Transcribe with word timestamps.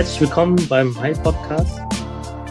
Herzlich 0.00 0.22
willkommen 0.22 0.56
beim 0.70 0.98
High 0.98 1.22
Podcast. 1.22 1.78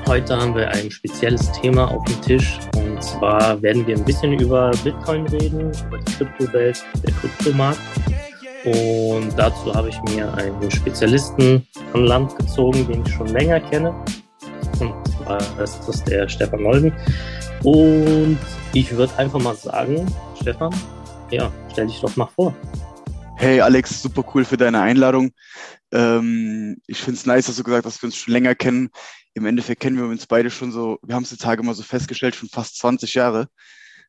Heute 0.07 0.37
haben 0.37 0.53
wir 0.53 0.69
ein 0.69 0.91
spezielles 0.91 1.51
Thema 1.53 1.89
auf 1.89 2.03
dem 2.05 2.21
Tisch 2.21 2.59
und 2.75 3.01
zwar 3.03 3.59
werden 3.63 3.87
wir 3.87 3.97
ein 3.97 4.05
bisschen 4.05 4.39
über 4.39 4.69
Bitcoin 4.83 5.25
reden, 5.25 5.71
über 5.87 5.97
die 5.97 6.11
Kryptowelt, 6.13 6.85
der 7.03 7.11
Kryptomarkt. 7.11 7.79
Und 8.65 9.31
dazu 9.35 9.73
habe 9.73 9.89
ich 9.89 9.99
mir 10.13 10.31
einen 10.35 10.69
Spezialisten 10.69 11.65
an 11.93 12.05
Land 12.05 12.37
gezogen, 12.37 12.87
den 12.87 13.03
ich 13.03 13.13
schon 13.13 13.29
länger 13.29 13.59
kenne. 13.61 13.95
Und 14.79 14.93
zwar 15.07 15.41
ist 15.59 15.81
das 15.87 16.03
der 16.03 16.29
Stefan 16.29 16.61
Molden. 16.61 16.93
Und 17.63 18.37
ich 18.73 18.95
würde 18.95 19.17
einfach 19.17 19.39
mal 19.39 19.55
sagen, 19.55 20.05
Stefan, 20.39 20.69
ja, 21.31 21.51
stell 21.71 21.87
dich 21.87 21.99
doch 21.99 22.15
mal 22.15 22.29
vor. 22.35 22.53
Hey 23.39 23.61
Alex, 23.61 24.01
super 24.01 24.25
cool 24.33 24.43
für 24.43 24.57
deine 24.57 24.81
Einladung. 24.81 25.31
Ähm, 25.93 26.81
ich 26.87 26.99
finde 26.99 27.17
es 27.17 27.25
nice, 27.25 27.45
dass 27.45 27.55
du 27.55 27.63
gesagt 27.63 27.85
hast, 27.85 27.95
dass 27.95 28.01
wir 28.03 28.07
uns 28.07 28.17
schon 28.17 28.33
länger 28.33 28.53
kennen. 28.53 28.89
Im 29.33 29.45
Endeffekt 29.45 29.79
kennen 29.79 29.95
wir 29.95 30.07
uns 30.07 30.27
beide 30.27 30.51
schon 30.51 30.73
so, 30.73 30.99
wir 31.03 31.15
haben 31.15 31.23
es 31.23 31.29
die 31.29 31.37
Tage 31.37 31.63
mal 31.63 31.73
so 31.73 31.83
festgestellt, 31.83 32.35
schon 32.35 32.49
fast 32.49 32.77
20 32.79 33.13
Jahre. 33.13 33.47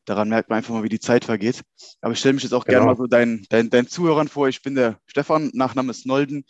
Daran 0.05 0.30
merkt 0.30 0.50
man 0.50 0.56
einfach 0.56 0.74
mal, 0.74 0.82
wie 0.82 0.88
die 0.88 0.98
Zeit 0.98 1.27
vergeht. 1.27 1.62
Aber 2.00 2.12
ich 2.12 2.19
stelle 2.19 2.32
mich 2.32 2.42
jetzt 2.42 2.55
auch 2.55 2.64
genau. 2.64 2.78
gerne 2.78 2.91
mal 2.91 2.96
so 2.96 3.06
deinen, 3.06 3.46
deinen, 3.50 3.70
deinen 3.70 3.86
Zuhörern 3.86 4.27
vor. 4.27 4.48
Ich 4.48 4.62
bin 4.62 4.74
der 4.74 4.98
Stefan, 5.06 5.52
Nachname 5.55 5.92
ist 5.92 6.06
Nolden, 6.06 6.44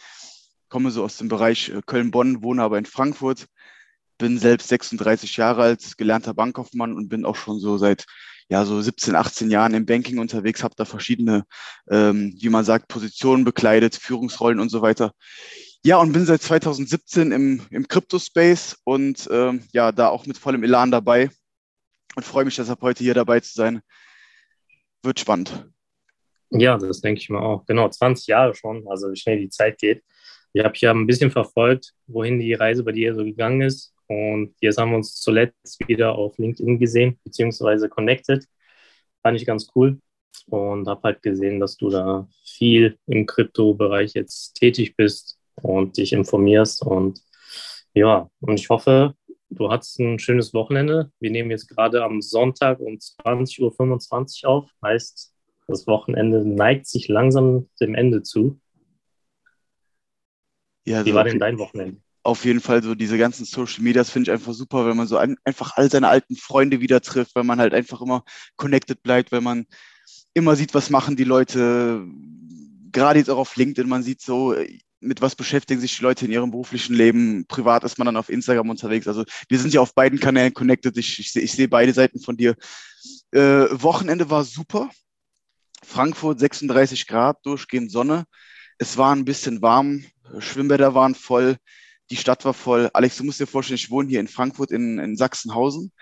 komme 0.70 0.90
so 0.90 1.04
aus 1.04 1.18
dem 1.18 1.28
Bereich 1.28 1.68
äh, 1.68 1.82
Köln-Bonn, 1.84 2.42
wohne 2.42 2.62
aber 2.62 2.78
in 2.78 2.86
Frankfurt, 2.86 3.46
bin 4.16 4.38
selbst 4.38 4.68
36 4.68 5.36
Jahre 5.36 5.64
alt, 5.64 5.98
gelernter 5.98 6.32
Bankkaufmann 6.32 6.94
und 6.94 7.10
bin 7.10 7.26
auch 7.26 7.36
schon 7.36 7.58
so 7.58 7.76
seit 7.76 8.06
ja, 8.50 8.64
so 8.64 8.82
17, 8.82 9.14
18 9.14 9.50
Jahren 9.50 9.74
im 9.74 9.86
Banking 9.86 10.18
unterwegs, 10.18 10.64
habe 10.64 10.74
da 10.76 10.84
verschiedene, 10.84 11.44
ähm, 11.88 12.34
wie 12.36 12.48
man 12.48 12.64
sagt, 12.64 12.88
Positionen 12.88 13.44
bekleidet, 13.44 13.94
Führungsrollen 13.94 14.58
und 14.58 14.70
so 14.70 14.82
weiter. 14.82 15.12
Ja, 15.84 15.98
und 15.98 16.12
bin 16.12 16.26
seit 16.26 16.42
2017 16.42 17.30
im, 17.30 17.62
im 17.70 17.86
Crypto-Space 17.86 18.78
und 18.84 19.28
ähm, 19.30 19.62
ja, 19.72 19.92
da 19.92 20.08
auch 20.08 20.26
mit 20.26 20.36
vollem 20.36 20.64
Elan 20.64 20.90
dabei 20.90 21.30
und 22.16 22.24
freue 22.24 22.44
mich 22.44 22.56
deshalb 22.56 22.82
heute 22.82 23.04
hier 23.04 23.14
dabei 23.14 23.38
zu 23.38 23.54
sein. 23.54 23.82
Wird 25.04 25.20
spannend. 25.20 25.66
Ja, 26.50 26.76
das 26.76 27.00
denke 27.00 27.20
ich 27.20 27.30
mal 27.30 27.40
auch. 27.40 27.64
Genau, 27.66 27.88
20 27.88 28.26
Jahre 28.26 28.54
schon, 28.56 28.84
also 28.88 29.12
wie 29.12 29.16
schnell 29.16 29.38
die 29.38 29.48
Zeit 29.48 29.78
geht. 29.78 30.02
Ich 30.52 30.64
habe 30.64 30.74
hier 30.74 30.90
ein 30.90 31.06
bisschen 31.06 31.30
verfolgt, 31.30 31.92
wohin 32.08 32.40
die 32.40 32.54
Reise 32.54 32.82
bei 32.82 32.90
dir 32.90 33.14
so 33.14 33.24
gegangen 33.24 33.60
ist. 33.60 33.94
Und 34.10 34.56
jetzt 34.60 34.76
haben 34.76 34.90
wir 34.90 34.96
uns 34.96 35.14
zuletzt 35.20 35.86
wieder 35.86 36.16
auf 36.16 36.36
LinkedIn 36.36 36.80
gesehen, 36.80 37.20
beziehungsweise 37.22 37.88
connected. 37.88 38.44
Fand 39.22 39.40
ich 39.40 39.46
ganz 39.46 39.68
cool 39.76 40.00
und 40.46 40.88
habe 40.88 41.00
halt 41.04 41.22
gesehen, 41.22 41.60
dass 41.60 41.76
du 41.76 41.90
da 41.90 42.28
viel 42.44 42.98
im 43.06 43.24
Krypto-Bereich 43.24 44.14
jetzt 44.14 44.54
tätig 44.54 44.96
bist 44.96 45.38
und 45.62 45.96
dich 45.96 46.12
informierst. 46.12 46.82
Und 46.82 47.22
ja, 47.94 48.28
und 48.40 48.58
ich 48.58 48.68
hoffe, 48.68 49.14
du 49.48 49.70
hattest 49.70 50.00
ein 50.00 50.18
schönes 50.18 50.52
Wochenende. 50.54 51.12
Wir 51.20 51.30
nehmen 51.30 51.52
jetzt 51.52 51.68
gerade 51.68 52.02
am 52.02 52.20
Sonntag 52.20 52.80
um 52.80 52.94
20.25 52.94 54.42
Uhr 54.42 54.50
auf. 54.50 54.70
Heißt, 54.82 55.32
das 55.68 55.86
Wochenende 55.86 56.44
neigt 56.44 56.88
sich 56.88 57.06
langsam 57.06 57.68
dem 57.80 57.94
Ende 57.94 58.24
zu. 58.24 58.60
Ja, 60.84 61.06
Wie 61.06 61.14
war 61.14 61.22
denn 61.22 61.38
dein 61.38 61.60
Wochenende? 61.60 62.00
Auf 62.22 62.44
jeden 62.44 62.60
Fall 62.60 62.82
so 62.82 62.94
diese 62.94 63.18
ganzen 63.18 63.44
Social 63.44 63.82
Medias 63.82 64.10
finde 64.10 64.30
ich 64.30 64.32
einfach 64.32 64.52
super, 64.52 64.86
wenn 64.86 64.96
man 64.96 65.06
so 65.06 65.16
ein, 65.16 65.36
einfach 65.44 65.76
all 65.76 65.90
seine 65.90 66.08
alten 66.08 66.36
Freunde 66.36 66.80
wieder 66.80 67.00
trifft, 67.00 67.34
weil 67.34 67.44
man 67.44 67.60
halt 67.60 67.72
einfach 67.72 68.00
immer 68.00 68.24
connected 68.56 69.02
bleibt, 69.02 69.32
weil 69.32 69.40
man 69.40 69.66
immer 70.34 70.56
sieht, 70.56 70.74
was 70.74 70.90
machen 70.90 71.16
die 71.16 71.24
Leute, 71.24 72.06
gerade 72.92 73.18
jetzt 73.18 73.30
auch 73.30 73.38
auf 73.38 73.56
LinkedIn, 73.56 73.88
man 73.88 74.02
sieht 74.02 74.20
so, 74.20 74.54
mit 75.00 75.22
was 75.22 75.34
beschäftigen 75.34 75.80
sich 75.80 75.96
die 75.96 76.02
Leute 76.02 76.26
in 76.26 76.32
ihrem 76.32 76.50
beruflichen 76.50 76.94
Leben. 76.94 77.46
Privat 77.46 77.84
ist 77.84 77.98
man 77.98 78.04
dann 78.04 78.18
auf 78.18 78.28
Instagram 78.28 78.68
unterwegs. 78.68 79.08
Also 79.08 79.24
wir 79.48 79.58
sind 79.58 79.72
ja 79.72 79.80
auf 79.80 79.94
beiden 79.94 80.20
Kanälen 80.20 80.52
connected. 80.52 80.96
Ich, 80.98 81.18
ich, 81.18 81.34
ich 81.34 81.52
sehe 81.52 81.68
beide 81.68 81.94
Seiten 81.94 82.20
von 82.20 82.36
dir. 82.36 82.54
Äh, 83.30 83.66
Wochenende 83.70 84.28
war 84.28 84.44
super. 84.44 84.90
Frankfurt 85.82 86.38
36 86.38 87.06
Grad, 87.06 87.38
durchgehend 87.44 87.90
Sonne. 87.90 88.24
Es 88.78 88.98
war 88.98 89.14
ein 89.14 89.24
bisschen 89.24 89.62
warm. 89.62 90.04
Schwimmbäder 90.38 90.94
waren 90.94 91.14
voll 91.14 91.56
die 92.10 92.16
Stadt 92.16 92.44
war 92.44 92.54
voll. 92.54 92.90
Alex, 92.92 93.16
du 93.16 93.24
musst 93.24 93.40
dir 93.40 93.46
vorstellen, 93.46 93.76
ich 93.76 93.90
wohne 93.90 94.08
hier 94.08 94.20
in 94.20 94.28
Frankfurt 94.28 94.70
in, 94.70 94.98
in 94.98 95.16
Sachsenhausen. 95.16 95.92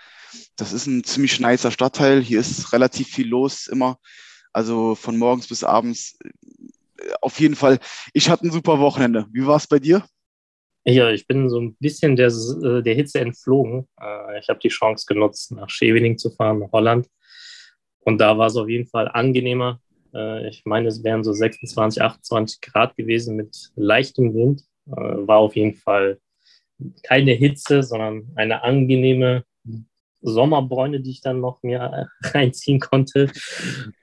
Das 0.55 0.73
ist 0.73 0.87
ein 0.87 1.03
ziemlich 1.03 1.39
nicer 1.39 1.71
Stadtteil. 1.71 2.21
Hier 2.21 2.39
ist 2.39 2.73
relativ 2.73 3.07
viel 3.07 3.27
los 3.27 3.67
immer. 3.67 3.97
Also 4.51 4.95
von 4.95 5.17
morgens 5.17 5.47
bis 5.47 5.63
abends. 5.63 6.17
Äh, 6.23 6.29
auf 7.21 7.39
jeden 7.39 7.55
Fall, 7.55 7.79
ich 8.13 8.29
hatte 8.29 8.47
ein 8.47 8.51
super 8.51 8.79
Wochenende. 8.79 9.27
Wie 9.31 9.45
war 9.45 9.57
es 9.57 9.67
bei 9.67 9.79
dir? 9.79 10.03
Ja, 10.85 11.11
ich 11.11 11.27
bin 11.27 11.49
so 11.49 11.59
ein 11.59 11.75
bisschen 11.79 12.15
der, 12.15 12.27
äh, 12.27 12.81
der 12.81 12.95
Hitze 12.95 13.19
entflogen. 13.19 13.87
Äh, 14.01 14.39
ich 14.39 14.49
habe 14.49 14.59
die 14.59 14.69
Chance 14.69 15.05
genutzt, 15.07 15.51
nach 15.51 15.69
Schevening 15.69 16.17
zu 16.17 16.31
fahren, 16.31 16.59
nach 16.59 16.71
Holland. 16.71 17.07
Und 17.99 18.17
da 18.19 18.37
war 18.37 18.47
es 18.47 18.55
auf 18.55 18.67
jeden 18.67 18.87
Fall 18.87 19.07
angenehmer. 19.07 19.79
Ich 20.49 20.63
meine, 20.65 20.87
es 20.87 21.03
wären 21.03 21.23
so 21.23 21.33
26, 21.33 22.01
28 22.01 22.61
Grad 22.61 22.97
gewesen 22.97 23.35
mit 23.35 23.69
leichtem 23.75 24.33
Wind. 24.33 24.63
Äh, 24.91 25.27
war 25.27 25.39
auf 25.39 25.55
jeden 25.55 25.75
Fall 25.75 26.19
keine 27.03 27.31
Hitze, 27.31 27.83
sondern 27.83 28.31
eine 28.35 28.63
angenehme 28.63 29.43
Sommerbräune, 30.21 31.01
die 31.01 31.11
ich 31.11 31.21
dann 31.21 31.39
noch 31.39 31.63
mir 31.63 32.09
reinziehen 32.23 32.79
konnte. 32.79 33.31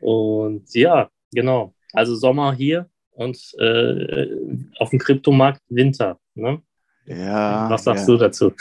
Und 0.00 0.74
ja, 0.74 1.08
genau. 1.32 1.74
Also 1.92 2.14
Sommer 2.14 2.54
hier 2.54 2.88
und 3.12 3.38
äh, 3.58 4.28
auf 4.78 4.90
dem 4.90 4.98
Kryptomarkt 4.98 5.62
Winter. 5.68 6.18
Ne? 6.34 6.60
Ja. 7.06 7.70
Was 7.70 7.84
sagst 7.84 8.08
ja. 8.08 8.14
du 8.14 8.18
dazu? 8.18 8.52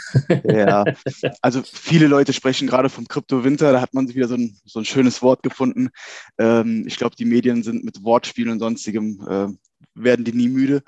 Ja, 0.44 0.86
also 1.42 1.62
viele 1.64 2.08
Leute 2.08 2.32
sprechen 2.32 2.68
gerade 2.68 2.90
vom 2.90 3.08
Krypto-Winter, 3.08 3.72
da 3.72 3.82
hat 3.82 3.94
man 3.94 4.08
wieder 4.14 4.28
so 4.28 4.36
ein, 4.36 4.56
so 4.66 4.80
ein 4.80 4.86
schönes 4.86 5.22
Wort 5.22 5.42
gefunden. 5.42 5.90
Ähm, 6.38 6.86
ich 6.86 6.98
glaube, 6.98 7.16
die 7.16 7.26
Medien 7.26 7.64
sind 7.64 7.84
mit 7.84 8.04
Wortspielen 8.04 8.52
und 8.52 8.60
sonstigem, 8.60 9.20
äh, 9.28 9.48
werden 9.96 10.26
die 10.26 10.34
nie 10.34 10.50
müde. 10.50 10.84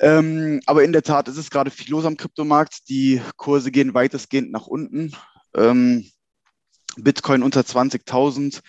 Ähm, 0.00 0.60
aber 0.66 0.84
in 0.84 0.92
der 0.92 1.02
Tat 1.02 1.28
ist 1.28 1.36
es 1.36 1.50
gerade 1.50 1.70
viel 1.70 1.90
los 1.90 2.04
am 2.04 2.16
Kryptomarkt. 2.16 2.88
Die 2.88 3.20
Kurse 3.36 3.70
gehen 3.70 3.94
weitestgehend 3.94 4.50
nach 4.50 4.66
unten. 4.66 5.14
Ähm, 5.54 6.10
Bitcoin 6.96 7.42
unter 7.42 7.60
20.000. 7.60 8.60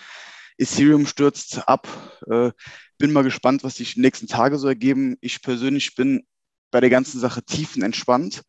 Ethereum 0.57 1.05
stürzt 1.07 1.67
ab. 1.67 1.87
Äh, 2.29 2.51
bin 2.97 3.11
mal 3.11 3.23
gespannt, 3.23 3.63
was 3.63 3.75
sich 3.75 3.95
die 3.95 4.01
nächsten 4.01 4.27
Tage 4.27 4.57
so 4.57 4.67
ergeben. 4.67 5.17
Ich 5.21 5.41
persönlich 5.41 5.95
bin 5.95 6.25
bei 6.71 6.79
der 6.79 6.89
ganzen 6.89 7.19
Sache 7.19 7.43
tiefenentspannt, 7.43 8.43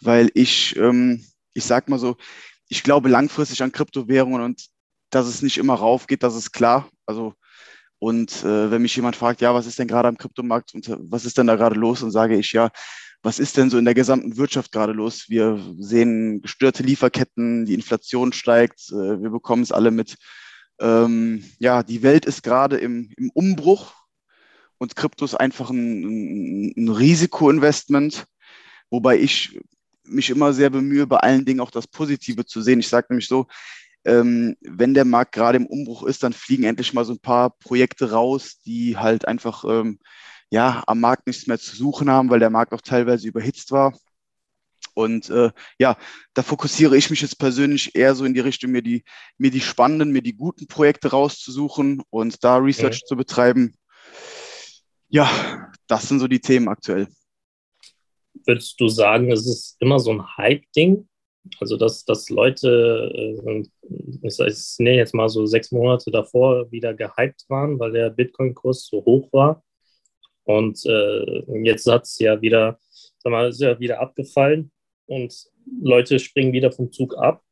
weil 0.00 0.30
ich, 0.34 0.76
ähm, 0.76 1.24
ich 1.54 1.64
sag 1.64 1.88
mal 1.88 1.98
so, 1.98 2.16
ich 2.68 2.82
glaube 2.82 3.08
langfristig 3.08 3.62
an 3.62 3.72
Kryptowährungen 3.72 4.42
und 4.42 4.66
dass 5.10 5.26
es 5.26 5.42
nicht 5.42 5.58
immer 5.58 5.74
raufgeht, 5.74 6.22
das 6.22 6.36
ist 6.36 6.52
klar. 6.52 6.88
Also 7.06 7.34
und 7.98 8.44
äh, 8.44 8.70
wenn 8.70 8.82
mich 8.82 8.94
jemand 8.94 9.16
fragt, 9.16 9.40
ja, 9.40 9.54
was 9.54 9.66
ist 9.66 9.78
denn 9.78 9.88
gerade 9.88 10.08
am 10.08 10.18
Kryptomarkt 10.18 10.74
und 10.74 10.88
äh, 10.88 10.96
was 11.00 11.24
ist 11.24 11.38
denn 11.38 11.46
da 11.46 11.56
gerade 11.56 11.78
los, 11.78 12.00
dann 12.00 12.10
sage 12.10 12.36
ich, 12.36 12.52
ja, 12.52 12.70
was 13.22 13.38
ist 13.38 13.56
denn 13.56 13.70
so 13.70 13.78
in 13.78 13.84
der 13.84 13.94
gesamten 13.94 14.36
Wirtschaft 14.36 14.70
gerade 14.70 14.92
los? 14.92 15.28
Wir 15.28 15.60
sehen 15.78 16.40
gestörte 16.40 16.84
Lieferketten, 16.84 17.64
die 17.64 17.74
Inflation 17.74 18.32
steigt, 18.32 18.90
äh, 18.90 19.20
wir 19.20 19.30
bekommen 19.30 19.62
es 19.62 19.72
alle 19.72 19.90
mit. 19.90 20.16
Ähm, 20.80 21.44
ja, 21.58 21.82
die 21.82 22.02
Welt 22.02 22.24
ist 22.24 22.44
gerade 22.44 22.76
im, 22.76 23.12
im 23.16 23.30
Umbruch 23.30 23.94
und 24.78 24.94
Krypto 24.94 25.24
ist 25.24 25.34
einfach 25.34 25.70
ein, 25.70 26.72
ein 26.76 26.88
Risikoinvestment, 26.88 28.26
wobei 28.90 29.18
ich 29.18 29.58
mich 30.04 30.30
immer 30.30 30.52
sehr 30.52 30.70
bemühe, 30.70 31.06
bei 31.06 31.18
allen 31.18 31.44
Dingen 31.44 31.60
auch 31.60 31.72
das 31.72 31.88
Positive 31.88 32.46
zu 32.46 32.62
sehen. 32.62 32.78
Ich 32.78 32.88
sage 32.88 33.08
nämlich 33.10 33.26
so, 33.28 33.46
ähm, 34.08 34.56
wenn 34.60 34.94
der 34.94 35.04
Markt 35.04 35.32
gerade 35.32 35.58
im 35.58 35.66
Umbruch 35.66 36.02
ist, 36.02 36.22
dann 36.22 36.32
fliegen 36.32 36.64
endlich 36.64 36.94
mal 36.94 37.04
so 37.04 37.12
ein 37.12 37.20
paar 37.20 37.50
Projekte 37.50 38.10
raus, 38.10 38.58
die 38.64 38.96
halt 38.96 39.28
einfach 39.28 39.64
ähm, 39.64 39.98
ja, 40.50 40.82
am 40.86 41.00
Markt 41.00 41.26
nichts 41.26 41.46
mehr 41.46 41.58
zu 41.58 41.76
suchen 41.76 42.10
haben, 42.10 42.30
weil 42.30 42.40
der 42.40 42.50
Markt 42.50 42.72
auch 42.72 42.80
teilweise 42.80 43.28
überhitzt 43.28 43.70
war. 43.70 43.92
Und 44.94 45.28
äh, 45.30 45.50
ja, 45.78 45.96
da 46.34 46.42
fokussiere 46.42 46.96
ich 46.96 47.10
mich 47.10 47.20
jetzt 47.20 47.38
persönlich 47.38 47.94
eher 47.94 48.14
so 48.14 48.24
in 48.24 48.34
die 48.34 48.40
Richtung, 48.40 48.72
mir 48.72 48.82
die, 48.82 49.04
mir 49.36 49.50
die 49.50 49.60
spannenden, 49.60 50.10
mir 50.10 50.22
die 50.22 50.36
guten 50.36 50.66
Projekte 50.66 51.10
rauszusuchen 51.10 52.02
und 52.10 52.42
da 52.42 52.56
Research 52.56 52.96
okay. 52.96 53.06
zu 53.06 53.16
betreiben. 53.16 53.74
Ja, 55.08 55.70
das 55.86 56.08
sind 56.08 56.18
so 56.18 56.28
die 56.28 56.40
Themen 56.40 56.68
aktuell. 56.68 57.08
Würdest 58.46 58.80
du 58.80 58.88
sagen, 58.88 59.30
es 59.30 59.46
ist 59.46 59.76
immer 59.80 59.98
so 59.98 60.12
ein 60.12 60.36
Hype-Ding? 60.36 61.08
Also, 61.60 61.76
dass, 61.76 62.04
dass 62.04 62.30
Leute, 62.30 63.10
äh, 63.14 63.64
ich 64.22 64.78
nenne 64.78 64.96
jetzt 64.96 65.14
mal 65.14 65.28
so 65.28 65.46
sechs 65.46 65.72
Monate 65.72 66.10
davor 66.10 66.70
wieder 66.70 66.94
gehypt 66.94 67.44
waren, 67.48 67.78
weil 67.78 67.92
der 67.92 68.10
Bitcoin-Kurs 68.10 68.86
so 68.86 69.04
hoch 69.04 69.32
war. 69.32 69.62
Und 70.44 70.84
äh, 70.86 71.62
jetzt 71.62 71.86
hat 71.86 72.04
es 72.04 72.18
ja 72.18 72.40
wieder, 72.40 72.78
sag 73.18 73.30
mal, 73.30 73.48
ist 73.50 73.60
ja 73.60 73.78
wieder 73.78 74.00
abgefallen 74.00 74.70
und 75.06 75.34
Leute 75.82 76.18
springen 76.18 76.52
wieder 76.52 76.72
vom 76.72 76.90
Zug 76.90 77.16
ab. 77.18 77.42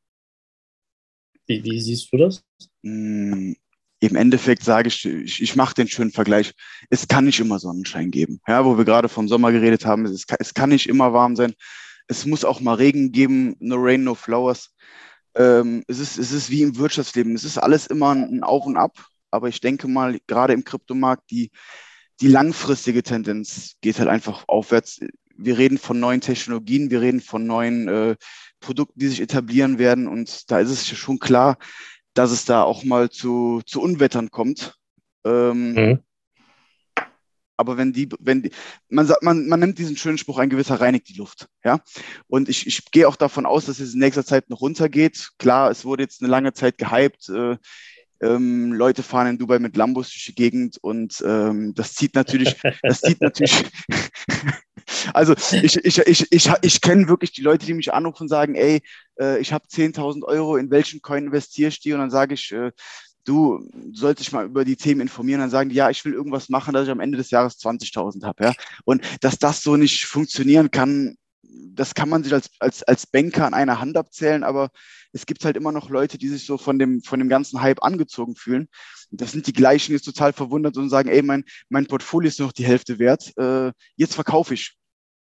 Wie, 1.46 1.62
wie 1.62 1.80
siehst 1.80 2.12
du 2.12 2.16
das? 2.16 2.42
Hm, 2.82 3.54
im 4.00 4.16
Endeffekt 4.16 4.62
sage 4.62 4.88
ich, 4.88 5.04
ich, 5.04 5.42
ich 5.42 5.56
mache 5.56 5.74
den 5.74 5.88
schönen 5.88 6.10
Vergleich. 6.10 6.52
Es 6.90 7.06
kann 7.08 7.24
nicht 7.24 7.40
immer 7.40 7.58
Sonnenschein 7.58 8.10
geben. 8.10 8.40
Ja, 8.46 8.64
wo 8.64 8.76
wir 8.76 8.84
gerade 8.84 9.08
vom 9.08 9.28
Sommer 9.28 9.52
geredet 9.52 9.84
haben, 9.84 10.04
es 10.06 10.24
es 10.38 10.54
kann 10.54 10.70
nicht 10.70 10.88
immer 10.88 11.12
warm 11.12 11.36
sein. 11.36 11.54
Es 12.08 12.26
muss 12.26 12.44
auch 12.44 12.60
mal 12.60 12.74
Regen 12.74 13.12
geben, 13.12 13.56
no 13.58 13.76
rain, 13.78 14.04
no 14.04 14.14
flowers. 14.14 14.70
Ähm, 15.34 15.82
es, 15.86 15.98
ist, 15.98 16.18
es 16.18 16.32
ist 16.32 16.50
wie 16.50 16.62
im 16.62 16.76
Wirtschaftsleben. 16.76 17.34
Es 17.34 17.44
ist 17.44 17.58
alles 17.58 17.86
immer 17.86 18.12
ein 18.12 18.42
Auf 18.42 18.66
und 18.66 18.76
Ab. 18.76 18.92
Aber 19.30 19.48
ich 19.48 19.60
denke 19.60 19.88
mal, 19.88 20.18
gerade 20.26 20.52
im 20.52 20.64
Kryptomarkt, 20.64 21.30
die, 21.30 21.50
die 22.20 22.28
langfristige 22.28 23.02
Tendenz 23.02 23.74
geht 23.80 23.98
halt 23.98 24.08
einfach 24.08 24.44
aufwärts. 24.46 25.00
Wir 25.36 25.58
reden 25.58 25.78
von 25.78 26.00
neuen 26.00 26.22
Technologien, 26.22 26.90
wir 26.90 27.02
reden 27.02 27.20
von 27.20 27.46
neuen 27.46 27.88
äh, 27.88 28.16
Produkten, 28.60 28.98
die 28.98 29.08
sich 29.08 29.20
etablieren 29.20 29.78
werden. 29.78 30.08
Und 30.08 30.50
da 30.50 30.60
ist 30.60 30.70
es 30.70 30.86
schon 30.86 31.18
klar, 31.18 31.58
dass 32.14 32.30
es 32.30 32.46
da 32.46 32.62
auch 32.62 32.84
mal 32.84 33.10
zu, 33.10 33.60
zu 33.66 33.82
Unwettern 33.82 34.30
kommt. 34.30 34.78
Ähm, 35.24 35.72
mhm. 35.72 35.98
Aber 37.56 37.76
wenn 37.76 37.92
die, 37.92 38.08
wenn 38.20 38.42
die, 38.42 38.50
man 38.88 39.06
sagt, 39.06 39.22
man, 39.22 39.48
man 39.48 39.60
nimmt 39.60 39.78
diesen 39.78 39.96
schönen 39.96 40.18
Spruch, 40.18 40.38
ein 40.38 40.50
gewisser 40.50 40.80
reinigt 40.80 41.08
die 41.08 41.16
Luft, 41.16 41.48
ja. 41.64 41.80
Und 42.26 42.48
ich, 42.48 42.66
ich 42.66 42.90
gehe 42.90 43.08
auch 43.08 43.16
davon 43.16 43.46
aus, 43.46 43.66
dass 43.66 43.80
es 43.80 43.94
in 43.94 44.00
nächster 44.00 44.24
Zeit 44.24 44.50
noch 44.50 44.60
runtergeht. 44.60 45.30
Klar, 45.38 45.70
es 45.70 45.84
wurde 45.84 46.02
jetzt 46.02 46.22
eine 46.22 46.30
lange 46.30 46.52
Zeit 46.52 46.78
gehypt. 46.78 47.28
Äh, 47.28 47.56
ähm, 48.20 48.72
Leute 48.72 49.02
fahren 49.02 49.26
in 49.26 49.38
Dubai 49.38 49.58
mit 49.58 49.76
Lambos 49.76 50.10
durch 50.10 50.24
die 50.24 50.34
Gegend 50.34 50.78
und 50.78 51.22
ähm, 51.26 51.74
das 51.74 51.94
zieht 51.94 52.14
natürlich, 52.14 52.56
das 52.82 53.00
zieht 53.00 53.20
natürlich. 53.20 53.64
also 55.12 55.34
ich, 55.62 55.76
ich, 55.84 55.98
ich, 55.98 56.32
ich, 56.32 56.50
ich 56.62 56.80
kenne 56.80 57.08
wirklich 57.08 57.32
die 57.32 57.42
Leute, 57.42 57.66
die 57.66 57.74
mich 57.74 57.92
anrufen 57.92 58.22
und 58.22 58.28
sagen, 58.28 58.54
ey, 58.54 58.80
äh, 59.20 59.38
ich 59.38 59.52
habe 59.52 59.66
10.000 59.66 60.24
Euro, 60.24 60.56
in 60.56 60.70
welchen 60.70 61.02
Coin 61.02 61.26
investierst 61.26 61.84
du? 61.84 61.92
Und 61.92 62.00
dann 62.00 62.10
sage 62.10 62.34
ich, 62.34 62.52
äh, 62.52 62.72
du 63.26 63.68
sollst 63.92 64.20
dich 64.20 64.32
mal 64.32 64.46
über 64.46 64.64
die 64.64 64.76
Themen 64.76 65.02
informieren, 65.02 65.40
dann 65.40 65.50
sagen 65.50 65.68
die, 65.68 65.76
ja, 65.76 65.90
ich 65.90 66.04
will 66.04 66.14
irgendwas 66.14 66.48
machen, 66.48 66.72
dass 66.72 66.84
ich 66.84 66.90
am 66.90 67.00
Ende 67.00 67.18
des 67.18 67.30
Jahres 67.30 67.58
20.000 67.58 68.24
habe. 68.24 68.44
Ja? 68.44 68.52
Und 68.84 69.02
dass 69.20 69.38
das 69.38 69.62
so 69.62 69.76
nicht 69.76 70.06
funktionieren 70.06 70.70
kann, 70.70 71.16
das 71.42 71.94
kann 71.94 72.08
man 72.08 72.24
sich 72.24 72.32
als, 72.32 72.50
als, 72.58 72.82
als 72.82 73.06
Banker 73.06 73.46
an 73.46 73.54
einer 73.54 73.80
Hand 73.80 73.96
abzählen, 73.96 74.44
aber 74.44 74.70
es 75.12 75.26
gibt 75.26 75.44
halt 75.44 75.56
immer 75.56 75.72
noch 75.72 75.90
Leute, 75.90 76.18
die 76.18 76.28
sich 76.28 76.44
so 76.44 76.58
von 76.58 76.78
dem, 76.78 77.02
von 77.02 77.18
dem 77.18 77.28
ganzen 77.28 77.60
Hype 77.60 77.82
angezogen 77.82 78.36
fühlen. 78.36 78.68
Das 79.10 79.32
sind 79.32 79.46
die 79.46 79.52
gleichen, 79.52 79.92
die 79.92 80.00
total 80.00 80.32
verwundert 80.32 80.76
und 80.76 80.90
sagen, 80.90 81.08
ey, 81.08 81.22
mein, 81.22 81.44
mein 81.68 81.86
Portfolio 81.86 82.28
ist 82.28 82.38
nur 82.38 82.48
noch 82.48 82.52
die 82.52 82.66
Hälfte 82.66 82.98
wert, 82.98 83.32
äh, 83.38 83.72
jetzt 83.96 84.14
verkaufe 84.14 84.54
ich. 84.54 84.76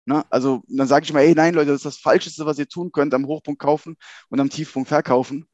Ne? 0.06 0.24
Also 0.30 0.62
dann 0.68 0.86
sage 0.86 1.04
ich 1.04 1.12
mal, 1.12 1.20
ey, 1.20 1.34
nein, 1.34 1.54
Leute, 1.54 1.68
das 1.68 1.78
ist 1.78 1.86
das 1.86 1.98
Falscheste, 1.98 2.44
was 2.44 2.58
ihr 2.58 2.68
tun 2.68 2.92
könnt, 2.92 3.14
am 3.14 3.26
Hochpunkt 3.26 3.60
kaufen 3.60 3.96
und 4.28 4.40
am 4.40 4.50
Tiefpunkt 4.50 4.88
verkaufen. 4.88 5.46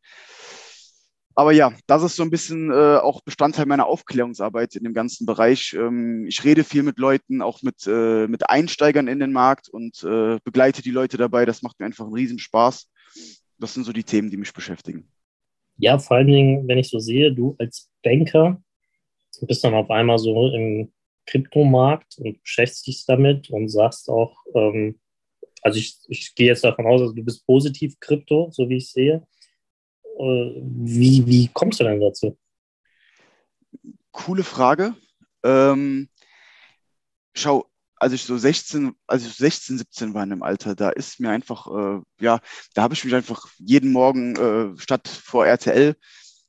Aber 1.34 1.52
ja, 1.52 1.72
das 1.86 2.02
ist 2.02 2.16
so 2.16 2.22
ein 2.22 2.30
bisschen 2.30 2.70
äh, 2.70 2.96
auch 2.96 3.22
Bestandteil 3.22 3.66
meiner 3.66 3.86
Aufklärungsarbeit 3.86 4.74
in 4.74 4.84
dem 4.84 4.94
ganzen 4.94 5.26
Bereich. 5.26 5.74
Ähm, 5.74 6.26
ich 6.26 6.44
rede 6.44 6.64
viel 6.64 6.82
mit 6.82 6.98
Leuten, 6.98 7.40
auch 7.40 7.62
mit, 7.62 7.86
äh, 7.86 8.26
mit 8.26 8.50
Einsteigern 8.50 9.08
in 9.08 9.20
den 9.20 9.32
Markt 9.32 9.68
und 9.68 10.02
äh, 10.02 10.38
begleite 10.44 10.82
die 10.82 10.90
Leute 10.90 11.16
dabei. 11.16 11.46
Das 11.46 11.62
macht 11.62 11.78
mir 11.78 11.86
einfach 11.86 12.04
einen 12.04 12.14
riesen 12.14 12.38
Spaß. 12.38 12.90
Das 13.58 13.74
sind 13.74 13.84
so 13.84 13.92
die 13.92 14.04
Themen, 14.04 14.30
die 14.30 14.36
mich 14.36 14.52
beschäftigen. 14.52 15.08
Ja, 15.76 15.98
vor 15.98 16.18
allen 16.18 16.26
Dingen, 16.26 16.68
wenn 16.68 16.78
ich 16.78 16.90
so 16.90 16.98
sehe, 16.98 17.32
du 17.32 17.54
als 17.58 17.90
Banker 18.02 18.60
bist 19.46 19.64
dann 19.64 19.74
auf 19.74 19.90
einmal 19.90 20.18
so 20.18 20.50
im 20.50 20.92
Kryptomarkt 21.26 22.18
und 22.18 22.42
beschäftigst 22.42 22.86
dich 22.86 23.04
damit 23.06 23.50
und 23.50 23.68
sagst 23.68 24.08
auch, 24.08 24.36
ähm, 24.54 24.98
also 25.62 25.78
ich, 25.78 25.98
ich 26.08 26.34
gehe 26.34 26.48
jetzt 26.48 26.64
davon 26.64 26.86
aus, 26.86 27.00
also 27.00 27.14
du 27.14 27.22
bist 27.22 27.46
positiv 27.46 27.98
Krypto, 28.00 28.50
so 28.50 28.68
wie 28.68 28.76
ich 28.76 28.90
sehe. 28.90 29.26
Äh, 30.18 30.60
wie, 30.62 31.26
wie 31.26 31.50
kommst 31.52 31.80
du 31.80 31.84
denn 31.84 32.00
dazu? 32.00 32.36
Coole 34.12 34.44
Frage. 34.44 34.94
Ähm, 35.44 36.08
schau, 37.34 37.66
als 37.96 38.12
ich 38.12 38.24
so 38.24 38.36
16, 38.36 38.92
als 39.06 39.26
ich 39.26 39.34
16, 39.34 39.78
17 39.78 40.14
war 40.14 40.22
in 40.24 40.30
dem 40.30 40.42
Alter, 40.42 40.74
da 40.74 40.90
ist 40.90 41.20
mir 41.20 41.30
einfach, 41.30 41.66
äh, 41.66 42.00
ja, 42.20 42.40
da 42.74 42.82
habe 42.82 42.94
ich 42.94 43.04
mich 43.04 43.14
einfach 43.14 43.46
jeden 43.58 43.92
Morgen 43.92 44.36
äh, 44.36 44.78
statt 44.78 45.08
vor 45.08 45.46
RTL 45.46 45.96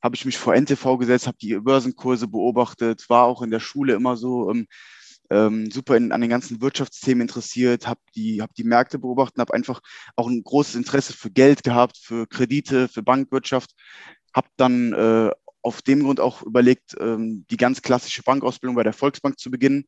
habe 0.02 0.16
ich 0.16 0.24
mich 0.24 0.36
vor 0.36 0.54
NTV 0.54 0.98
gesetzt, 0.98 1.26
habe 1.26 1.38
die 1.40 1.54
Börsenkurse 1.54 2.26
beobachtet, 2.26 3.08
war 3.08 3.24
auch 3.24 3.40
in 3.40 3.50
der 3.50 3.60
Schule 3.60 3.94
immer 3.94 4.16
so 4.16 4.50
ähm, 4.50 4.66
ähm, 5.32 5.70
super 5.70 5.96
in, 5.96 6.12
an 6.12 6.20
den 6.20 6.28
ganzen 6.28 6.60
Wirtschaftsthemen 6.60 7.22
interessiert, 7.22 7.86
habe 7.86 8.00
die, 8.14 8.42
hab 8.42 8.54
die 8.54 8.64
Märkte 8.64 8.98
beobachtet, 8.98 9.38
habe 9.38 9.54
einfach 9.54 9.80
auch 10.14 10.28
ein 10.28 10.42
großes 10.42 10.74
Interesse 10.74 11.14
für 11.14 11.30
Geld 11.30 11.62
gehabt, 11.62 11.96
für 11.96 12.26
Kredite, 12.26 12.88
für 12.88 13.02
Bankwirtschaft, 13.02 13.74
habe 14.34 14.48
dann 14.56 14.92
äh, 14.92 15.30
auf 15.62 15.80
dem 15.80 16.02
Grund 16.02 16.20
auch 16.20 16.42
überlegt, 16.42 16.96
ähm, 17.00 17.46
die 17.50 17.56
ganz 17.56 17.80
klassische 17.80 18.22
Bankausbildung 18.22 18.76
bei 18.76 18.82
der 18.82 18.92
Volksbank 18.92 19.38
zu 19.38 19.50
beginnen. 19.50 19.86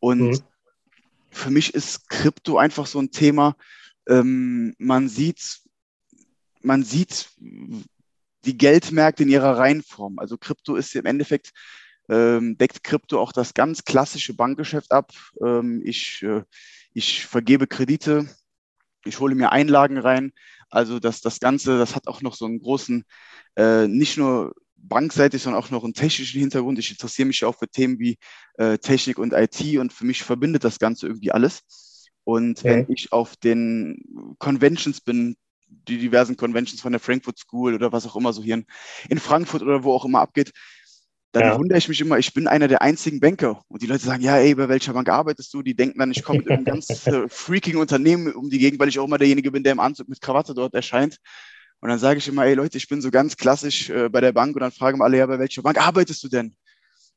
Und 0.00 0.20
mhm. 0.20 0.42
für 1.30 1.50
mich 1.50 1.74
ist 1.74 2.08
Krypto 2.08 2.56
einfach 2.56 2.86
so 2.86 2.98
ein 2.98 3.10
Thema. 3.10 3.56
Ähm, 4.08 4.74
man 4.78 5.08
sieht, 5.08 5.60
man 6.62 6.82
sieht 6.82 7.28
die 8.44 8.56
Geldmärkte 8.56 9.24
in 9.24 9.28
ihrer 9.28 9.58
Reihenform. 9.58 10.18
Also 10.18 10.38
Krypto 10.38 10.76
ist 10.76 10.94
im 10.94 11.04
Endeffekt 11.04 11.52
ähm, 12.08 12.56
deckt 12.58 12.84
Krypto 12.84 13.20
auch 13.20 13.32
das 13.32 13.54
ganz 13.54 13.84
klassische 13.84 14.34
Bankgeschäft 14.34 14.92
ab. 14.92 15.12
Ähm, 15.44 15.82
ich, 15.84 16.22
äh, 16.22 16.42
ich 16.94 17.26
vergebe 17.26 17.66
Kredite, 17.66 18.28
ich 19.04 19.20
hole 19.20 19.34
mir 19.34 19.52
Einlagen 19.52 19.98
rein. 19.98 20.32
Also 20.70 20.98
das, 20.98 21.20
das 21.20 21.40
Ganze, 21.40 21.78
das 21.78 21.94
hat 21.94 22.06
auch 22.06 22.22
noch 22.22 22.34
so 22.34 22.44
einen 22.44 22.60
großen, 22.60 23.04
äh, 23.56 23.86
nicht 23.86 24.16
nur 24.16 24.54
bankseitig, 24.76 25.42
sondern 25.42 25.62
auch 25.62 25.70
noch 25.70 25.84
einen 25.84 25.94
technischen 25.94 26.40
Hintergrund. 26.40 26.78
Ich 26.78 26.90
interessiere 26.90 27.26
mich 27.26 27.40
ja 27.40 27.48
auch 27.48 27.56
für 27.56 27.68
Themen 27.68 27.98
wie 27.98 28.18
äh, 28.54 28.78
Technik 28.78 29.18
und 29.18 29.32
IT 29.32 29.60
und 29.78 29.92
für 29.92 30.04
mich 30.04 30.22
verbindet 30.22 30.64
das 30.64 30.78
Ganze 30.78 31.06
irgendwie 31.06 31.32
alles. 31.32 31.62
Und 32.24 32.58
okay. 32.58 32.86
wenn 32.86 32.92
ich 32.92 33.12
auf 33.12 33.36
den 33.36 34.36
Conventions 34.38 35.00
bin, 35.00 35.36
die 35.66 35.98
diversen 35.98 36.36
Conventions 36.36 36.80
von 36.80 36.92
der 36.92 37.00
Frankfurt 37.00 37.38
School 37.38 37.74
oder 37.74 37.92
was 37.92 38.06
auch 38.06 38.16
immer 38.16 38.32
so 38.32 38.42
hier 38.42 38.54
in, 38.54 38.66
in 39.08 39.18
Frankfurt 39.18 39.62
oder 39.62 39.84
wo 39.84 39.92
auch 39.92 40.04
immer 40.04 40.20
abgeht, 40.20 40.52
dann 41.32 41.42
ja. 41.42 41.58
wundere 41.58 41.78
ich 41.78 41.88
mich 41.88 42.00
immer, 42.00 42.18
ich 42.18 42.32
bin 42.32 42.46
einer 42.46 42.68
der 42.68 42.80
einzigen 42.80 43.20
Banker. 43.20 43.62
Und 43.68 43.82
die 43.82 43.86
Leute 43.86 44.04
sagen, 44.04 44.22
ja, 44.22 44.38
ey, 44.38 44.54
bei 44.54 44.68
welcher 44.68 44.94
Bank 44.94 45.08
arbeitest 45.08 45.52
du? 45.52 45.62
Die 45.62 45.74
denken 45.74 45.98
dann, 45.98 46.10
ich 46.10 46.22
komme 46.22 46.38
mit 46.38 46.50
einem 46.50 46.64
ganz 46.64 47.06
äh, 47.06 47.28
freaking 47.28 47.76
Unternehmen 47.76 48.32
um 48.32 48.48
die 48.48 48.58
Gegend, 48.58 48.80
weil 48.80 48.88
ich 48.88 48.98
auch 48.98 49.04
immer 49.04 49.18
derjenige 49.18 49.50
bin, 49.50 49.62
der 49.62 49.72
im 49.72 49.80
Anzug 49.80 50.08
mit 50.08 50.20
Krawatte 50.20 50.54
dort 50.54 50.74
erscheint. 50.74 51.18
Und 51.80 51.90
dann 51.90 51.98
sage 51.98 52.18
ich 52.18 52.28
immer, 52.28 52.44
ey 52.44 52.54
Leute, 52.54 52.78
ich 52.78 52.88
bin 52.88 53.00
so 53.00 53.10
ganz 53.10 53.36
klassisch 53.36 53.90
äh, 53.90 54.08
bei 54.08 54.20
der 54.20 54.32
Bank 54.32 54.56
und 54.56 54.60
dann 54.60 54.72
fragen 54.72 55.02
alle, 55.02 55.18
ja, 55.18 55.26
bei 55.26 55.38
welcher 55.38 55.62
Bank 55.62 55.78
arbeitest 55.78 56.24
du 56.24 56.28
denn? 56.28 56.56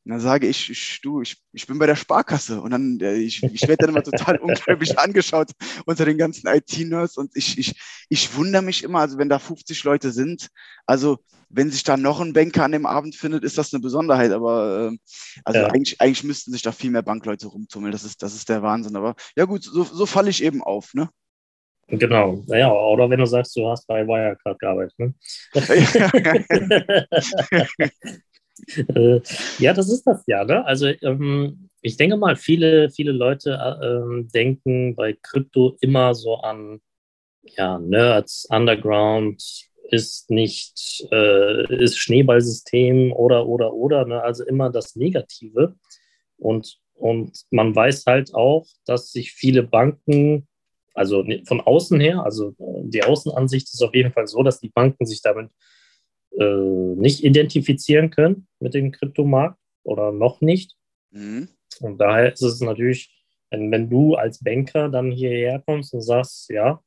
Und 0.03 0.11
dann 0.11 0.19
sage 0.19 0.47
ich, 0.47 0.69
ich 0.71 0.99
du, 1.03 1.21
ich, 1.21 1.37
ich 1.53 1.67
bin 1.67 1.77
bei 1.77 1.85
der 1.85 1.95
Sparkasse. 1.95 2.59
Und 2.59 2.71
dann, 2.71 2.99
äh, 3.01 3.17
ich, 3.17 3.43
ich 3.43 3.61
werde 3.61 3.85
dann 3.85 3.91
immer 3.91 4.03
total 4.03 4.37
ungläubig 4.39 4.97
angeschaut 4.97 5.51
unter 5.85 6.05
den 6.05 6.17
ganzen 6.17 6.47
IT-Nerds. 6.47 7.17
Und 7.17 7.31
ich, 7.35 7.59
ich, 7.59 7.79
ich 8.09 8.35
wundere 8.35 8.63
mich 8.63 8.83
immer, 8.83 8.99
also 8.99 9.19
wenn 9.19 9.29
da 9.29 9.37
50 9.37 9.83
Leute 9.83 10.11
sind, 10.11 10.49
also 10.87 11.19
wenn 11.49 11.69
sich 11.69 11.83
da 11.83 11.97
noch 11.97 12.19
ein 12.19 12.33
Banker 12.33 12.63
an 12.63 12.71
dem 12.71 12.87
Abend 12.87 13.15
findet, 13.15 13.43
ist 13.43 13.59
das 13.59 13.73
eine 13.73 13.81
Besonderheit. 13.81 14.31
Aber 14.31 14.91
äh, 14.91 14.97
also 15.45 15.59
ja. 15.59 15.67
eigentlich, 15.67 16.01
eigentlich 16.01 16.23
müssten 16.23 16.51
sich 16.51 16.63
da 16.63 16.71
viel 16.71 16.89
mehr 16.89 17.03
Bankleute 17.03 17.47
rumtummeln. 17.47 17.91
Das 17.91 18.03
ist, 18.03 18.23
das 18.23 18.33
ist 18.33 18.49
der 18.49 18.63
Wahnsinn. 18.63 18.95
Aber 18.95 19.15
ja 19.35 19.45
gut, 19.45 19.63
so, 19.63 19.83
so 19.83 20.05
falle 20.07 20.31
ich 20.31 20.43
eben 20.43 20.63
auf, 20.63 20.95
ne? 20.95 21.09
Genau, 21.87 22.41
naja, 22.47 22.71
oder 22.71 23.09
wenn 23.09 23.19
du 23.19 23.25
sagst, 23.25 23.55
du 23.57 23.67
hast 23.67 23.85
bei 23.85 24.07
Wirecard 24.07 24.57
gearbeitet. 24.59 24.97
Ne? 24.97 25.13
Äh, 28.95 29.21
ja, 29.59 29.73
das 29.73 29.91
ist 29.91 30.03
das 30.03 30.23
ja. 30.27 30.43
Ne? 30.43 30.65
Also 30.65 30.87
ähm, 31.01 31.69
ich 31.81 31.97
denke 31.97 32.17
mal, 32.17 32.35
viele, 32.35 32.89
viele 32.89 33.11
Leute 33.11 33.51
äh, 33.53 34.23
denken 34.33 34.95
bei 34.95 35.13
Krypto 35.13 35.77
immer 35.81 36.13
so 36.13 36.35
an 36.35 36.79
ja, 37.43 37.79
Nerds, 37.79 38.47
Underground, 38.49 39.41
ist 39.89 40.29
nicht, 40.29 41.05
äh, 41.11 41.83
ist 41.83 41.97
Schneeballsystem 41.97 43.11
oder, 43.11 43.47
oder, 43.47 43.73
oder, 43.73 44.05
ne? 44.05 44.21
also 44.21 44.45
immer 44.45 44.69
das 44.69 44.95
Negative. 44.95 45.75
Und, 46.37 46.79
und 46.93 47.33
man 47.49 47.75
weiß 47.75 48.05
halt 48.05 48.33
auch, 48.33 48.67
dass 48.85 49.11
sich 49.11 49.33
viele 49.33 49.63
Banken, 49.63 50.47
also 50.93 51.25
von 51.45 51.61
außen 51.61 51.99
her, 51.99 52.23
also 52.23 52.53
die 52.83 53.03
Außenansicht 53.03 53.67
ist 53.73 53.81
auf 53.81 53.93
jeden 53.93 54.13
Fall 54.13 54.27
so, 54.27 54.43
dass 54.43 54.59
die 54.59 54.69
Banken 54.69 55.05
sich 55.05 55.21
damit 55.21 55.49
äh, 55.49 55.80
nicht 56.41 57.23
identifizieren 57.23 58.09
können 58.09 58.47
mit 58.59 58.73
dem 58.73 58.91
Kryptomarkt 58.91 59.57
oder 59.83 60.11
noch 60.11 60.41
nicht. 60.41 60.75
Mhm. 61.11 61.49
Und 61.79 61.97
daher 61.97 62.33
ist 62.33 62.41
es 62.41 62.61
natürlich, 62.61 63.11
wenn, 63.49 63.71
wenn 63.71 63.89
du 63.89 64.15
als 64.15 64.43
Banker 64.43 64.89
dann 64.89 65.11
hierher 65.11 65.61
kommst 65.65 65.93
und 65.93 66.01
sagst, 66.01 66.49
ja, 66.49 66.81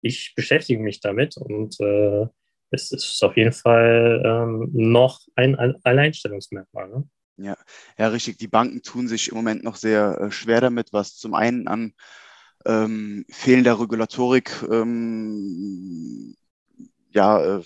ich 0.00 0.34
beschäftige 0.34 0.82
mich 0.82 1.00
damit 1.00 1.36
und 1.36 1.80
äh, 1.80 2.26
es 2.70 2.90
ist 2.90 3.22
auf 3.22 3.36
jeden 3.36 3.52
Fall 3.52 4.22
ähm, 4.24 4.70
noch 4.72 5.20
ein, 5.36 5.54
ein 5.56 5.76
Alleinstellungsmerkmal. 5.84 6.88
Ne? 6.88 7.08
Ja, 7.36 7.56
ja, 7.98 8.08
richtig. 8.08 8.38
Die 8.38 8.48
Banken 8.48 8.82
tun 8.82 9.08
sich 9.08 9.28
im 9.28 9.36
Moment 9.36 9.62
noch 9.62 9.76
sehr 9.76 10.18
äh, 10.20 10.30
schwer 10.30 10.60
damit, 10.60 10.92
was 10.92 11.16
zum 11.16 11.34
einen 11.34 11.68
an 11.68 11.92
ähm, 12.64 13.24
fehlender 13.28 13.78
Regulatorik 13.78 14.62
ähm, 14.70 16.34
ja, 17.10 17.58
äh, 17.58 17.62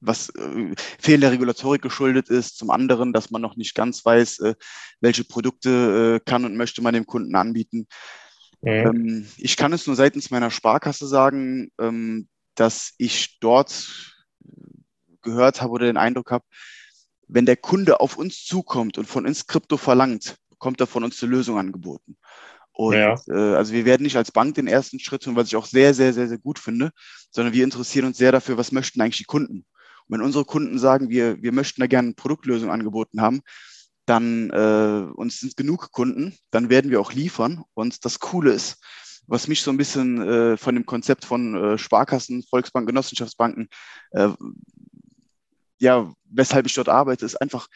was 0.00 0.30
äh, 0.30 0.74
fehlender 0.98 1.30
Regulatorik 1.30 1.82
geschuldet 1.82 2.28
ist, 2.28 2.56
zum 2.56 2.70
anderen, 2.70 3.12
dass 3.12 3.30
man 3.30 3.42
noch 3.42 3.56
nicht 3.56 3.74
ganz 3.74 4.04
weiß, 4.04 4.40
äh, 4.40 4.54
welche 5.00 5.24
Produkte 5.24 6.20
äh, 6.20 6.30
kann 6.30 6.44
und 6.44 6.56
möchte 6.56 6.82
man 6.82 6.94
dem 6.94 7.06
Kunden 7.06 7.34
anbieten. 7.34 7.86
Mhm. 8.62 8.68
Ähm, 8.68 9.26
ich 9.36 9.56
kann 9.56 9.72
es 9.72 9.86
nur 9.86 9.96
seitens 9.96 10.30
meiner 10.30 10.50
Sparkasse 10.50 11.06
sagen, 11.06 11.70
ähm, 11.78 12.28
dass 12.54 12.94
ich 12.98 13.38
dort 13.40 14.16
gehört 15.22 15.60
habe 15.60 15.72
oder 15.72 15.86
den 15.86 15.96
Eindruck 15.96 16.30
habe, 16.30 16.44
wenn 17.28 17.46
der 17.46 17.56
Kunde 17.56 18.00
auf 18.00 18.16
uns 18.16 18.44
zukommt 18.44 18.98
und 18.98 19.06
von 19.06 19.26
uns 19.26 19.46
Krypto 19.46 19.76
verlangt, 19.76 20.36
bekommt 20.48 20.80
er 20.80 20.86
von 20.86 21.04
uns 21.04 21.22
eine 21.22 21.32
Lösung 21.32 21.58
angeboten. 21.58 22.16
Und 22.72 22.94
ja. 22.94 23.14
äh, 23.28 23.54
also 23.56 23.72
wir 23.72 23.84
werden 23.84 24.02
nicht 24.02 24.16
als 24.16 24.32
Bank 24.32 24.54
den 24.54 24.66
ersten 24.66 24.98
Schritt 24.98 25.22
tun, 25.24 25.36
was 25.36 25.48
ich 25.48 25.56
auch 25.56 25.66
sehr, 25.66 25.94
sehr, 25.94 26.12
sehr, 26.12 26.28
sehr 26.28 26.38
gut 26.38 26.58
finde, 26.58 26.90
sondern 27.30 27.54
wir 27.54 27.64
interessieren 27.64 28.06
uns 28.06 28.18
sehr 28.18 28.32
dafür, 28.32 28.56
was 28.56 28.72
möchten 28.72 29.00
eigentlich 29.00 29.18
die 29.18 29.24
Kunden. 29.24 29.66
Wenn 30.10 30.22
unsere 30.22 30.44
Kunden 30.44 30.78
sagen, 30.78 31.08
wir, 31.08 31.42
wir 31.42 31.52
möchten 31.52 31.80
da 31.80 31.86
gerne 31.86 32.08
eine 32.08 32.14
Produktlösung 32.14 32.70
angeboten 32.70 33.20
haben, 33.20 33.40
dann 34.06 34.50
äh, 34.50 35.12
uns 35.14 35.40
sind 35.40 35.56
genug 35.56 35.92
Kunden, 35.92 36.36
dann 36.50 36.68
werden 36.68 36.90
wir 36.90 37.00
auch 37.00 37.12
liefern. 37.12 37.62
Und 37.74 38.04
das 38.04 38.18
Coole 38.18 38.52
ist, 38.52 38.78
was 39.26 39.46
mich 39.46 39.62
so 39.62 39.70
ein 39.70 39.76
bisschen 39.76 40.20
äh, 40.20 40.56
von 40.56 40.74
dem 40.74 40.84
Konzept 40.84 41.24
von 41.24 41.54
äh, 41.54 41.78
Sparkassen, 41.78 42.42
Volksbanken, 42.42 42.88
Genossenschaftsbanken, 42.88 43.68
äh, 44.10 44.30
ja, 45.78 46.12
weshalb 46.24 46.66
ich 46.66 46.74
dort 46.74 46.88
arbeite, 46.88 47.24
ist 47.24 47.40
einfach, 47.40 47.68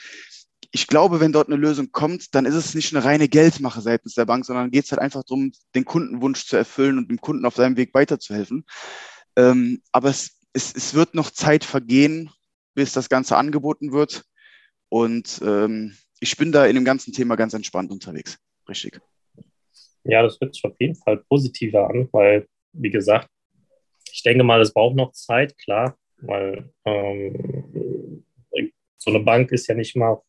ich 0.73 0.89
glaube, 0.89 1.21
wenn 1.21 1.33
dort 1.33 1.49
eine 1.49 1.57
Lösung 1.57 1.93
kommt, 1.93 2.35
dann 2.35 2.47
ist 2.47 2.55
es 2.55 2.75
nicht 2.75 2.95
eine 2.95 3.05
reine 3.05 3.29
Geldmache 3.29 3.81
seitens 3.81 4.15
der 4.15 4.25
Bank, 4.25 4.45
sondern 4.45 4.73
geht 4.73 4.87
es 4.87 4.91
halt 4.91 5.01
einfach 5.01 5.23
darum, 5.23 5.53
den 5.77 5.85
Kundenwunsch 5.85 6.47
zu 6.47 6.57
erfüllen 6.57 6.99
und 6.99 7.09
dem 7.09 7.21
Kunden 7.21 7.47
auf 7.47 7.55
seinem 7.55 7.77
Weg 7.77 7.95
weiterzuhelfen. 7.95 8.65
Ähm, 9.37 9.81
aber 9.93 10.11
es, 10.11 10.33
es, 10.55 10.75
es 10.75 10.95
wird 10.95 11.15
noch 11.15 11.31
Zeit 11.31 11.65
vergehen, 11.65 12.31
bis 12.75 12.93
das 12.93 13.09
Ganze 13.09 13.37
angeboten 13.37 13.93
wird. 13.93 14.25
Und 14.89 15.41
ähm, 15.45 15.97
ich 16.21 16.37
bin 16.37 16.53
da 16.53 16.65
in 16.65 16.77
dem 16.77 16.85
ganzen 16.85 17.13
Thema 17.13 17.37
ganz 17.37 17.53
entspannt 17.53 17.91
unterwegs. 17.91 18.39
Richtig. 18.69 19.01
Ja, 20.05 20.23
das 20.23 20.39
hört 20.41 20.55
sich 20.55 20.65
auf 20.65 20.77
jeden 20.79 20.95
Fall 20.95 21.19
positiver 21.29 21.91
an, 21.91 22.09
weil, 22.13 22.47
wie 22.73 22.91
gesagt, 22.91 23.29
ich 24.13 24.23
denke 24.23 24.45
mal, 24.45 24.61
es 24.61 24.73
braucht 24.73 24.97
noch 24.97 25.13
Zeit, 25.13 25.59
klar, 25.59 25.97
weil 26.19 26.71
ähm, 26.85 28.25
so 28.97 29.11
eine 29.11 29.21
Bank 29.21 29.51
ist 29.51 29.67
ja 29.67 29.75
nicht 29.75 29.97
mal, 29.97 30.23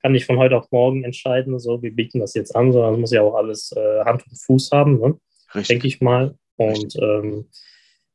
kann 0.00 0.12
nicht 0.12 0.26
von 0.26 0.38
heute 0.38 0.56
auf 0.56 0.70
morgen 0.70 1.04
entscheiden, 1.04 1.58
so, 1.58 1.82
wir 1.82 1.94
bieten 1.94 2.20
das 2.20 2.34
jetzt 2.34 2.54
an, 2.54 2.72
sondern 2.72 2.94
es 2.94 3.00
muss 3.00 3.12
ja 3.12 3.22
auch 3.22 3.34
alles 3.34 3.72
äh, 3.72 4.04
Hand 4.04 4.24
und 4.26 4.36
Fuß 4.38 4.70
haben, 4.72 5.00
ne? 5.00 5.18
denke 5.68 5.86
ich 5.86 6.00
mal. 6.00 6.34
Und 6.56 6.94
ähm, 6.96 7.48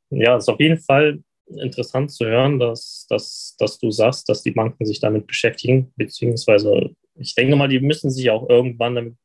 ja, 0.10 0.38
es 0.38 0.46
ist 0.46 0.50
auf 0.50 0.60
jeden 0.60 0.80
Fall 0.80 1.22
interessant 1.50 2.12
zu 2.12 2.26
hören, 2.26 2.60
dass, 2.60 3.06
dass, 3.10 3.56
dass 3.58 3.80
du 3.80 3.92
sagst, 3.92 4.28
dass 4.30 4.44
die 4.44 4.52
Banken 4.52 4.86
sich 4.86 5.00
damit 5.00 5.28
beschäftigen, 5.28 5.92
beziehungsweise 5.96 6.92
ich 7.20 7.36
denke 7.36 7.56
mal, 7.56 7.68
die 7.68 7.80
müssen 7.80 8.12
sich 8.12 8.30
auch 8.30 8.50
irgendwann 8.50 8.96
damit, 8.96 9.16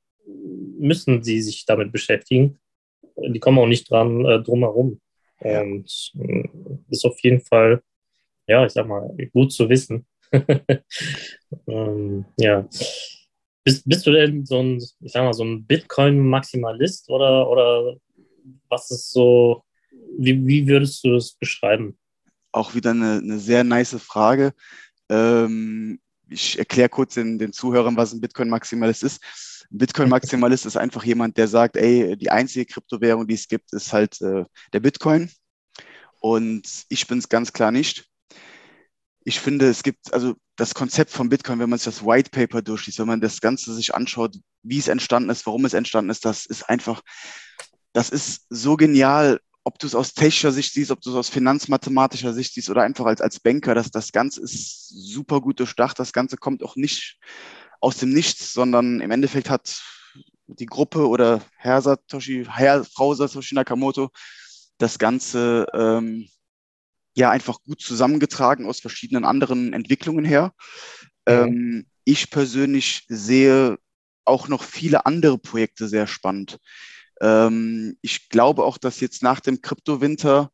müssen 0.78 1.22
sie 1.22 1.40
sich 1.42 1.64
damit 1.66 1.92
beschäftigen. 1.92 2.58
Die 3.16 3.38
kommen 3.38 3.58
auch 3.58 3.66
nicht 3.66 3.90
dran 3.90 4.24
äh, 4.24 4.42
drum 4.42 4.60
herum. 4.60 5.00
Und 5.38 6.12
äh, 6.18 6.48
ist 6.88 7.04
auf 7.04 7.18
jeden 7.20 7.40
Fall, 7.40 7.82
ja, 8.46 8.64
ich 8.64 8.72
sag 8.72 8.86
mal, 8.86 9.14
gut 9.32 9.52
zu 9.52 9.68
wissen. 9.68 10.06
ähm, 11.66 12.24
ja. 12.38 12.68
Bist, 13.64 13.88
bist 13.88 14.06
du 14.06 14.12
denn 14.12 14.44
so 14.44 14.60
ein, 14.60 14.76
ich 14.78 15.12
sag 15.12 15.24
mal, 15.24 15.34
so 15.34 15.44
ein 15.44 15.64
Bitcoin-Maximalist 15.66 17.10
oder, 17.10 17.48
oder 17.48 17.96
was 18.68 18.90
ist 18.90 19.12
so, 19.12 19.62
wie, 20.18 20.46
wie 20.46 20.66
würdest 20.66 21.04
du 21.04 21.12
das 21.12 21.32
beschreiben? 21.32 21.96
Auch 22.52 22.74
wieder 22.74 22.90
eine, 22.90 23.18
eine 23.18 23.38
sehr 23.38 23.64
nice 23.64 23.96
Frage. 23.98 24.52
Ähm, 25.08 25.98
ich 26.28 26.58
erkläre 26.58 26.88
kurz 26.88 27.14
den, 27.14 27.38
den 27.38 27.52
Zuhörern, 27.52 27.96
was 27.96 28.12
ein 28.12 28.20
Bitcoin-Maximalist 28.20 29.02
ist. 29.02 29.20
Ein 29.70 29.78
Bitcoin-Maximalist 29.78 30.66
ist 30.66 30.76
einfach 30.76 31.04
jemand, 31.04 31.36
der 31.36 31.48
sagt, 31.48 31.76
ey, 31.76 32.16
die 32.16 32.30
einzige 32.30 32.66
Kryptowährung, 32.66 33.26
die 33.26 33.34
es 33.34 33.48
gibt, 33.48 33.72
ist 33.72 33.92
halt 33.92 34.20
äh, 34.20 34.44
der 34.72 34.80
Bitcoin. 34.80 35.30
Und 36.20 36.84
ich 36.88 37.06
bin 37.06 37.18
es 37.18 37.28
ganz 37.28 37.52
klar 37.52 37.72
nicht. 37.72 38.06
Ich 39.24 39.40
finde, 39.40 39.68
es 39.68 39.82
gibt, 39.82 40.12
also 40.12 40.34
das 40.56 40.74
Konzept 40.74 41.10
von 41.10 41.28
Bitcoin, 41.28 41.58
wenn 41.58 41.70
man 41.70 41.78
sich 41.78 41.86
das 41.86 42.04
White 42.04 42.30
Paper 42.30 42.62
durchliest, 42.62 42.98
wenn 42.98 43.06
man 43.06 43.20
das 43.20 43.40
Ganze 43.40 43.74
sich 43.74 43.94
anschaut, 43.94 44.36
wie 44.62 44.78
es 44.78 44.88
entstanden 44.88 45.30
ist, 45.30 45.46
warum 45.46 45.64
es 45.64 45.74
entstanden 45.74 46.10
ist, 46.10 46.24
das 46.24 46.46
ist 46.46 46.68
einfach, 46.68 47.02
das 47.92 48.10
ist 48.10 48.46
so 48.48 48.76
genial 48.76 49.40
ob 49.64 49.78
du 49.78 49.86
es 49.86 49.94
aus 49.94 50.14
technischer 50.14 50.52
Sicht 50.52 50.72
siehst, 50.72 50.90
ob 50.90 51.00
du 51.00 51.10
es 51.10 51.16
aus 51.16 51.28
finanzmathematischer 51.28 52.32
Sicht 52.32 52.54
siehst 52.54 52.70
oder 52.70 52.82
einfach 52.82 53.06
als, 53.06 53.20
als 53.20 53.40
Banker, 53.40 53.74
dass 53.74 53.90
das 53.90 54.12
Ganze 54.12 54.42
ist 54.42 54.88
super 54.88 55.40
gut 55.40 55.60
durchdacht. 55.60 55.98
Das 55.98 56.12
Ganze 56.12 56.36
kommt 56.36 56.62
auch 56.62 56.76
nicht 56.76 57.18
aus 57.80 57.96
dem 57.96 58.10
Nichts, 58.10 58.52
sondern 58.52 59.00
im 59.00 59.10
Endeffekt 59.10 59.50
hat 59.50 59.80
die 60.46 60.66
Gruppe 60.66 61.08
oder 61.08 61.42
Herr 61.56 61.80
Satoshi, 61.80 62.46
Herr, 62.48 62.84
Frau 62.84 63.14
Satoshi 63.14 63.54
Nakamoto 63.54 64.10
das 64.78 64.98
Ganze 64.98 65.66
ähm, 65.74 66.28
ja 67.14 67.30
einfach 67.30 67.58
gut 67.64 67.80
zusammengetragen 67.80 68.66
aus 68.66 68.80
verschiedenen 68.80 69.24
anderen 69.24 69.72
Entwicklungen 69.72 70.24
her. 70.24 70.52
Mhm. 71.26 71.32
Ähm, 71.32 71.86
ich 72.04 72.30
persönlich 72.30 73.04
sehe 73.08 73.78
auch 74.24 74.48
noch 74.48 74.62
viele 74.62 75.06
andere 75.06 75.38
Projekte 75.38 75.88
sehr 75.88 76.06
spannend. 76.06 76.58
Ähm, 77.22 77.96
ich 78.02 78.28
glaube 78.28 78.64
auch, 78.64 78.76
dass 78.76 79.00
jetzt 79.00 79.22
nach 79.22 79.40
dem 79.40 79.62
Kryptowinter 79.62 80.50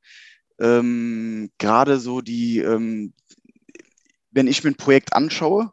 ähm, 0.60 1.50
gerade 1.58 1.98
so 1.98 2.20
die, 2.20 2.58
ähm, 2.58 3.14
wenn 4.30 4.46
ich 4.46 4.62
mir 4.62 4.70
ein 4.70 4.76
Projekt 4.76 5.14
anschaue, 5.14 5.72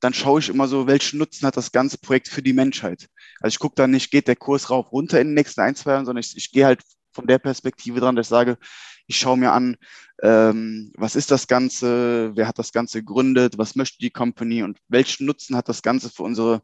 dann 0.00 0.14
schaue 0.14 0.40
ich 0.40 0.48
immer 0.48 0.66
so, 0.66 0.88
welchen 0.88 1.18
Nutzen 1.18 1.46
hat 1.46 1.56
das 1.56 1.70
ganze 1.70 1.96
Projekt 1.96 2.28
für 2.28 2.42
die 2.42 2.52
Menschheit. 2.52 3.08
Also 3.40 3.54
ich 3.54 3.58
gucke 3.60 3.76
dann 3.76 3.92
nicht, 3.92 4.10
geht 4.10 4.26
der 4.26 4.36
Kurs 4.36 4.68
rauf 4.68 4.90
runter 4.90 5.20
in 5.20 5.28
den 5.28 5.34
nächsten 5.34 5.60
ein, 5.60 5.76
zwei 5.76 5.92
Jahren, 5.92 6.06
sondern 6.06 6.22
ich, 6.22 6.36
ich 6.36 6.50
gehe 6.50 6.66
halt 6.66 6.82
von 7.12 7.26
der 7.26 7.38
Perspektive 7.38 8.00
dran, 8.00 8.16
dass 8.16 8.26
ich 8.26 8.30
sage, 8.30 8.58
ich 9.06 9.16
schaue 9.16 9.36
mir 9.36 9.52
an, 9.52 9.76
ähm, 10.22 10.92
was 10.96 11.14
ist 11.14 11.30
das 11.30 11.46
Ganze, 11.46 12.32
wer 12.34 12.48
hat 12.48 12.58
das 12.58 12.72
Ganze 12.72 13.00
gegründet, 13.00 13.58
was 13.58 13.76
möchte 13.76 13.98
die 13.98 14.10
Company 14.10 14.64
und 14.64 14.78
welchen 14.88 15.26
Nutzen 15.26 15.56
hat 15.56 15.68
das 15.68 15.82
Ganze 15.82 16.10
für 16.10 16.24
unsere, 16.24 16.62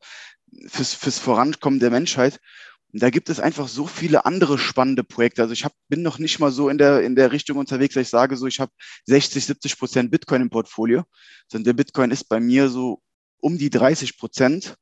fürs, 0.67 0.95
fürs 0.95 1.19
Vorankommen 1.19 1.79
der 1.79 1.91
Menschheit. 1.91 2.41
Da 2.99 3.11
gibt 3.11 3.29
es 3.29 3.41
einfach 3.41 3.69
so 3.69 3.87
viele 3.87 4.25
andere 4.25 4.59
spannende 4.59 5.05
Projekte. 5.05 5.43
Also 5.43 5.53
ich 5.53 5.65
hab, 5.65 5.73
bin 5.89 6.03
noch 6.03 6.19
nicht 6.19 6.39
mal 6.39 6.51
so 6.51 6.69
in 6.69 6.79
der, 6.79 7.03
in 7.03 7.17
der 7.17 7.33
Richtung 7.33 7.59
unterwegs, 7.59 7.95
dass 7.95 8.03
ich 8.03 8.09
sage, 8.09 8.37
so 8.37 8.47
ich 8.47 8.61
habe 8.61 8.73
60, 9.07 9.45
70 9.45 9.79
Prozent 9.79 10.11
Bitcoin 10.11 10.43
im 10.43 10.51
Portfolio, 10.51 11.05
sondern 11.49 11.65
der 11.65 11.73
Bitcoin 11.73 12.11
ist 12.11 12.29
bei 12.29 12.41
mir 12.41 12.69
so 12.69 13.01
um 13.41 13.59
die 13.59 13.71
30 13.71 14.19
Prozent. 14.19 14.77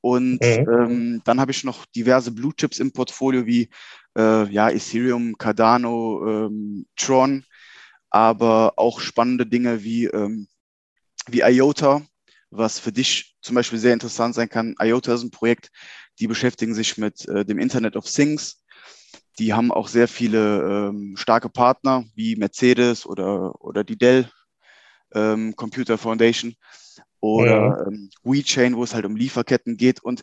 Und 0.00 0.40
mhm. 0.40 0.66
ähm, 0.68 1.22
dann 1.24 1.40
habe 1.40 1.50
ich 1.50 1.64
noch 1.64 1.84
diverse 1.86 2.30
Blue 2.30 2.54
Chips 2.54 2.78
im 2.78 2.92
Portfolio 2.92 3.46
wie 3.46 3.68
äh, 4.16 4.48
ja, 4.52 4.70
Ethereum, 4.70 5.36
Cardano, 5.36 6.46
ähm, 6.46 6.86
Tron, 6.96 7.44
aber 8.10 8.74
auch 8.76 9.00
spannende 9.00 9.46
Dinge 9.46 9.82
wie, 9.82 10.06
ähm, 10.06 10.48
wie 11.28 11.40
IOTA, 11.40 12.02
was 12.50 12.78
für 12.78 12.92
dich 12.92 13.36
zum 13.42 13.54
Beispiel 13.54 13.78
sehr 13.78 13.92
interessant 13.92 14.34
sein 14.34 14.48
kann. 14.48 14.74
IOTA 14.80 15.14
ist 15.14 15.22
ein 15.22 15.30
Projekt, 15.30 15.70
die 16.18 16.26
beschäftigen 16.26 16.74
sich 16.74 16.98
mit 16.98 17.26
äh, 17.28 17.44
dem 17.44 17.58
Internet 17.58 17.96
of 17.96 18.10
Things. 18.10 18.62
Die 19.38 19.52
haben 19.52 19.70
auch 19.70 19.88
sehr 19.88 20.08
viele 20.08 20.88
ähm, 20.88 21.16
starke 21.16 21.48
Partner 21.48 22.04
wie 22.14 22.36
Mercedes 22.36 23.06
oder, 23.06 23.62
oder 23.62 23.84
die 23.84 23.98
Dell 23.98 24.30
ähm, 25.14 25.54
Computer 25.56 25.98
Foundation 25.98 26.54
oder 27.20 27.78
ja. 27.78 27.86
ähm, 27.86 28.10
WeChain, 28.22 28.76
wo 28.76 28.84
es 28.84 28.94
halt 28.94 29.04
um 29.04 29.16
Lieferketten 29.16 29.76
geht. 29.76 30.02
Und 30.02 30.22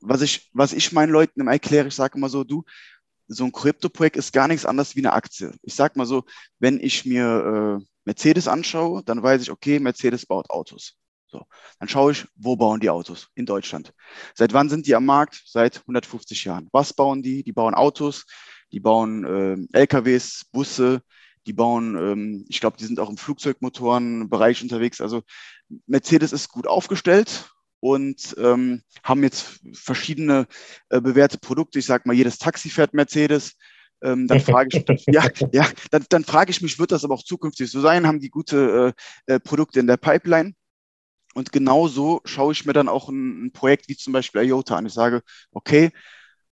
was 0.00 0.22
ich, 0.22 0.50
was 0.52 0.72
ich 0.72 0.92
meinen 0.92 1.10
Leuten 1.10 1.40
immer 1.40 1.52
erkläre, 1.52 1.88
ich 1.88 1.94
sage 1.94 2.16
immer 2.16 2.28
so, 2.28 2.44
du, 2.44 2.64
so 3.26 3.44
ein 3.44 3.52
Krypto-Projekt 3.52 4.16
ist 4.16 4.32
gar 4.32 4.48
nichts 4.48 4.66
anderes 4.66 4.96
wie 4.96 5.00
eine 5.00 5.12
Aktie. 5.12 5.52
Ich 5.62 5.74
sage 5.74 5.94
mal 5.96 6.06
so, 6.06 6.24
wenn 6.58 6.80
ich 6.80 7.04
mir 7.04 7.78
äh, 7.80 7.84
Mercedes 8.04 8.48
anschaue, 8.48 9.02
dann 9.04 9.22
weiß 9.22 9.42
ich, 9.42 9.50
okay, 9.50 9.78
Mercedes 9.78 10.26
baut 10.26 10.50
Autos. 10.50 10.96
So, 11.30 11.46
dann 11.78 11.88
schaue 11.88 12.10
ich, 12.10 12.26
wo 12.34 12.56
bauen 12.56 12.80
die 12.80 12.90
Autos 12.90 13.28
in 13.36 13.46
Deutschland? 13.46 13.92
Seit 14.34 14.52
wann 14.52 14.68
sind 14.68 14.88
die 14.88 14.96
am 14.96 15.04
Markt? 15.04 15.40
Seit 15.46 15.78
150 15.82 16.44
Jahren. 16.44 16.68
Was 16.72 16.92
bauen 16.92 17.22
die? 17.22 17.44
Die 17.44 17.52
bauen 17.52 17.74
Autos, 17.74 18.26
die 18.72 18.80
bauen 18.80 19.68
äh, 19.72 19.78
LKWs, 19.78 20.46
Busse, 20.50 21.02
die 21.46 21.52
bauen, 21.52 21.96
ähm, 21.96 22.44
ich 22.48 22.60
glaube, 22.60 22.78
die 22.78 22.84
sind 22.84 22.98
auch 22.98 23.08
im 23.08 23.16
Flugzeugmotorenbereich 23.16 24.60
unterwegs. 24.62 25.00
Also 25.00 25.22
Mercedes 25.86 26.32
ist 26.32 26.48
gut 26.48 26.66
aufgestellt 26.66 27.50
und 27.78 28.34
ähm, 28.38 28.82
haben 29.04 29.22
jetzt 29.22 29.60
verschiedene 29.72 30.48
äh, 30.88 31.00
bewährte 31.00 31.38
Produkte. 31.38 31.78
Ich 31.78 31.86
sage 31.86 32.02
mal, 32.06 32.14
jedes 32.14 32.38
Taxi 32.38 32.70
fährt 32.70 32.92
Mercedes. 32.92 33.54
Ähm, 34.02 34.26
dann 34.26 34.40
frage 34.40 34.78
ich, 34.78 35.04
ja, 35.06 35.24
ja, 35.52 35.68
dann, 35.90 36.04
dann 36.08 36.24
frage 36.24 36.50
ich 36.50 36.60
mich, 36.60 36.78
wird 36.78 36.90
das 36.90 37.04
aber 37.04 37.14
auch 37.14 37.22
zukünftig 37.22 37.70
so 37.70 37.80
sein? 37.80 38.06
Haben 38.06 38.18
die 38.18 38.30
gute 38.30 38.94
äh, 39.26 39.34
äh, 39.34 39.40
Produkte 39.40 39.78
in 39.78 39.86
der 39.86 39.96
Pipeline? 39.96 40.54
Und 41.34 41.52
genauso 41.52 42.20
schaue 42.24 42.52
ich 42.52 42.64
mir 42.64 42.72
dann 42.72 42.88
auch 42.88 43.08
ein, 43.08 43.46
ein, 43.46 43.52
Projekt 43.52 43.88
wie 43.88 43.96
zum 43.96 44.12
Beispiel 44.12 44.42
IOTA 44.42 44.76
an. 44.76 44.86
Ich 44.86 44.92
sage, 44.92 45.22
okay, 45.52 45.90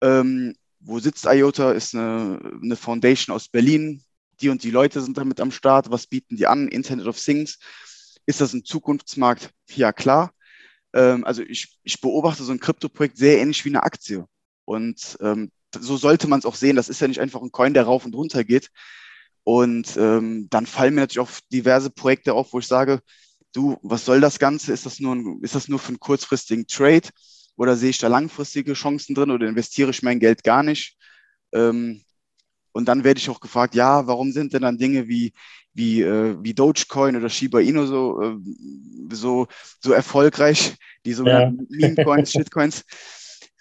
ähm, 0.01 0.55
wo 0.79 0.99
sitzt 0.99 1.25
IOTA? 1.25 1.71
Ist 1.71 1.95
eine, 1.95 2.39
eine 2.61 2.75
Foundation 2.75 3.35
aus 3.35 3.49
Berlin, 3.49 4.03
die 4.41 4.49
und 4.49 4.63
die 4.63 4.71
Leute 4.71 5.01
sind 5.01 5.17
damit 5.17 5.41
am 5.41 5.51
Start, 5.51 5.91
was 5.91 6.07
bieten 6.07 6.37
die 6.37 6.47
an, 6.47 6.69
Internet 6.69 7.07
of 7.07 7.19
Things. 7.19 7.59
Ist 8.25 8.41
das 8.41 8.53
ein 8.53 8.63
Zukunftsmarkt? 8.63 9.51
Ja, 9.69 9.91
klar. 9.91 10.33
Ähm, 10.93 11.25
also 11.25 11.41
ich, 11.41 11.77
ich 11.83 11.99
beobachte 11.99 12.43
so 12.43 12.51
ein 12.51 12.59
Krypto-Projekt 12.59 13.17
sehr 13.17 13.39
ähnlich 13.39 13.65
wie 13.65 13.69
eine 13.69 13.83
Aktie. 13.83 14.25
Und 14.65 15.17
ähm, 15.21 15.51
so 15.77 15.97
sollte 15.97 16.27
man 16.27 16.39
es 16.39 16.45
auch 16.45 16.55
sehen. 16.55 16.75
Das 16.75 16.89
ist 16.89 17.01
ja 17.01 17.07
nicht 17.07 17.19
einfach 17.19 17.41
ein 17.41 17.51
Coin, 17.51 17.73
der 17.73 17.83
rauf 17.83 18.05
und 18.05 18.15
runter 18.15 18.43
geht. 18.43 18.69
Und 19.43 19.97
ähm, 19.97 20.47
dann 20.49 20.65
fallen 20.65 20.93
mir 20.95 21.01
natürlich 21.01 21.19
auch 21.27 21.31
diverse 21.51 21.89
Projekte 21.89 22.33
auf, 22.33 22.53
wo 22.53 22.59
ich 22.59 22.67
sage, 22.67 23.01
du, 23.53 23.77
was 23.81 24.05
soll 24.05 24.21
das 24.21 24.39
Ganze? 24.39 24.73
Ist 24.73 24.85
das 24.85 24.99
nur, 24.99 25.15
ein, 25.15 25.39
ist 25.41 25.55
das 25.55 25.67
nur 25.67 25.79
für 25.79 25.89
einen 25.89 25.99
kurzfristigen 25.99 26.67
Trade? 26.67 27.09
Oder 27.55 27.75
sehe 27.75 27.89
ich 27.89 27.97
da 27.97 28.07
langfristige 28.07 28.73
Chancen 28.73 29.15
drin 29.15 29.31
oder 29.31 29.47
investiere 29.47 29.89
ich 29.89 30.01
mein 30.01 30.19
Geld 30.19 30.43
gar 30.43 30.63
nicht? 30.63 30.97
Ähm, 31.51 32.01
und 32.71 32.85
dann 32.85 33.03
werde 33.03 33.19
ich 33.19 33.29
auch 33.29 33.39
gefragt, 33.39 33.75
ja, 33.75 34.07
warum 34.07 34.31
sind 34.31 34.53
denn 34.53 34.61
dann 34.61 34.77
Dinge 34.77 35.07
wie, 35.07 35.33
wie, 35.73 36.01
äh, 36.01 36.37
wie 36.41 36.53
Dogecoin 36.53 37.15
oder 37.15 37.29
Shiba 37.29 37.59
Inu 37.59 37.85
so, 37.85 38.21
äh, 38.21 38.37
so, 39.11 39.47
so 39.81 39.91
erfolgreich, 39.91 40.75
die 41.05 41.13
sogenannten 41.13 41.67
ja. 41.69 41.89
Meme-Coins, 41.89 42.31
Shitcoins? 42.31 42.83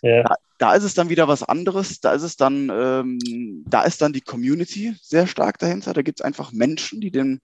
Ja. 0.02 0.24
Da, 0.58 0.74
ist 0.74 0.84
es 0.84 0.94
dann 0.94 1.08
wieder 1.08 1.28
was 1.28 1.42
anderes. 1.42 2.00
Da 2.00 2.12
ist 2.12 2.22
es 2.22 2.36
dann, 2.36 2.70
ähm, 2.72 3.64
da 3.66 3.82
ist 3.82 4.02
dann 4.02 4.12
die 4.12 4.20
Community 4.20 4.94
sehr 5.00 5.26
stark 5.26 5.58
dahinter. 5.58 5.94
Da 5.94 6.02
gibt 6.02 6.20
es 6.20 6.24
einfach 6.24 6.52
Menschen, 6.52 7.00
die 7.00 7.10
den, 7.10 7.40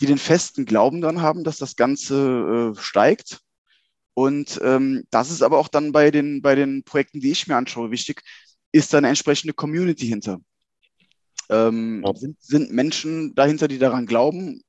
die 0.00 0.06
den 0.06 0.18
festen 0.18 0.64
Glauben 0.64 1.00
dann 1.00 1.20
haben, 1.20 1.44
dass 1.44 1.58
das 1.58 1.76
Ganze 1.76 2.72
äh, 2.74 2.80
steigt. 2.80 3.40
Und 4.14 4.60
ähm, 4.62 5.04
das 5.10 5.30
ist 5.30 5.42
aber 5.42 5.58
auch 5.58 5.68
dann 5.68 5.92
bei 5.92 6.10
den, 6.10 6.40
bei 6.40 6.54
den 6.54 6.84
Projekten, 6.84 7.20
die 7.20 7.32
ich 7.32 7.46
mir 7.46 7.56
anschaue, 7.56 7.90
wichtig, 7.90 8.22
ist 8.72 8.92
da 8.92 8.98
eine 8.98 9.08
entsprechende 9.08 9.54
Community 9.54 10.06
hinter. 10.06 10.40
Ähm, 11.50 12.04
sind, 12.14 12.40
sind 12.40 12.72
Menschen 12.72 13.34
dahinter, 13.34 13.68
die 13.68 13.78
daran 13.78 14.06
glauben? 14.06 14.62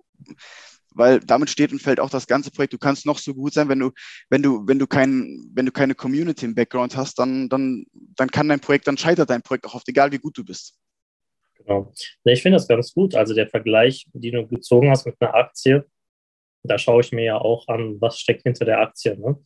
Weil 0.96 1.20
damit 1.20 1.50
steht 1.50 1.72
und 1.72 1.82
fällt 1.82 2.00
auch 2.00 2.10
das 2.10 2.26
ganze 2.26 2.52
Projekt. 2.52 2.74
Du 2.74 2.78
kannst 2.78 3.06
noch 3.06 3.20
so 3.20 3.34
gut 3.34 3.54
sein, 3.54 3.70
wenn 3.70 3.80
du, 3.80 3.92
wenn 4.30 4.42
du, 4.42 4.66
wenn 4.66 4.80
du 4.80 4.88
kein, 4.88 5.52
wenn 5.54 5.66
du 5.66 5.72
keine 5.72 5.94
Community 5.94 6.46
im 6.46 6.56
Background 6.56 6.96
hast, 6.96 7.20
dann, 7.20 7.50
dann, 7.50 7.86
dann 7.92 8.30
kann 8.30 8.48
dein 8.48 8.62
Projekt, 8.62 8.88
dann 8.88 8.98
scheitert 8.98 9.30
dein 9.30 9.42
Projekt 9.42 9.66
auch 9.66 9.76
oft, 9.76 9.88
egal 9.90 10.12
wie 10.12 10.20
gut 10.20 10.38
du 10.38 10.44
bist. 10.44 10.80
Genau. 11.58 11.94
Ich 12.24 12.42
finde 12.42 12.58
das 12.58 12.68
ganz 12.68 12.94
gut. 12.94 13.16
Also 13.16 13.34
der 13.34 13.48
Vergleich, 13.48 14.06
den 14.14 14.34
du 14.34 14.48
gezogen 14.48 14.90
hast 14.90 15.06
mit 15.06 15.16
einer 15.20 15.34
Aktie, 15.34 15.86
da 16.64 16.78
schaue 16.78 17.02
ich 17.02 17.12
mir 17.12 17.26
ja 17.26 17.38
auch 17.38 17.68
an, 17.68 18.00
was 18.00 18.20
steckt 18.20 18.44
hinter 18.44 18.66
der 18.66 18.80
Aktie. 18.80 19.18
Ne? 19.18 19.38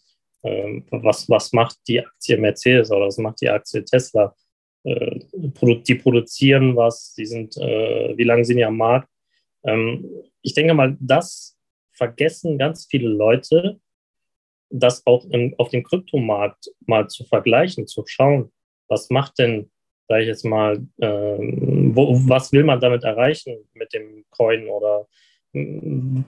Ähm, 0.43 0.85
was, 0.91 1.29
was 1.29 1.51
macht 1.51 1.77
die 1.87 1.99
Aktie 1.99 2.37
Mercedes 2.37 2.91
oder 2.91 3.07
was 3.07 3.17
macht 3.17 3.41
die 3.41 3.49
Aktie 3.49 3.83
Tesla? 3.83 4.35
Äh, 4.83 5.19
die 5.33 5.95
produzieren 5.95 6.75
was, 6.75 7.13
die 7.13 7.25
sind, 7.25 7.57
äh, 7.57 8.17
wie 8.17 8.23
lange 8.23 8.45
sind 8.45 8.57
die 8.57 8.65
am 8.65 8.77
Markt? 8.77 9.09
Ähm, 9.63 10.05
ich 10.41 10.53
denke 10.53 10.73
mal, 10.73 10.97
das 10.99 11.57
vergessen 11.91 12.57
ganz 12.57 12.87
viele 12.89 13.09
Leute, 13.09 13.79
das 14.69 15.05
auch 15.05 15.25
im, 15.25 15.55
auf 15.57 15.69
dem 15.69 15.83
Kryptomarkt 15.83 16.71
mal 16.85 17.07
zu 17.07 17.25
vergleichen, 17.25 17.87
zu 17.87 18.03
schauen, 18.05 18.51
was 18.87 19.09
macht 19.09 19.39
denn, 19.39 19.69
sage 20.07 20.23
ich 20.23 20.27
jetzt 20.27 20.45
mal, 20.45 20.77
äh, 20.97 21.07
wo, 21.07 22.19
was 22.27 22.51
will 22.51 22.63
man 22.63 22.79
damit 22.79 23.03
erreichen 23.03 23.57
mit 23.73 23.93
dem 23.93 24.25
Coin 24.29 24.67
oder 24.67 25.07
äh, 25.53 26.23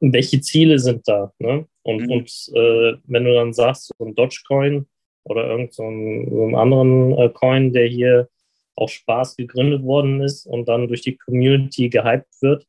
welche 0.00 0.40
Ziele 0.40 0.78
sind 0.78 1.06
da? 1.08 1.32
Ne? 1.38 1.66
Und, 1.82 2.02
mhm. 2.02 2.10
und 2.10 2.50
äh, 2.54 2.94
wenn 3.04 3.24
du 3.24 3.34
dann 3.34 3.52
sagst, 3.52 3.92
so 3.98 4.04
ein 4.04 4.14
Dogecoin 4.14 4.86
oder 5.24 5.48
irgendeinen 5.48 6.26
so 6.26 6.36
so 6.36 6.44
einen 6.44 6.54
anderen 6.54 7.18
äh, 7.18 7.28
Coin, 7.30 7.72
der 7.72 7.86
hier 7.86 8.28
aus 8.78 8.92
Spaß 8.92 9.36
gegründet 9.36 9.82
worden 9.82 10.20
ist 10.20 10.46
und 10.46 10.68
dann 10.68 10.88
durch 10.88 11.02
die 11.02 11.16
Community 11.16 11.88
gehypt 11.88 12.40
wird, 12.40 12.66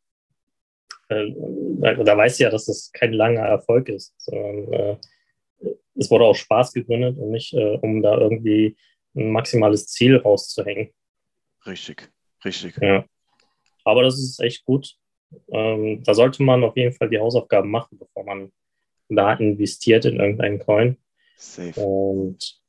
äh, 1.09 1.31
da, 1.79 1.93
da 1.95 2.17
weiß 2.17 2.39
ja, 2.39 2.49
dass 2.49 2.65
das 2.65 2.91
kein 2.91 3.13
langer 3.13 3.41
Erfolg 3.41 3.89
ist, 3.89 4.13
sondern 4.17 4.73
äh, 4.73 4.97
es 5.95 6.09
wurde 6.09 6.25
auch 6.25 6.35
Spaß 6.35 6.73
gegründet 6.73 7.17
und 7.17 7.31
nicht, 7.31 7.53
äh, 7.53 7.77
um 7.81 8.01
da 8.01 8.17
irgendwie 8.17 8.77
ein 9.15 9.31
maximales 9.31 9.87
Ziel 9.87 10.17
rauszuhängen. 10.17 10.91
Richtig, 11.65 12.09
richtig. 12.45 12.77
Ja. 12.81 13.05
Aber 13.83 14.03
das 14.03 14.19
ist 14.19 14.39
echt 14.39 14.65
gut. 14.65 14.95
Ähm, 15.51 16.03
da 16.03 16.13
sollte 16.13 16.41
man 16.43 16.63
auf 16.63 16.75
jeden 16.77 16.93
Fall 16.93 17.09
die 17.09 17.19
Hausaufgaben 17.19 17.69
machen, 17.69 17.97
bevor 17.99 18.23
man 18.23 18.51
da 19.09 19.33
investiert 19.33 20.05
in 20.05 20.19
irgendeinen 20.19 20.59
Coin. 20.59 20.97
Safe. 21.37 21.79
Und 21.81 22.61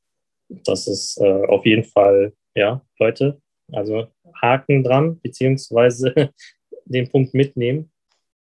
das 0.49 0.89
ist 0.89 1.19
äh, 1.21 1.45
auf 1.47 1.65
jeden 1.67 1.85
Fall, 1.85 2.33
ja, 2.61 2.83
Leute, 2.99 3.41
also 3.73 4.07
Haken 4.41 4.85
dran, 4.85 5.19
beziehungsweise 5.21 6.15
den 6.85 7.09
Punkt 7.09 7.33
mitnehmen, 7.33 7.91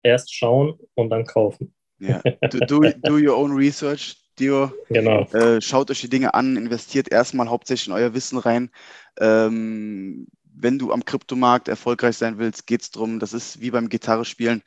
erst 0.04 0.36
schauen 0.36 0.78
und 0.96 1.10
dann 1.10 1.26
kaufen. 1.26 1.74
Ja, 2.00 2.22
do, 2.52 2.60
do, 2.60 2.82
do 3.02 3.14
your 3.14 3.38
own 3.38 3.54
research, 3.54 4.18
Dio. 4.38 4.72
Genau. 4.90 5.22
Äh, 5.34 5.62
schaut 5.62 5.90
euch 5.90 6.02
die 6.02 6.10
Dinge 6.10 6.34
an, 6.34 6.58
investiert 6.58 7.12
erstmal 7.12 7.50
hauptsächlich 7.50 7.88
in 7.88 7.94
euer 7.94 8.14
Wissen 8.14 8.38
rein. 8.38 8.70
Ähm, 9.20 10.28
wenn 10.44 10.78
du 10.78 10.92
am 10.92 11.06
Kryptomarkt 11.06 11.70
erfolgreich 11.70 12.18
sein 12.18 12.38
willst, 12.38 12.68
geht 12.68 12.82
es 12.82 12.92
darum, 12.92 13.20
das 13.20 13.34
ist 13.34 13.62
wie 13.62 13.72
beim 13.72 13.88
Gitarre 13.88 14.26
spielen. 14.26 14.64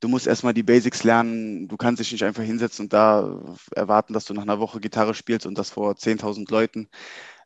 Du 0.00 0.08
musst 0.08 0.26
erstmal 0.26 0.54
die 0.54 0.62
Basics 0.62 1.04
lernen. 1.04 1.68
Du 1.68 1.76
kannst 1.76 2.00
dich 2.00 2.10
nicht 2.10 2.24
einfach 2.24 2.42
hinsetzen 2.42 2.86
und 2.86 2.92
da 2.92 3.54
erwarten, 3.74 4.14
dass 4.14 4.24
du 4.24 4.34
nach 4.34 4.42
einer 4.42 4.58
Woche 4.58 4.80
Gitarre 4.80 5.14
spielst 5.14 5.46
und 5.46 5.58
das 5.58 5.70
vor 5.70 5.92
10.000 5.92 6.50
Leuten, 6.50 6.88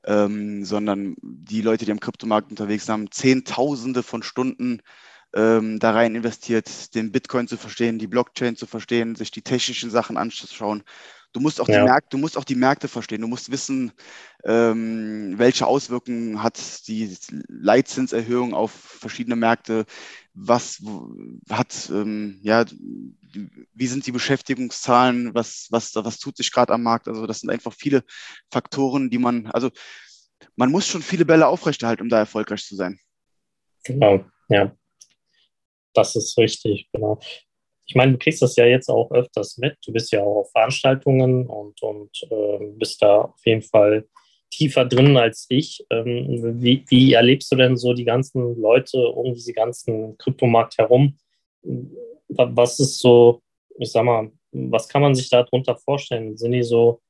ähm, 0.06 0.64
sondern 0.64 1.16
die 1.22 1.62
Leute, 1.62 1.84
die 1.84 1.92
am 1.92 2.00
Kryptomarkt 2.00 2.50
unterwegs 2.50 2.86
sind, 2.86 2.92
haben 2.92 3.10
Zehntausende 3.10 4.02
von 4.02 4.22
Stunden 4.22 4.80
ähm, 5.34 5.78
da 5.78 5.92
rein 5.92 6.14
investiert, 6.14 6.94
den 6.94 7.12
Bitcoin 7.12 7.48
zu 7.48 7.56
verstehen, 7.56 7.98
die 7.98 8.06
Blockchain 8.06 8.56
zu 8.56 8.66
verstehen, 8.66 9.16
sich 9.16 9.30
die 9.30 9.42
technischen 9.42 9.90
Sachen 9.90 10.16
anzuschauen 10.16 10.84
Du 11.34 11.40
musst 11.40 11.60
auch, 11.60 11.68
ja. 11.68 11.80
die, 11.80 11.84
Märkte, 11.84 12.10
du 12.10 12.18
musst 12.18 12.38
auch 12.38 12.44
die 12.44 12.54
Märkte 12.54 12.86
verstehen. 12.86 13.20
Du 13.20 13.26
musst 13.26 13.50
wissen, 13.50 13.90
ähm, 14.44 15.34
welche 15.36 15.66
Auswirkungen 15.66 16.44
hat 16.44 16.86
die 16.86 17.12
Leitzinserhöhung 17.48 18.54
auf 18.54 18.70
verschiedene 18.70 19.34
Märkte. 19.34 19.84
Was 20.32 20.80
hat, 21.50 21.90
ähm, 21.92 22.38
ja, 22.42 22.64
wie 23.72 23.86
sind 23.86 24.06
die 24.06 24.12
Beschäftigungszahlen? 24.12 25.34
Was, 25.34 25.68
was, 25.70 25.94
was 25.94 26.18
tut 26.18 26.36
sich 26.36 26.52
gerade 26.52 26.72
am 26.72 26.82
Markt? 26.82 27.08
Also, 27.08 27.26
das 27.26 27.40
sind 27.40 27.50
einfach 27.50 27.72
viele 27.72 28.04
Faktoren, 28.50 29.10
die 29.10 29.18
man, 29.18 29.46
also, 29.46 29.70
man 30.56 30.70
muss 30.70 30.86
schon 30.86 31.02
viele 31.02 31.24
Bälle 31.24 31.46
aufrechterhalten, 31.46 32.02
um 32.02 32.08
da 32.08 32.18
erfolgreich 32.18 32.64
zu 32.64 32.76
sein. 32.76 32.98
Genau, 33.84 34.24
ja. 34.48 34.74
Das 35.92 36.16
ist 36.16 36.36
richtig, 36.38 36.88
genau 36.92 37.20
ich 37.86 37.94
meine, 37.94 38.12
du 38.12 38.18
kriegst 38.18 38.42
das 38.42 38.56
ja 38.56 38.64
jetzt 38.64 38.88
auch 38.88 39.10
öfters 39.10 39.58
mit. 39.58 39.76
Du 39.84 39.92
bist 39.92 40.10
ja 40.12 40.22
auch 40.22 40.40
auf 40.40 40.50
Veranstaltungen 40.52 41.46
und, 41.46 41.82
und 41.82 42.10
äh, 42.30 42.66
bist 42.78 43.02
da 43.02 43.22
auf 43.22 43.44
jeden 43.44 43.62
Fall 43.62 44.06
tiefer 44.50 44.84
drin 44.84 45.16
als 45.16 45.46
ich. 45.48 45.84
Ähm, 45.90 46.60
wie, 46.60 46.84
wie 46.88 47.12
erlebst 47.12 47.52
du 47.52 47.56
denn 47.56 47.76
so 47.76 47.92
die 47.92 48.04
ganzen 48.04 48.60
Leute 48.60 48.98
um 49.08 49.34
diese 49.34 49.52
ganzen 49.52 50.16
Kryptomarkt 50.16 50.78
herum? 50.78 51.18
Was 52.36 52.80
ist 52.80 53.00
so, 53.00 53.40
ich 53.78 53.90
sag 53.90 54.04
mal, 54.04 54.30
was 54.52 54.88
kann 54.88 55.02
man 55.02 55.14
sich 55.14 55.28
darunter 55.28 55.76
vorstellen? 55.76 56.36
Sind 56.36 56.52
die 56.52 56.62
so, 56.62 57.00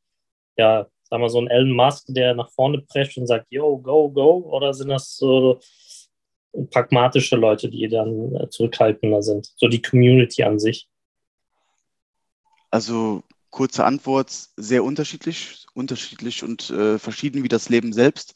ja, 0.56 0.86
sag 1.04 1.20
mal, 1.20 1.28
so 1.28 1.40
ein 1.40 1.48
Elon 1.48 1.72
Musk, 1.72 2.06
der 2.08 2.34
nach 2.34 2.50
vorne 2.50 2.80
prescht 2.80 3.18
und 3.18 3.26
sagt, 3.26 3.46
yo, 3.50 3.78
go, 3.78 4.10
go? 4.10 4.36
Oder 4.50 4.72
sind 4.74 4.88
das 4.88 5.16
so 5.16 5.60
pragmatische 6.70 7.36
Leute, 7.36 7.68
die 7.68 7.88
dann 7.88 8.48
zurückhaltender 8.50 9.22
sind, 9.22 9.52
so 9.56 9.68
die 9.68 9.82
Community 9.82 10.42
an 10.42 10.58
sich? 10.58 10.88
Also 12.70 13.22
kurze 13.50 13.84
Antwort, 13.84 14.30
sehr 14.56 14.82
unterschiedlich, 14.82 15.64
unterschiedlich 15.74 16.42
und 16.42 16.70
äh, 16.70 16.98
verschieden 16.98 17.44
wie 17.44 17.48
das 17.48 17.68
Leben 17.68 17.92
selbst. 17.92 18.34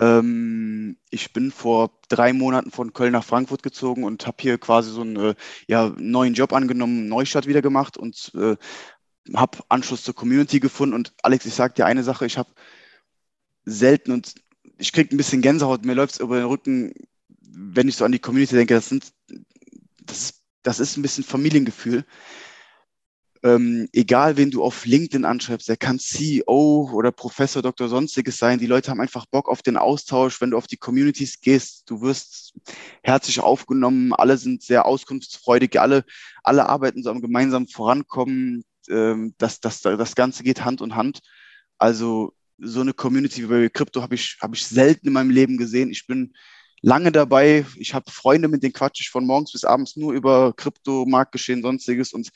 Ähm, 0.00 0.96
ich 1.10 1.32
bin 1.32 1.52
vor 1.52 2.00
drei 2.08 2.32
Monaten 2.32 2.70
von 2.70 2.92
Köln 2.94 3.12
nach 3.12 3.24
Frankfurt 3.24 3.62
gezogen 3.62 4.04
und 4.04 4.26
habe 4.26 4.38
hier 4.40 4.58
quasi 4.58 4.90
so 4.90 5.02
einen 5.02 5.16
äh, 5.16 5.34
ja, 5.68 5.92
neuen 5.98 6.34
Job 6.34 6.52
angenommen, 6.54 7.06
Neustadt 7.06 7.46
wieder 7.46 7.62
gemacht 7.62 7.98
und 7.98 8.32
äh, 8.34 8.56
habe 9.34 9.58
Anschluss 9.68 10.02
zur 10.02 10.14
Community 10.14 10.58
gefunden. 10.58 10.94
Und 10.94 11.12
Alex, 11.22 11.44
ich 11.44 11.54
sage 11.54 11.74
dir 11.74 11.86
eine 11.86 12.02
Sache, 12.02 12.24
ich 12.24 12.38
habe 12.38 12.50
selten 13.64 14.12
und 14.12 14.34
ich 14.78 14.92
kriege 14.92 15.14
ein 15.14 15.18
bisschen 15.18 15.42
Gänsehaut, 15.42 15.84
mir 15.84 15.94
läuft 15.94 16.14
es 16.14 16.20
über 16.20 16.38
den 16.38 16.46
Rücken, 16.46 16.94
wenn 17.42 17.88
ich 17.88 17.96
so 17.96 18.04
an 18.06 18.12
die 18.12 18.18
Community 18.18 18.54
denke, 18.54 18.74
das 18.74 18.88
sind, 18.88 19.12
das, 20.02 20.42
das 20.62 20.80
ist 20.80 20.96
ein 20.96 21.02
bisschen 21.02 21.24
Familiengefühl. 21.24 22.06
Ähm, 23.42 23.88
egal, 23.92 24.36
wen 24.36 24.50
du 24.50 24.62
auf 24.62 24.84
LinkedIn 24.84 25.24
anschreibst, 25.24 25.68
der 25.68 25.78
kann 25.78 25.98
CEO 25.98 26.90
oder 26.92 27.10
Professor, 27.10 27.62
Doktor, 27.62 27.88
sonstiges 27.88 28.36
sein. 28.36 28.58
Die 28.58 28.66
Leute 28.66 28.90
haben 28.90 29.00
einfach 29.00 29.24
Bock 29.26 29.48
auf 29.48 29.62
den 29.62 29.78
Austausch. 29.78 30.40
Wenn 30.40 30.50
du 30.50 30.58
auf 30.58 30.66
die 30.66 30.76
Communities 30.76 31.40
gehst, 31.40 31.88
du 31.88 32.02
wirst 32.02 32.52
herzlich 33.02 33.40
aufgenommen. 33.40 34.12
Alle 34.12 34.36
sind 34.36 34.62
sehr 34.62 34.84
auskunftsfreudig. 34.84 35.80
Alle, 35.80 36.04
alle 36.42 36.68
arbeiten 36.68 37.02
so 37.02 37.10
am 37.10 37.22
gemeinsamen 37.22 37.68
Vorankommen. 37.68 38.62
Ähm, 38.90 39.34
das, 39.38 39.60
das, 39.60 39.80
das 39.80 40.14
Ganze 40.14 40.42
geht 40.42 40.64
Hand 40.64 40.82
in 40.82 40.94
Hand. 40.94 41.20
Also 41.78 42.34
so 42.58 42.82
eine 42.82 42.92
Community 42.92 43.44
wie 43.44 43.46
bei 43.46 43.68
Crypto 43.70 44.02
habe 44.02 44.16
ich, 44.16 44.36
hab 44.42 44.54
ich 44.54 44.66
selten 44.66 45.06
in 45.06 45.14
meinem 45.14 45.30
Leben 45.30 45.56
gesehen. 45.56 45.90
Ich 45.90 46.06
bin 46.06 46.34
lange 46.82 47.12
dabei. 47.12 47.64
Ich 47.76 47.94
habe 47.94 48.10
Freunde, 48.10 48.48
mit 48.48 48.62
denen 48.62 48.72
quatsche 48.72 49.02
ich 49.02 49.10
von 49.10 49.26
morgens 49.26 49.52
bis 49.52 49.64
abends 49.64 49.96
nur 49.96 50.12
über 50.12 50.52
Krypto, 50.54 51.06
Marktgeschehen, 51.06 51.62
sonstiges 51.62 52.12
und 52.12 52.30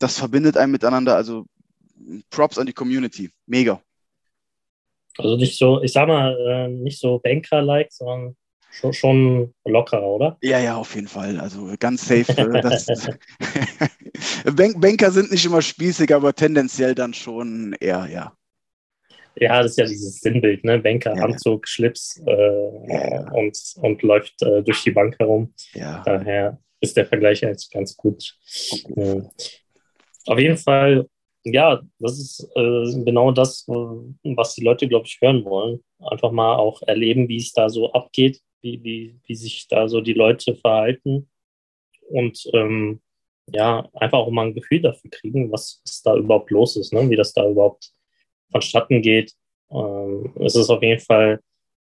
das 0.00 0.18
verbindet 0.18 0.56
einen 0.56 0.72
miteinander. 0.72 1.14
Also 1.14 1.46
Props 2.30 2.58
an 2.58 2.66
die 2.66 2.72
Community. 2.72 3.30
Mega. 3.46 3.80
Also 5.18 5.36
nicht 5.36 5.56
so, 5.56 5.82
ich 5.82 5.92
sag 5.92 6.08
mal, 6.08 6.36
äh, 6.48 6.68
nicht 6.68 6.98
so 6.98 7.18
Banker-like, 7.18 7.92
sondern 7.92 8.36
schon, 8.70 8.92
schon 8.92 9.54
lockerer, 9.64 10.06
oder? 10.06 10.38
Ja, 10.42 10.58
ja, 10.58 10.76
auf 10.76 10.94
jeden 10.94 11.08
Fall. 11.08 11.38
Also 11.38 11.72
ganz 11.78 12.06
safe. 12.06 12.32
Äh, 12.36 12.60
das, 12.62 12.86
Banker 14.80 15.10
sind 15.10 15.30
nicht 15.30 15.44
immer 15.44 15.62
spießig, 15.62 16.14
aber 16.14 16.34
tendenziell 16.34 16.94
dann 16.94 17.12
schon 17.12 17.76
eher, 17.80 18.06
ja. 18.10 18.32
Ja, 19.36 19.62
das 19.62 19.72
ist 19.72 19.78
ja 19.78 19.86
dieses 19.86 20.20
Sinnbild, 20.20 20.64
ne? 20.64 20.78
Banker, 20.78 21.14
ja. 21.16 21.22
Anzug, 21.22 21.68
Schlips 21.68 22.20
äh, 22.26 22.92
ja. 22.92 23.30
und, 23.32 23.56
und 23.76 24.02
läuft 24.02 24.42
äh, 24.42 24.62
durch 24.62 24.82
die 24.82 24.90
Bank 24.90 25.18
herum. 25.18 25.54
Ja. 25.74 26.02
Daher 26.04 26.58
ist 26.80 26.96
der 26.96 27.06
Vergleich 27.06 27.40
jetzt 27.40 27.70
ganz 27.70 27.96
gut. 27.96 28.36
Okay. 28.72 29.22
Auf 30.30 30.38
jeden 30.38 30.56
Fall, 30.58 31.08
ja, 31.42 31.80
das 31.98 32.20
ist 32.20 32.48
äh, 32.54 33.04
genau 33.04 33.32
das, 33.32 33.66
was 33.66 34.54
die 34.54 34.62
Leute, 34.62 34.86
glaube 34.86 35.06
ich, 35.06 35.18
hören 35.20 35.44
wollen. 35.44 35.82
Einfach 35.98 36.30
mal 36.30 36.54
auch 36.54 36.82
erleben, 36.82 37.28
wie 37.28 37.38
es 37.38 37.52
da 37.52 37.68
so 37.68 37.92
abgeht, 37.92 38.40
wie, 38.62 38.80
wie, 38.84 39.18
wie 39.26 39.34
sich 39.34 39.66
da 39.66 39.88
so 39.88 40.00
die 40.00 40.12
Leute 40.12 40.54
verhalten. 40.54 41.28
Und 42.10 42.48
ähm, 42.52 43.00
ja, 43.52 43.88
einfach 43.92 44.18
auch 44.18 44.30
mal 44.30 44.46
ein 44.46 44.54
Gefühl 44.54 44.80
dafür 44.80 45.10
kriegen, 45.10 45.50
was, 45.50 45.80
was 45.84 46.00
da 46.02 46.14
überhaupt 46.14 46.52
los 46.52 46.76
ist, 46.76 46.92
ne? 46.92 47.10
wie 47.10 47.16
das 47.16 47.32
da 47.32 47.50
überhaupt 47.50 47.90
vonstatten 48.52 49.02
geht. 49.02 49.32
Ähm, 49.72 50.32
es 50.38 50.54
ist 50.54 50.70
auf 50.70 50.80
jeden 50.80 51.00
Fall, 51.00 51.40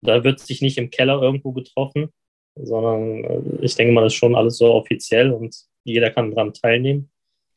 da 0.02 0.22
wird 0.22 0.38
sich 0.38 0.62
nicht 0.62 0.78
im 0.78 0.90
Keller 0.90 1.20
irgendwo 1.20 1.50
getroffen, 1.50 2.12
sondern 2.54 3.24
äh, 3.24 3.64
ich 3.64 3.74
denke 3.74 3.92
mal, 3.92 4.04
das 4.04 4.12
ist 4.12 4.18
schon 4.20 4.36
alles 4.36 4.58
so 4.58 4.74
offiziell 4.74 5.32
und 5.32 5.56
jeder 5.82 6.10
kann 6.12 6.30
daran 6.30 6.54
teilnehmen. 6.54 7.10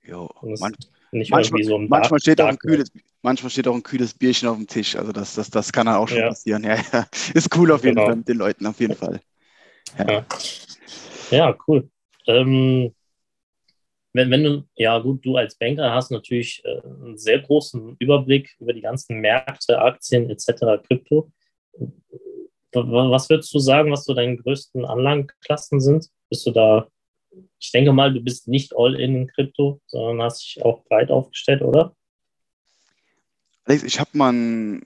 Jo, 0.04 0.30
man, 0.42 0.76
manchmal, 1.12 1.64
so 1.64 1.78
manchmal, 1.78 2.20
steht 2.20 2.40
Dark, 2.40 2.48
auch 2.48 2.52
ein 2.54 2.58
kühles, 2.58 2.92
manchmal 3.22 3.50
steht 3.50 3.68
auch 3.68 3.76
ein 3.76 3.84
kühles 3.84 4.14
Bierchen 4.14 4.50
auf 4.50 4.58
dem 4.58 4.68
Tisch. 4.68 4.96
Also 4.96 5.12
das, 5.12 5.36
das, 5.36 5.50
das 5.50 5.72
kann 5.72 5.88
auch 5.88 6.08
schon 6.08 6.20
ja. 6.20 6.30
passieren. 6.30 6.64
Ja, 6.64 6.76
ja. 6.94 7.08
Ist 7.34 7.56
cool 7.56 7.72
auf 7.72 7.84
jeden 7.84 7.96
genau. 7.96 8.08
Fall 8.08 8.16
mit 8.16 8.28
den 8.28 8.38
Leuten, 8.38 8.66
auf 8.66 8.80
jeden 8.80 8.96
Fall. 8.96 9.22
Ja, 9.98 10.26
ja. 11.30 11.58
cool. 11.68 11.90
Ähm, 12.28 12.94
wenn, 14.14 14.30
wenn 14.30 14.44
du, 14.44 14.68
ja 14.76 15.00
gut, 15.00 15.26
du 15.26 15.38
als 15.38 15.56
Banker 15.56 15.94
hast 15.94 16.12
natürlich 16.12 16.62
äh, 16.66 16.82
einen 16.82 17.18
sehr 17.18 17.40
großen 17.40 17.96
Überblick 18.00 18.56
über 18.60 18.74
die 18.74 18.82
ganzen 18.82 19.20
Märkte, 19.20 19.80
Aktien 19.80 20.30
etc., 20.30 20.84
Krypto. 20.86 21.32
Was 22.74 23.30
würdest 23.30 23.54
du 23.54 23.60
sagen, 23.60 23.92
was 23.92 24.06
so 24.06 24.14
deine 24.14 24.38
größten 24.38 24.86
Anlagenklassen 24.86 25.82
sind? 25.82 26.10
Bist 26.30 26.46
du 26.46 26.52
da, 26.52 26.88
ich 27.62 27.72
denke 27.72 27.94
mal, 27.94 28.12
du 28.12 28.22
bist 28.22 28.48
nicht 28.48 28.74
all 28.76 29.00
in 29.00 29.16
in 29.16 29.28
Krypto, 29.28 29.80
sondern 29.86 30.24
hast 30.24 30.42
dich 30.42 30.66
auch 30.66 30.84
breit 30.86 31.12
aufgestellt, 31.12 31.62
oder? 31.62 31.96
Alex, 33.66 33.84
ich 33.84 34.00
habe 34.00 34.10
mal 34.14 34.30
einen, 34.30 34.84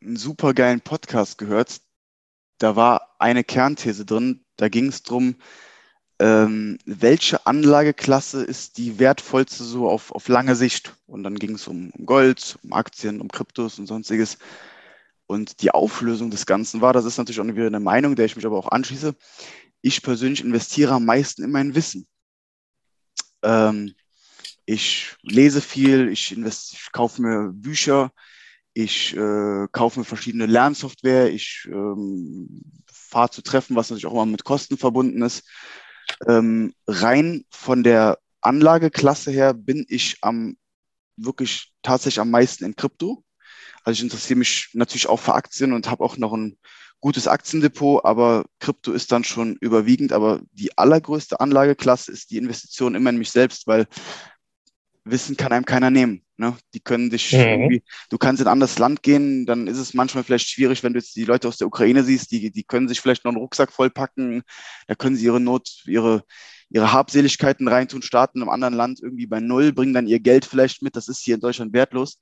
einen 0.00 0.16
super 0.16 0.54
geilen 0.54 0.80
Podcast 0.80 1.36
gehört. 1.36 1.80
Da 2.58 2.76
war 2.76 3.16
eine 3.18 3.42
Kernthese 3.42 4.06
drin. 4.06 4.44
Da 4.56 4.68
ging 4.68 4.86
es 4.86 5.02
darum, 5.02 5.34
ähm, 6.20 6.78
welche 6.86 7.44
Anlageklasse 7.44 8.44
ist 8.44 8.78
die 8.78 9.00
wertvollste 9.00 9.64
so 9.64 9.88
auf, 9.88 10.12
auf 10.12 10.28
lange 10.28 10.54
Sicht? 10.54 10.94
Und 11.08 11.24
dann 11.24 11.34
ging 11.34 11.56
es 11.56 11.66
um, 11.66 11.90
Gold, 12.06 12.56
um 12.62 12.72
Aktien, 12.72 13.20
um 13.20 13.28
Kryptos 13.28 13.80
und 13.80 13.88
sonstiges. 13.88 14.38
Und 15.26 15.60
die 15.60 15.72
Auflösung 15.72 16.30
des 16.30 16.46
Ganzen 16.46 16.80
war, 16.80 16.92
das 16.92 17.04
ist 17.04 17.18
natürlich 17.18 17.40
auch 17.40 17.46
wieder 17.46 17.66
eine 17.66 17.80
Meinung, 17.80 18.14
der 18.14 18.26
ich 18.26 18.36
mich 18.36 18.46
aber 18.46 18.58
auch 18.58 18.68
anschließe. 18.68 19.16
Ich 19.86 20.02
persönlich 20.02 20.42
investiere 20.42 20.94
am 20.94 21.04
meisten 21.04 21.44
in 21.44 21.52
mein 21.52 21.76
Wissen. 21.76 22.08
Ähm, 23.44 23.94
ich 24.64 25.14
lese 25.22 25.60
viel, 25.60 26.08
ich, 26.08 26.36
ich 26.36 26.88
kaufe 26.90 27.22
mir 27.22 27.52
Bücher, 27.52 28.10
ich 28.74 29.14
äh, 29.16 29.68
kaufe 29.70 30.00
mir 30.00 30.04
verschiedene 30.04 30.46
Lernsoftware, 30.46 31.32
ich 31.32 31.68
ähm, 31.70 32.62
fahre 32.90 33.30
zu 33.30 33.42
Treffen, 33.42 33.76
was 33.76 33.88
natürlich 33.88 34.06
auch 34.06 34.14
immer 34.14 34.26
mit 34.26 34.42
Kosten 34.42 34.76
verbunden 34.76 35.22
ist. 35.22 35.48
Ähm, 36.26 36.74
rein 36.88 37.44
von 37.50 37.84
der 37.84 38.18
Anlageklasse 38.40 39.30
her 39.30 39.54
bin 39.54 39.86
ich 39.88 40.16
am 40.20 40.56
wirklich 41.16 41.72
tatsächlich 41.82 42.18
am 42.18 42.32
meisten 42.32 42.64
in 42.64 42.74
Krypto. 42.74 43.22
Also 43.84 43.98
ich 43.98 44.02
interessiere 44.02 44.40
mich 44.40 44.70
natürlich 44.72 45.08
auch 45.08 45.20
für 45.20 45.34
Aktien 45.34 45.72
und 45.72 45.88
habe 45.88 46.02
auch 46.02 46.16
noch 46.16 46.32
ein 46.32 46.58
gutes 47.00 47.28
Aktiendepot, 47.28 48.04
aber 48.04 48.46
Krypto 48.58 48.92
ist 48.92 49.12
dann 49.12 49.24
schon 49.24 49.56
überwiegend. 49.60 50.12
Aber 50.12 50.40
die 50.52 50.76
allergrößte 50.76 51.40
Anlageklasse 51.40 52.12
ist 52.12 52.30
die 52.30 52.38
Investition 52.38 52.94
immer 52.94 53.10
in 53.10 53.18
mich 53.18 53.30
selbst, 53.30 53.66
weil 53.66 53.86
Wissen 55.04 55.36
kann 55.36 55.52
einem 55.52 55.64
keiner 55.64 55.90
nehmen. 55.90 56.22
Ne? 56.36 56.54
Die 56.74 56.80
können 56.80 57.08
dich 57.08 57.32
mhm. 57.32 57.38
irgendwie, 57.38 57.82
du 58.10 58.18
kannst 58.18 58.42
in 58.42 58.48
ein 58.48 58.52
anderes 58.52 58.78
Land 58.78 59.02
gehen, 59.02 59.46
dann 59.46 59.66
ist 59.68 59.78
es 59.78 59.94
manchmal 59.94 60.24
vielleicht 60.24 60.48
schwierig, 60.48 60.82
wenn 60.82 60.92
du 60.92 60.98
jetzt 60.98 61.16
die 61.16 61.24
Leute 61.24 61.48
aus 61.48 61.56
der 61.56 61.66
Ukraine 61.66 62.02
siehst, 62.02 62.30
die, 62.30 62.50
die 62.50 62.64
können 62.64 62.88
sich 62.88 63.00
vielleicht 63.00 63.24
noch 63.24 63.32
einen 63.32 63.40
Rucksack 63.40 63.72
vollpacken, 63.72 64.42
da 64.86 64.94
können 64.94 65.16
sie 65.16 65.24
ihre 65.24 65.40
Not, 65.40 65.84
ihre, 65.86 66.24
ihre 66.68 66.92
Habseligkeiten 66.92 67.68
reintun, 67.68 68.02
starten 68.02 68.42
im 68.42 68.50
anderen 68.50 68.74
Land 68.74 69.00
irgendwie 69.02 69.26
bei 69.26 69.40
Null, 69.40 69.72
bringen 69.72 69.94
dann 69.94 70.06
ihr 70.06 70.20
Geld 70.20 70.44
vielleicht 70.44 70.82
mit, 70.82 70.94
das 70.96 71.08
ist 71.08 71.20
hier 71.20 71.36
in 71.36 71.40
Deutschland 71.40 71.72
wertlos. 71.72 72.18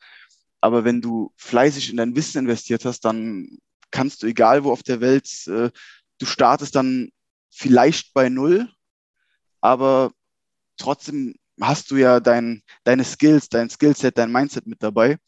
Aber 0.60 0.84
wenn 0.84 1.00
du 1.00 1.32
fleißig 1.36 1.90
in 1.90 1.96
dein 1.96 2.14
Wissen 2.14 2.38
investiert 2.38 2.84
hast, 2.84 3.00
dann 3.04 3.58
kannst 3.94 4.22
du, 4.22 4.26
egal 4.26 4.64
wo 4.64 4.72
auf 4.72 4.82
der 4.82 5.00
Welt, 5.00 5.28
äh, 5.46 5.70
du 6.18 6.26
startest 6.26 6.74
dann 6.74 7.10
vielleicht 7.50 8.12
bei 8.12 8.28
Null, 8.28 8.68
aber 9.60 10.12
trotzdem 10.76 11.36
hast 11.60 11.92
du 11.92 11.96
ja 11.96 12.18
dein, 12.18 12.62
deine 12.82 13.04
Skills, 13.04 13.48
dein 13.48 13.70
Skillset, 13.70 14.18
dein 14.18 14.32
Mindset 14.32 14.66
mit 14.66 14.82
dabei. 14.82 15.18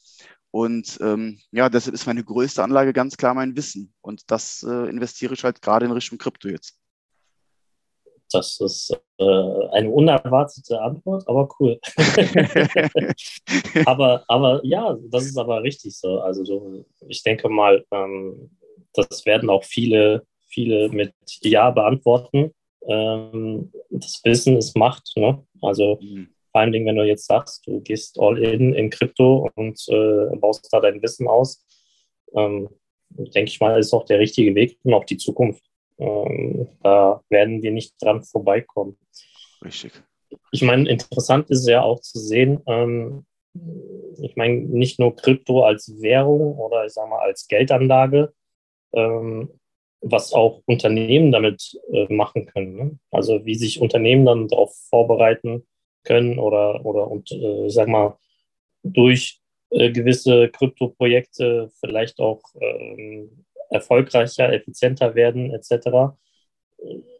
Und 0.50 0.98
ähm, 1.00 1.38
ja, 1.52 1.68
deshalb 1.68 1.94
ist 1.94 2.06
meine 2.06 2.24
größte 2.24 2.62
Anlage 2.64 2.92
ganz 2.92 3.16
klar 3.16 3.34
mein 3.34 3.56
Wissen. 3.56 3.94
Und 4.00 4.30
das 4.30 4.64
äh, 4.64 4.88
investiere 4.88 5.34
ich 5.34 5.44
halt 5.44 5.62
gerade 5.62 5.86
in 5.86 5.92
Richtung 5.92 6.18
Krypto 6.18 6.48
jetzt. 6.48 6.76
Das 8.32 8.60
ist 8.60 8.92
äh, 9.18 9.24
eine 9.24 9.90
unerwartete 9.90 10.80
Antwort, 10.80 11.26
aber 11.28 11.48
cool. 11.58 11.78
aber, 13.86 14.24
aber 14.28 14.60
ja, 14.64 14.96
das 15.10 15.26
ist 15.26 15.38
aber 15.38 15.62
richtig 15.62 15.96
so. 15.96 16.20
Also 16.20 16.44
so, 16.44 16.84
ich 17.08 17.22
denke 17.22 17.48
mal, 17.48 17.84
ähm, 17.92 18.50
das 18.94 19.24
werden 19.26 19.50
auch 19.50 19.64
viele, 19.64 20.26
viele 20.48 20.88
mit 20.88 21.12
Ja 21.42 21.70
beantworten. 21.70 22.52
Ähm, 22.88 23.72
das 23.90 24.20
Wissen 24.24 24.56
ist 24.56 24.76
Macht. 24.76 25.12
Ne? 25.16 25.44
Also 25.62 25.98
mhm. 26.00 26.28
vor 26.50 26.60
allem, 26.60 26.72
wenn 26.72 26.96
du 26.96 27.04
jetzt 27.04 27.26
sagst, 27.26 27.66
du 27.66 27.80
gehst 27.80 28.18
all 28.18 28.38
in 28.38 28.74
in 28.74 28.90
Krypto 28.90 29.50
und 29.54 29.80
äh, 29.88 30.36
baust 30.36 30.68
da 30.72 30.80
dein 30.80 31.02
Wissen 31.02 31.28
aus, 31.28 31.64
ähm, 32.34 32.68
denke 33.10 33.50
ich 33.50 33.60
mal, 33.60 33.78
ist 33.78 33.92
auch 33.92 34.04
der 34.04 34.18
richtige 34.18 34.54
Weg 34.54 34.78
und 34.82 34.94
auch 34.94 35.04
die 35.04 35.16
Zukunft. 35.16 35.62
Ähm, 35.98 36.68
da 36.82 37.22
werden 37.28 37.62
wir 37.62 37.72
nicht 37.72 37.94
dran 38.00 38.22
vorbeikommen. 38.22 38.98
Richtig. 39.64 39.92
Ich 40.50 40.62
meine, 40.62 40.88
interessant 40.88 41.50
ist 41.50 41.66
ja 41.68 41.82
auch 41.82 42.00
zu 42.00 42.18
sehen, 42.18 42.60
ähm, 42.66 43.24
ich 44.20 44.36
meine, 44.36 44.60
nicht 44.60 44.98
nur 44.98 45.16
Krypto 45.16 45.64
als 45.64 46.00
Währung 46.00 46.58
oder 46.58 46.84
ich 46.84 46.92
sage 46.92 47.08
mal 47.08 47.20
als 47.20 47.46
Geldanlage, 47.48 48.34
ähm, 48.92 49.50
was 50.00 50.32
auch 50.32 50.62
Unternehmen 50.66 51.32
damit 51.32 51.78
äh, 51.92 52.12
machen 52.12 52.46
können. 52.46 52.76
Ne? 52.76 52.98
Also 53.10 53.44
wie 53.44 53.54
sich 53.54 53.80
Unternehmen 53.80 54.26
dann 54.26 54.48
darauf 54.48 54.74
vorbereiten 54.90 55.66
können 56.04 56.38
oder, 56.38 56.84
oder 56.84 57.10
und 57.10 57.32
äh, 57.32 57.68
sag 57.68 57.88
mal, 57.88 58.16
durch 58.82 59.40
äh, 59.70 59.90
gewisse 59.90 60.48
Krypto-Projekte 60.50 61.70
vielleicht 61.80 62.20
auch 62.20 62.42
ähm, 62.60 63.45
erfolgreicher, 63.70 64.52
effizienter 64.52 65.14
werden, 65.14 65.52
etc. 65.52 66.16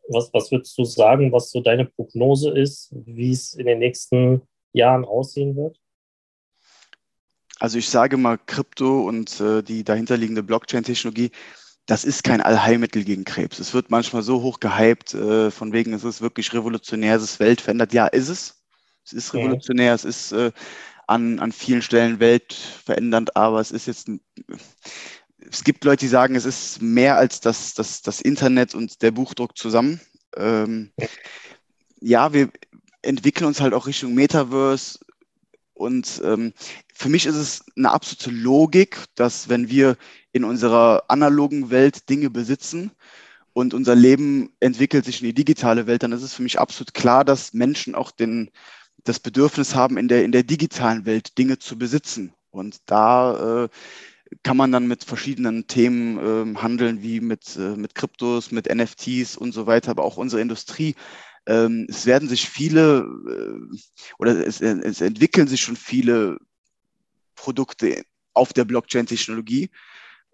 Was, 0.08 0.32
was 0.32 0.50
würdest 0.52 0.76
du 0.78 0.84
sagen, 0.84 1.32
was 1.32 1.50
so 1.50 1.60
deine 1.60 1.84
Prognose 1.84 2.50
ist, 2.50 2.92
wie 2.92 3.32
es 3.32 3.54
in 3.54 3.66
den 3.66 3.78
nächsten 3.78 4.42
Jahren 4.72 5.04
aussehen 5.04 5.56
wird? 5.56 5.78
Also 7.58 7.78
ich 7.78 7.88
sage 7.88 8.16
mal, 8.16 8.38
Krypto 8.38 9.06
und 9.08 9.40
äh, 9.40 9.62
die 9.62 9.82
dahinterliegende 9.82 10.42
Blockchain-Technologie 10.42 11.30
das 11.86 12.04
ist 12.04 12.24
kein 12.24 12.40
Allheilmittel 12.40 13.04
gegen 13.04 13.24
Krebs. 13.24 13.60
Es 13.60 13.72
wird 13.72 13.90
manchmal 13.90 14.22
so 14.22 14.42
hoch 14.42 14.58
gehypt, 14.58 15.14
äh, 15.14 15.52
von 15.52 15.72
wegen, 15.72 15.92
es 15.92 16.02
ist 16.02 16.20
wirklich 16.20 16.52
revolutionär, 16.52 17.16
es 17.16 17.22
ist 17.22 17.40
weltverändert. 17.40 17.92
Ja, 17.92 18.08
ist 18.08 18.28
es. 18.28 18.60
Es 19.04 19.12
ist 19.12 19.34
revolutionär, 19.34 19.86
ja. 19.86 19.94
es 19.94 20.04
ist 20.04 20.32
äh, 20.32 20.50
an, 21.06 21.38
an 21.38 21.52
vielen 21.52 21.82
Stellen 21.82 22.18
weltverändernd, 22.18 23.36
aber 23.36 23.60
es 23.60 23.70
ist 23.70 23.86
jetzt, 23.86 24.08
ein, 24.08 24.20
es 25.50 25.64
gibt 25.64 25.84
Leute, 25.84 26.00
die 26.00 26.08
sagen, 26.08 26.34
es 26.34 26.44
ist 26.44 26.82
mehr 26.82 27.16
als 27.16 27.40
das, 27.40 27.74
das, 27.74 28.02
das 28.02 28.20
Internet 28.20 28.74
und 28.74 29.02
der 29.02 29.10
Buchdruck 29.10 29.56
zusammen. 29.56 30.00
Ähm, 30.36 30.92
ja, 32.00 32.32
wir 32.32 32.50
entwickeln 33.02 33.46
uns 33.46 33.60
halt 33.60 33.74
auch 33.74 33.86
Richtung 33.86 34.14
Metaverse 34.14 34.98
und 35.76 36.22
ähm, 36.24 36.54
für 36.94 37.10
mich 37.10 37.26
ist 37.26 37.36
es 37.36 37.64
eine 37.76 37.90
absolute 37.90 38.30
Logik, 38.30 39.04
dass 39.14 39.50
wenn 39.50 39.68
wir 39.68 39.96
in 40.32 40.44
unserer 40.44 41.04
analogen 41.08 41.70
Welt 41.70 42.08
Dinge 42.08 42.30
besitzen 42.30 42.92
und 43.52 43.74
unser 43.74 43.94
Leben 43.94 44.54
entwickelt 44.60 45.04
sich 45.04 45.20
in 45.20 45.26
die 45.26 45.34
digitale 45.34 45.86
Welt, 45.86 46.02
dann 46.02 46.12
ist 46.12 46.22
es 46.22 46.32
für 46.32 46.42
mich 46.42 46.58
absolut 46.58 46.94
klar, 46.94 47.24
dass 47.24 47.52
Menschen 47.52 47.94
auch 47.94 48.10
den, 48.10 48.50
das 49.04 49.20
Bedürfnis 49.20 49.74
haben, 49.74 49.98
in 49.98 50.08
der, 50.08 50.24
in 50.24 50.32
der 50.32 50.42
digitalen 50.42 51.04
Welt 51.04 51.36
Dinge 51.36 51.58
zu 51.58 51.78
besitzen. 51.78 52.32
Und 52.50 52.78
da 52.86 53.64
äh, 53.64 53.68
kann 54.42 54.56
man 54.56 54.72
dann 54.72 54.86
mit 54.88 55.04
verschiedenen 55.04 55.66
Themen 55.66 56.18
äh, 56.18 56.58
handeln, 56.58 57.02
wie 57.02 57.20
mit, 57.20 57.56
äh, 57.56 57.76
mit 57.76 57.94
Kryptos, 57.94 58.50
mit 58.50 58.72
NFTs 58.72 59.36
und 59.36 59.52
so 59.52 59.66
weiter, 59.66 59.90
aber 59.90 60.04
auch 60.04 60.16
unsere 60.16 60.42
Industrie. 60.42 60.94
Ähm, 61.46 61.86
es 61.88 62.06
werden 62.06 62.28
sich 62.28 62.48
viele 62.48 63.06
äh, 63.28 63.76
oder 64.18 64.46
es, 64.46 64.60
es 64.60 65.00
entwickeln 65.00 65.46
sich 65.46 65.60
schon 65.60 65.76
viele 65.76 66.38
Produkte 67.36 68.02
auf 68.34 68.52
der 68.52 68.64
Blockchain-Technologie, 68.64 69.70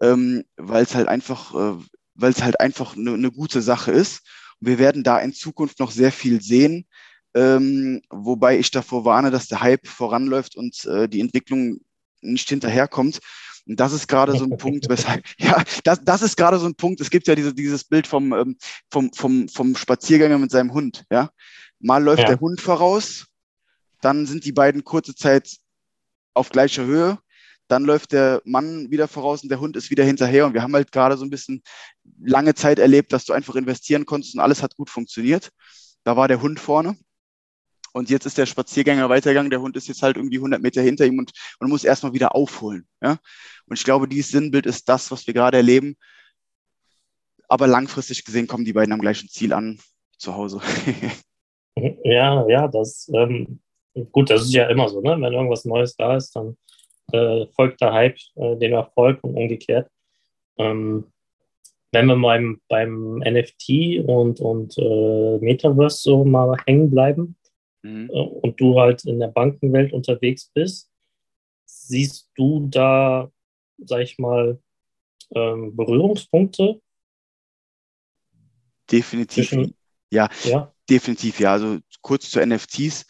ähm, 0.01 0.43
weil 0.57 0.83
es 0.83 0.95
halt 0.95 1.07
einfach, 1.07 1.53
äh, 1.53 1.83
weil 2.15 2.31
es 2.31 2.41
halt 2.41 2.59
einfach 2.59 2.97
eine 2.97 3.17
ne 3.17 3.31
gute 3.31 3.61
Sache 3.61 3.91
ist. 3.91 4.23
Und 4.59 4.67
wir 4.67 4.79
werden 4.79 5.03
da 5.03 5.19
in 5.19 5.33
Zukunft 5.33 5.79
noch 5.79 5.91
sehr 5.91 6.11
viel 6.11 6.41
sehen, 6.41 6.87
ähm, 7.35 8.01
wobei 8.09 8.57
ich 8.57 8.71
davor 8.71 9.05
warne, 9.05 9.31
dass 9.31 9.47
der 9.47 9.61
Hype 9.61 9.87
voranläuft 9.87 10.55
und 10.55 10.85
äh, 10.85 11.07
die 11.07 11.21
Entwicklung 11.21 11.79
nicht 12.21 12.49
hinterherkommt. 12.49 13.19
Und 13.65 13.79
das 13.79 13.93
ist 13.93 14.07
gerade 14.07 14.37
so 14.37 14.43
ein 14.43 14.57
Punkt, 14.57 14.89
weshalb, 14.89 15.23
ja, 15.37 15.63
das, 15.83 16.01
das 16.03 16.21
ist 16.21 16.35
gerade 16.35 16.59
so 16.59 16.65
ein 16.65 16.75
Punkt. 16.75 16.99
Es 17.01 17.09
gibt 17.09 17.27
ja 17.27 17.35
diese, 17.35 17.53
dieses 17.53 17.83
Bild 17.83 18.07
vom, 18.07 18.33
ähm, 18.33 18.57
vom, 18.91 19.11
vom, 19.13 19.47
vom 19.47 19.75
Spaziergänger 19.75 20.37
mit 20.37 20.51
seinem 20.51 20.73
Hund, 20.73 21.05
ja. 21.11 21.29
Mal 21.79 22.03
läuft 22.03 22.23
ja. 22.23 22.27
der 22.27 22.39
Hund 22.39 22.61
voraus, 22.61 23.25
dann 24.01 24.25
sind 24.25 24.45
die 24.45 24.51
beiden 24.51 24.83
kurze 24.83 25.15
Zeit 25.15 25.57
auf 26.33 26.49
gleicher 26.49 26.85
Höhe, 26.85 27.19
dann 27.67 27.83
läuft 27.83 28.11
der 28.11 28.41
Mann 28.45 28.91
wieder 28.91 29.07
voraus 29.07 29.43
und 29.43 29.49
der 29.49 29.59
Hund 29.59 29.75
ist 29.75 29.89
wieder 29.89 30.03
hinterher. 30.03 30.45
Und 30.45 30.53
wir 30.53 30.61
haben 30.61 30.73
halt 30.73 30.91
gerade 30.91 31.17
so 31.17 31.25
ein 31.25 31.29
bisschen 31.29 31.63
lange 32.21 32.53
Zeit 32.53 32.79
erlebt, 32.79 33.13
dass 33.13 33.25
du 33.25 33.33
einfach 33.33 33.55
investieren 33.55 34.05
konntest 34.05 34.35
und 34.35 34.41
alles 34.41 34.61
hat 34.61 34.75
gut 34.75 34.89
funktioniert. 34.89 35.49
Da 36.03 36.17
war 36.17 36.27
der 36.27 36.41
Hund 36.41 36.59
vorne. 36.59 36.97
Und 37.93 38.09
jetzt 38.09 38.25
ist 38.25 38.37
der 38.37 38.47
Spaziergänger 38.47 39.07
weitergegangen, 39.07 39.51
der 39.51 39.61
Hund 39.61 39.77
ist 39.77 39.87
jetzt 39.87 40.01
halt 40.01 40.17
irgendwie 40.17 40.37
100 40.37 40.61
Meter 40.61 40.81
hinter 40.81 41.05
ihm 41.05 41.19
und 41.19 41.31
man 41.59 41.69
muss 41.69 41.83
erstmal 41.83 42.13
wieder 42.13 42.35
aufholen. 42.35 42.87
Ja? 43.01 43.17
Und 43.67 43.77
ich 43.77 43.83
glaube, 43.83 44.07
dieses 44.07 44.31
Sinnbild 44.31 44.65
ist 44.65 44.89
das, 44.89 45.11
was 45.11 45.25
wir 45.27 45.33
gerade 45.33 45.57
erleben. 45.57 45.95
Aber 47.47 47.67
langfristig 47.67 48.25
gesehen 48.25 48.47
kommen 48.47 48.65
die 48.65 48.73
beiden 48.73 48.93
am 48.93 48.99
gleichen 48.99 49.29
Ziel 49.29 49.53
an, 49.53 49.79
zu 50.17 50.35
Hause. 50.35 50.59
ja, 52.03 52.47
ja, 52.47 52.67
das, 52.67 53.09
ähm, 53.13 53.59
gut, 54.11 54.31
das 54.31 54.43
ist 54.43 54.53
ja 54.53 54.67
immer 54.69 54.89
so, 54.89 55.01
ne? 55.01 55.11
Wenn 55.11 55.33
irgendwas 55.33 55.65
Neues 55.65 55.95
da 55.95 56.15
ist, 56.15 56.35
dann 56.35 56.57
äh, 57.11 57.45
folgt 57.55 57.81
der 57.81 57.93
Hype 57.93 58.17
äh, 58.35 58.55
dem 58.55 58.73
Erfolg 58.73 59.23
und 59.23 59.35
umgekehrt. 59.35 59.87
Ähm, 60.57 61.05
wenn 61.91 62.07
wir 62.07 62.15
beim, 62.15 62.59
beim 62.69 63.19
NFT 63.19 64.03
und, 64.07 64.39
und 64.39 64.75
äh, 64.79 65.37
Metaverse 65.37 66.01
so 66.01 66.25
mal 66.25 66.57
hängen 66.65 66.89
bleiben, 66.89 67.35
mhm. 67.83 68.09
Äh, 68.09 68.19
und 68.19 68.59
du 68.59 68.79
halt 68.79 69.05
in 69.05 69.19
der 69.19 69.27
Bankenwelt 69.27 69.93
unterwegs 69.93 70.49
bist, 70.53 70.89
siehst 71.65 72.29
du 72.35 72.67
da, 72.67 73.31
sag 73.77 74.01
ich 74.01 74.17
mal, 74.17 74.59
ähm, 75.35 75.75
Berührungspunkte? 75.75 76.81
Definitiv. 78.91 79.49
Zwischen, 79.49 79.75
ja, 80.11 80.29
ja, 80.43 80.73
definitiv, 80.89 81.39
ja. 81.39 81.53
Also 81.53 81.79
kurz 82.01 82.29
zu 82.29 82.45
NFTs. 82.45 83.05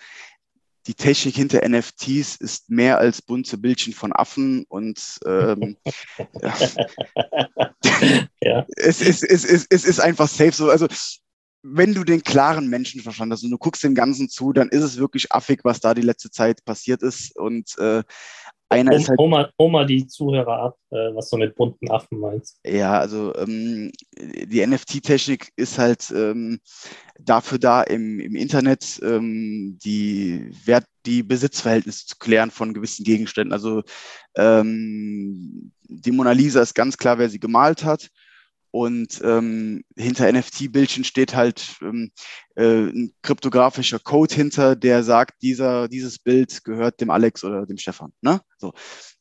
Die 0.85 0.95
Technik 0.95 1.35
hinter 1.35 1.67
NFTs 1.67 2.35
ist 2.35 2.69
mehr 2.69 2.97
als 2.97 3.21
bunte 3.21 3.57
Bildchen 3.57 3.93
von 3.93 4.11
Affen 4.11 4.65
und 4.67 5.17
ähm, 5.25 5.77
ja. 8.41 8.67
es, 8.75 9.01
ist, 9.01 9.23
es, 9.23 9.45
ist, 9.45 9.67
es 9.69 9.85
ist 9.85 9.99
einfach 10.01 10.27
safe 10.27 10.51
so. 10.51 10.69
Also 10.69 10.87
wenn 11.63 11.93
du 11.93 12.03
den 12.03 12.21
klaren 12.21 12.67
Menschenverstand 12.67 13.31
hast 13.31 13.43
und 13.43 13.51
du 13.51 13.57
guckst 13.57 13.83
dem 13.83 13.95
Ganzen 13.95 14.27
zu, 14.29 14.51
dann 14.51 14.69
ist 14.69 14.83
es 14.83 14.97
wirklich 14.97 15.31
affig, 15.31 15.61
was 15.63 15.79
da 15.79 15.93
die 15.93 16.01
letzte 16.01 16.29
Zeit 16.29 16.63
passiert 16.65 17.01
ist. 17.01 17.37
Und 17.37 17.77
äh, 17.77 18.03
einer 18.69 18.91
um, 18.91 18.97
ist 18.97 19.09
halt. 19.09 19.19
Hol 19.19 19.71
mal 19.71 19.85
die 19.85 20.05
Zuhörer 20.05 20.59
ab, 20.59 20.77
äh, 20.91 21.15
was 21.15 21.29
du 21.29 21.37
mit 21.37 21.55
bunten 21.55 21.89
Affen 21.89 22.19
meinst. 22.19 22.59
Ja, 22.65 22.99
also 22.99 23.33
ähm, 23.35 23.91
die 24.17 24.65
NFT-Technik 24.65 25.51
ist 25.55 25.77
halt 25.77 26.11
ähm, 26.11 26.59
dafür 27.17 27.59
da, 27.59 27.81
im, 27.81 28.19
im 28.19 28.35
Internet 28.35 28.99
ähm, 29.01 29.79
die 29.83 30.51
Wert, 30.65 30.85
die 31.05 31.23
Besitzverhältnisse 31.23 32.07
zu 32.07 32.17
klären 32.17 32.51
von 32.51 32.73
gewissen 32.73 33.05
Gegenständen. 33.05 33.53
Also 33.53 33.83
ähm, 34.35 35.71
die 35.83 36.11
Mona 36.11 36.31
Lisa 36.31 36.61
ist 36.61 36.73
ganz 36.73 36.97
klar, 36.97 37.19
wer 37.19 37.29
sie 37.29 37.39
gemalt 37.39 37.85
hat. 37.85 38.09
Und 38.75 39.21
ähm, 39.23 39.83
hinter 39.95 40.31
NFT-Bildchen 40.31 41.03
steht 41.03 41.35
halt 41.35 41.75
ähm, 41.83 42.09
äh, 42.55 42.87
ein 42.87 43.13
kryptografischer 43.21 43.99
Code 43.99 44.33
hinter, 44.33 44.75
der 44.75 45.03
sagt, 45.03 45.43
dieser, 45.43 45.87
dieses 45.87 46.17
Bild 46.17 46.63
gehört 46.63 46.99
dem 46.99 47.11
Alex 47.11 47.43
oder 47.43 47.67
dem 47.67 47.77
Stefan. 47.77 48.13
Ne? 48.21 48.41
So. 48.57 48.73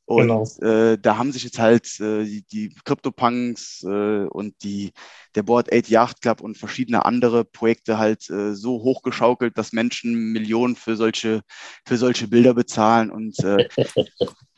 Und 0.07 0.23
genau. 0.23 0.47
äh, 0.63 0.97
da 0.97 1.19
haben 1.19 1.33
sich 1.33 1.45
jetzt 1.45 1.59
halt 1.59 2.01
äh, 2.01 2.25
die, 2.25 2.47
die 2.51 2.75
CryptoPunks 2.87 3.83
äh, 3.83 4.25
und 4.25 4.55
die, 4.63 4.93
der 5.35 5.43
Board 5.43 5.71
8 5.71 5.91
Yacht 5.91 6.23
Club 6.23 6.41
und 6.41 6.57
verschiedene 6.57 7.05
andere 7.05 7.45
Projekte 7.45 7.99
halt 7.99 8.31
äh, 8.31 8.55
so 8.55 8.83
hochgeschaukelt, 8.83 9.59
dass 9.59 9.75
Menschen 9.75 10.33
Millionen 10.33 10.77
für 10.77 10.97
solche, 10.97 11.43
für 11.87 11.99
solche 11.99 12.27
Bilder 12.27 12.55
bezahlen. 12.55 13.11
Und 13.11 13.39
äh, 13.41 13.69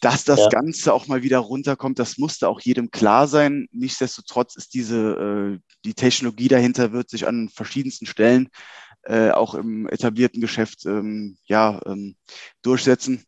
dass 0.00 0.24
das 0.24 0.40
ja. 0.40 0.48
Ganze 0.48 0.92
auch 0.92 1.08
mal 1.08 1.22
wieder 1.22 1.38
runterkommt, 1.38 1.98
das 1.98 2.18
musste 2.18 2.48
auch 2.48 2.60
jedem 2.60 2.90
klar 2.90 3.26
sein. 3.26 3.66
Nichtsdestotrotz 3.72 4.56
ist 4.56 4.74
diese, 4.74 5.58
äh, 5.58 5.58
die 5.84 5.94
Technologie 5.94 6.48
dahinter 6.48 6.92
wird 6.92 7.10
sich 7.10 7.26
an 7.26 7.48
verschiedensten 7.48 8.06
Stellen 8.06 8.48
äh, 9.02 9.30
auch 9.30 9.54
im 9.54 9.88
etablierten 9.88 10.40
Geschäft 10.40 10.84
ähm, 10.86 11.38
ja, 11.46 11.80
ähm, 11.86 12.16
durchsetzen. 12.62 13.24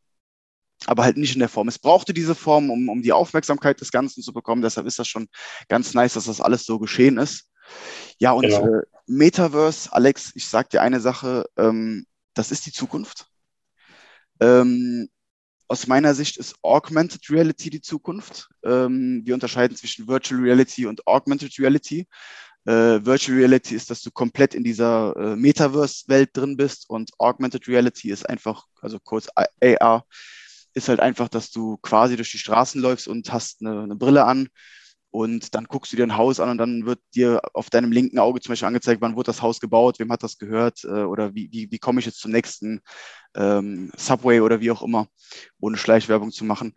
Aber 0.87 1.05
halt 1.05 1.17
nicht 1.17 1.35
in 1.35 1.41
der 1.41 1.49
Form. 1.49 1.69
Es 1.69 1.79
brauchte 1.79 2.15
diese 2.15 2.35
Form, 2.35 2.71
um, 2.71 2.89
um 2.89 3.03
die 3.03 3.13
Aufmerksamkeit 3.13 3.81
des 3.81 3.91
Ganzen 3.91 4.23
zu 4.23 4.33
bekommen. 4.33 4.63
Deshalb 4.63 4.87
ist 4.87 4.99
das 4.99 5.09
schon 5.09 5.29
ganz 5.69 5.93
nice, 5.93 6.15
dass 6.15 6.25
das 6.25 6.41
alles 6.41 6.65
so 6.65 6.79
geschehen 6.79 7.19
ist. 7.19 7.51
Ja, 8.19 8.33
und 8.33 8.43
genau. 8.43 8.67
äh, 8.67 8.83
Metaverse, 9.07 9.93
Alex, 9.93 10.33
ich 10.35 10.47
sag 10.47 10.71
dir 10.71 10.81
eine 10.81 11.01
Sache, 11.01 11.47
ähm, 11.57 12.07
das 12.35 12.51
ist 12.51 12.65
die 12.67 12.73
Zukunft. 12.73 13.27
Ähm, 14.41 15.09
aus 15.71 15.87
meiner 15.87 16.15
Sicht 16.15 16.37
ist 16.37 16.57
Augmented 16.63 17.31
Reality 17.31 17.71
die 17.71 17.81
Zukunft. 17.81 18.49
Ähm, 18.65 19.23
wir 19.25 19.35
unterscheiden 19.35 19.77
zwischen 19.77 20.09
Virtual 20.09 20.41
Reality 20.41 20.87
und 20.87 21.07
Augmented 21.07 21.57
Reality. 21.61 22.09
Äh, 22.65 23.05
Virtual 23.05 23.39
Reality 23.39 23.77
ist, 23.77 23.89
dass 23.89 24.03
du 24.03 24.11
komplett 24.11 24.57
in 24.57 24.65
dieser 24.65 25.15
äh, 25.17 25.37
Metaverse-Welt 25.37 26.31
drin 26.33 26.57
bist 26.57 26.91
und 26.91 27.13
Augmented 27.19 27.69
Reality 27.69 28.11
ist 28.11 28.29
einfach, 28.29 28.67
also 28.81 28.99
kurz 28.99 29.29
AR, 29.61 30.05
ist 30.75 30.89
halt 30.89 30.99
einfach, 30.99 31.29
dass 31.29 31.53
du 31.53 31.77
quasi 31.77 32.17
durch 32.17 32.33
die 32.33 32.39
Straßen 32.39 32.81
läufst 32.81 33.07
und 33.07 33.33
hast 33.33 33.61
eine, 33.61 33.83
eine 33.83 33.95
Brille 33.95 34.25
an 34.25 34.49
und 35.11 35.55
dann 35.55 35.65
guckst 35.65 35.93
du 35.93 35.97
dir 35.97 36.05
ein 36.05 36.17
Haus 36.17 36.41
an 36.41 36.51
und 36.51 36.59
dann 36.59 36.87
wird 36.87 37.01
dir 37.15 37.41
auf 37.53 37.71
deinem 37.71 37.93
linken 37.93 38.19
Auge 38.19 38.41
zum 38.41 38.53
Beispiel 38.53 38.69
angezeigt, 38.69 39.01
wann 39.01 39.17
wurde 39.17 39.27
das 39.27 39.43
Haus 39.43 39.61
gebaut, 39.61 39.99
wem 39.99 40.13
hat 40.13 40.23
das 40.23 40.39
gehört 40.39 40.85
äh, 40.85 41.03
oder 41.03 41.35
wie, 41.35 41.51
wie, 41.53 41.71
wie 41.71 41.79
komme 41.79 42.01
ich 42.01 42.07
jetzt 42.07 42.21
zum 42.21 42.31
nächsten 42.31 42.81
ähm, 43.35 43.91
Subway 43.97 44.41
oder 44.41 44.61
wie 44.61 44.71
auch 44.71 44.83
immer, 44.83 45.09
ohne 45.61 45.77
Schleichwerbung 45.77 46.31
zu 46.31 46.45
machen. 46.45 46.75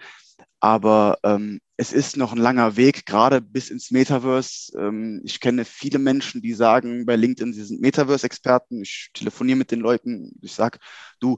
Aber 0.59 1.19
ähm, 1.23 1.59
es 1.75 1.91
ist 1.91 2.15
noch 2.15 2.31
ein 2.31 2.37
langer 2.37 2.77
Weg, 2.77 3.05
gerade 3.05 3.41
bis 3.41 3.69
ins 3.69 3.91
Metaverse. 3.91 4.71
Ähm, 4.77 5.21
ich 5.25 5.39
kenne 5.39 5.65
viele 5.65 5.99
Menschen, 5.99 6.41
die 6.41 6.53
sagen 6.53 7.05
bei 7.05 7.17
LinkedIn, 7.17 7.53
sie 7.53 7.63
sind 7.63 7.81
Metaverse-Experten. 7.81 8.81
Ich 8.81 9.09
telefoniere 9.13 9.57
mit 9.57 9.71
den 9.71 9.81
Leuten. 9.81 10.31
Ich 10.41 10.53
sage, 10.53 10.79
du, 11.19 11.37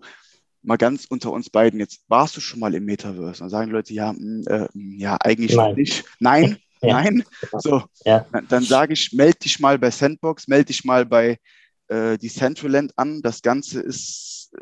mal 0.62 0.78
ganz 0.78 1.06
unter 1.06 1.32
uns 1.32 1.50
beiden, 1.50 1.80
jetzt 1.80 2.04
warst 2.08 2.38
du 2.38 2.42
schon 2.42 2.60
mal 2.60 2.74
im 2.76 2.86
Metaverse? 2.86 3.26
Und 3.26 3.40
dann 3.40 3.50
sagen 3.50 3.68
die 3.68 3.74
Leute, 3.74 3.94
ja, 3.94 4.14
mh, 4.14 4.20
mm, 4.20 4.44
äh, 4.48 4.68
ja, 4.98 5.18
eigentlich 5.20 5.56
Nein. 5.56 5.76
nicht. 5.76 6.06
Nein, 6.20 6.58
ja. 6.82 7.02
Nein. 7.02 7.24
So, 7.58 7.84
ja. 8.04 8.26
dann, 8.32 8.48
dann 8.48 8.64
sage 8.64 8.94
ich, 8.94 9.14
melde 9.14 9.40
dich 9.40 9.60
mal 9.60 9.78
bei 9.78 9.92
Sandbox, 9.92 10.48
melde 10.48 10.66
dich 10.66 10.84
mal 10.86 11.06
bei 11.06 11.40
äh, 11.88 12.18
Decentraland 12.18 12.94
an. 12.98 13.22
Das 13.22 13.42
Ganze 13.42 13.82
ist 13.82 14.52
äh, 14.58 14.62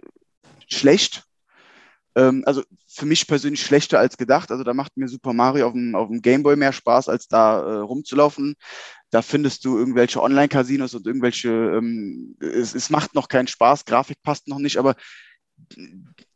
schlecht. 0.67 1.23
Ähm, 2.15 2.43
also 2.45 2.63
für 2.87 3.05
mich 3.05 3.27
persönlich 3.27 3.61
schlechter 3.61 3.99
als 3.99 4.17
gedacht. 4.17 4.51
Also 4.51 4.63
da 4.63 4.73
macht 4.73 4.95
mir 4.97 5.07
Super 5.07 5.33
Mario 5.33 5.67
auf 5.67 5.73
dem, 5.73 5.95
auf 5.95 6.09
dem 6.09 6.21
Gameboy 6.21 6.55
mehr 6.55 6.73
Spaß, 6.73 7.09
als 7.09 7.27
da 7.27 7.59
äh, 7.59 7.77
rumzulaufen. 7.79 8.55
Da 9.09 9.21
findest 9.21 9.65
du 9.65 9.77
irgendwelche 9.77 10.21
Online-Casinos 10.21 10.93
und 10.93 11.05
irgendwelche, 11.07 11.49
ähm, 11.49 12.35
es, 12.39 12.75
es 12.75 12.89
macht 12.89 13.15
noch 13.15 13.27
keinen 13.27 13.47
Spaß, 13.47 13.85
Grafik 13.85 14.17
passt 14.23 14.47
noch 14.47 14.59
nicht, 14.59 14.77
aber 14.77 14.95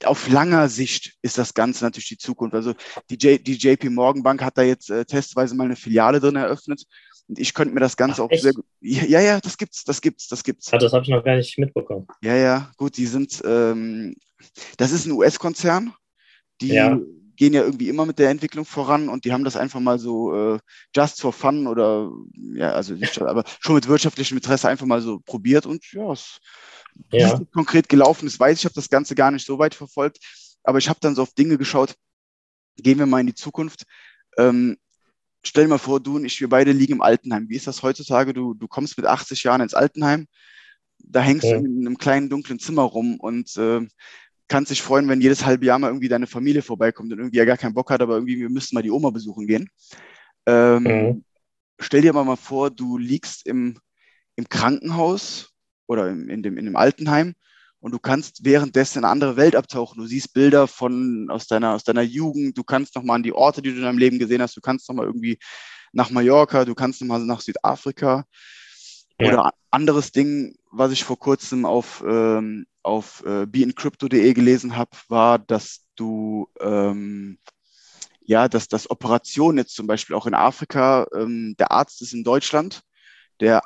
auf 0.03 0.30
langer 0.30 0.69
Sicht 0.69 1.15
ist 1.21 1.38
das 1.38 1.53
Ganze 1.53 1.84
natürlich 1.84 2.10
die 2.10 2.17
Zukunft. 2.17 2.56
Also 2.56 2.73
die, 3.10 3.15
J, 3.15 3.45
die 3.45 3.56
JP 3.56 3.89
Morgan 3.89 4.23
Bank 4.23 4.43
hat 4.43 4.58
da 4.58 4.63
jetzt 4.63 4.89
äh, 4.89 5.06
testweise 5.06 5.56
mal 5.56 5.65
eine 5.65 5.75
Filiale 5.75 6.19
drin 6.19 6.36
eröffnet. 6.36 6.84
Und 7.27 7.39
ich 7.39 7.53
könnte 7.53 7.73
mir 7.73 7.82
das 7.82 7.97
Ganze 7.97 8.21
Ach, 8.21 8.25
auch 8.25 8.32
echt? 8.32 8.43
sehr 8.43 8.53
gut. 8.53 8.65
Ja, 8.80 9.19
ja, 9.19 9.39
das 9.39 9.58
gibt's, 9.58 9.84
das 9.84 10.01
gibt's, 10.01 10.27
das 10.27 10.43
gibt's. 10.43 10.71
Ja, 10.71 10.77
das 10.77 10.93
habe 10.93 11.03
ich 11.03 11.10
noch 11.10 11.23
gar 11.23 11.36
nicht 11.36 11.58
mitbekommen. 11.58 12.08
Ja, 12.21 12.36
ja, 12.36 12.71
gut, 12.77 12.97
die 12.97 13.06
sind, 13.06 13.41
ähm, 13.45 14.15
das 14.77 14.91
ist 14.91 15.06
ein 15.06 15.12
US-Konzern. 15.12 15.93
Die, 16.62 16.69
ja. 16.69 16.97
gehen 17.36 17.53
ja 17.53 17.63
irgendwie 17.63 17.89
immer 17.89 18.06
mit 18.06 18.17
der 18.17 18.30
Entwicklung 18.30 18.65
voran 18.65 19.10
und 19.10 19.25
die 19.25 19.34
haben 19.34 19.43
das 19.43 19.58
einfach 19.58 19.80
mal 19.80 19.99
so 19.99 20.56
äh, 20.56 20.60
just 20.95 21.21
for 21.21 21.34
fun 21.34 21.67
oder 21.67 22.10
ja, 22.53 22.71
also 22.71 22.93
nicht, 22.93 23.21
aber 23.21 23.43
schon 23.60 23.75
mit 23.75 23.88
wirtschaftlichem 23.88 24.38
Interesse 24.38 24.69
einfach 24.69 24.88
mal 24.88 25.01
so 25.01 25.19
probiert 25.19 25.65
und 25.65 25.84
ja, 25.91 26.12
es 26.12 26.39
ja. 27.12 27.33
ist 27.33 27.51
konkret 27.51 27.89
gelaufen 27.89 28.27
ist, 28.27 28.39
weiß 28.39 28.60
ich, 28.60 28.65
habe 28.65 28.75
das 28.75 28.89
Ganze 28.89 29.15
gar 29.15 29.31
nicht 29.31 29.45
so 29.45 29.60
weit 29.60 29.75
verfolgt, 29.75 30.19
aber 30.63 30.77
ich 30.77 30.89
habe 30.89 30.99
dann 31.01 31.15
so 31.15 31.21
auf 31.21 31.33
Dinge 31.33 31.57
geschaut, 31.57 31.95
gehen 32.77 32.99
wir 32.99 33.05
mal 33.05 33.19
in 33.19 33.27
die 33.27 33.36
Zukunft. 33.36 33.83
Ähm, 34.38 34.77
stell 35.43 35.65
dir 35.65 35.69
mal 35.69 35.77
vor, 35.77 35.99
du 35.99 36.17
und 36.17 36.25
ich, 36.25 36.39
wir 36.39 36.49
beide 36.49 36.71
liegen 36.71 36.93
im 36.93 37.01
Altenheim. 37.01 37.49
Wie 37.49 37.55
ist 37.55 37.67
das 37.67 37.83
heutzutage? 37.83 38.33
Du, 38.33 38.53
du 38.53 38.67
kommst 38.67 38.97
mit 38.97 39.07
80 39.07 39.43
Jahren 39.43 39.62
ins 39.62 39.73
Altenheim, 39.73 40.27
da 40.99 41.21
hängst 41.21 41.45
ja. 41.45 41.57
du 41.57 41.65
in 41.65 41.86
einem 41.86 41.97
kleinen 41.97 42.29
dunklen 42.29 42.60
Zimmer 42.60 42.83
rum 42.83 43.19
und 43.19 43.55
äh, 43.57 43.88
kannst 44.47 44.71
dich 44.71 44.81
freuen, 44.81 45.07
wenn 45.10 45.21
jedes 45.21 45.45
halbe 45.45 45.65
Jahr 45.65 45.79
mal 45.79 45.88
irgendwie 45.88 46.07
deine 46.07 46.27
Familie 46.27 46.62
vorbeikommt 46.62 47.12
und 47.12 47.19
irgendwie 47.19 47.38
ja 47.38 47.45
gar 47.45 47.57
keinen 47.57 47.73
Bock 47.73 47.89
hat, 47.91 48.01
aber 48.01 48.15
irgendwie 48.15 48.39
wir 48.39 48.49
müssten 48.49 48.75
mal 48.75 48.81
die 48.81 48.91
Oma 48.91 49.10
besuchen 49.10 49.47
gehen. 49.47 49.69
Ähm, 50.45 50.83
mhm. 50.83 51.25
Stell 51.79 52.01
dir 52.01 52.13
mal, 52.13 52.23
mal 52.23 52.38
vor, 52.38 52.71
du 52.71 52.97
liegst 52.97 53.45
im, 53.45 53.79
im 54.36 54.49
Krankenhaus 54.49 55.53
oder 55.88 56.10
in, 56.10 56.43
dem, 56.43 56.58
in 56.58 56.65
dem 56.65 56.76
Altenheim 56.76 57.34
und 57.80 57.91
du 57.91 58.00
kannst 58.00 58.43
währenddessen 58.43 59.00
in 59.00 59.06
eine 59.06 59.12
andere 59.12 59.38
Welt 59.38 59.56
abtauchen. 59.56 60.02
Du 60.02 60.08
siehst 60.08 60.34
Bilder 60.34 60.67
von 60.67 61.30
aus 61.30 61.47
deiner, 61.47 61.73
aus 61.73 61.84
deiner 61.84 62.02
Jugend, 62.02 62.58
du 62.58 62.63
kannst 62.63 62.95
nochmal 62.95 63.17
an 63.17 63.23
die 63.23 63.34
Orte, 63.34 63.62
die 63.62 63.71
du 63.71 63.78
in 63.78 63.84
deinem 63.84 63.97
Leben 63.97 64.19
gesehen 64.19 64.41
hast, 64.41 64.58
du 64.58 64.62
kannst 64.62 64.88
nochmal 64.89 65.06
irgendwie 65.06 65.38
nach 65.93 66.10
Mallorca, 66.10 66.65
du 66.65 66.76
kannst 66.76 67.02
nochmal 67.02 67.19
nach 67.21 67.41
Südafrika. 67.41 68.26
Ja. 69.19 69.28
Oder 69.28 69.54
anderes 69.71 70.12
Ding, 70.12 70.56
was 70.71 70.91
ich 70.91 71.04
vor 71.04 71.17
kurzem 71.17 71.65
auf, 71.65 72.04
ähm, 72.08 72.65
auf 72.84 73.23
äh, 73.26 73.45
beincrypto.de 73.45 74.34
gelesen 74.34 74.76
habe, 74.76 74.91
war, 75.08 75.39
dass 75.39 75.86
du 75.95 76.50
ähm, 76.60 77.39
ja, 78.28 78.50
dass 78.50 78.67
das 78.67 78.89
Operationen 78.91 79.58
jetzt 79.58 79.73
zum 79.73 79.88
Beispiel 79.88 80.15
auch 80.15 80.28
in 80.28 80.34
Afrika, 80.34 81.08
ähm, 81.15 81.56
der 81.58 81.71
Arzt 81.71 82.02
ist 82.02 82.13
in 82.13 82.26
Deutschland, 82.26 82.82
der 83.39 83.63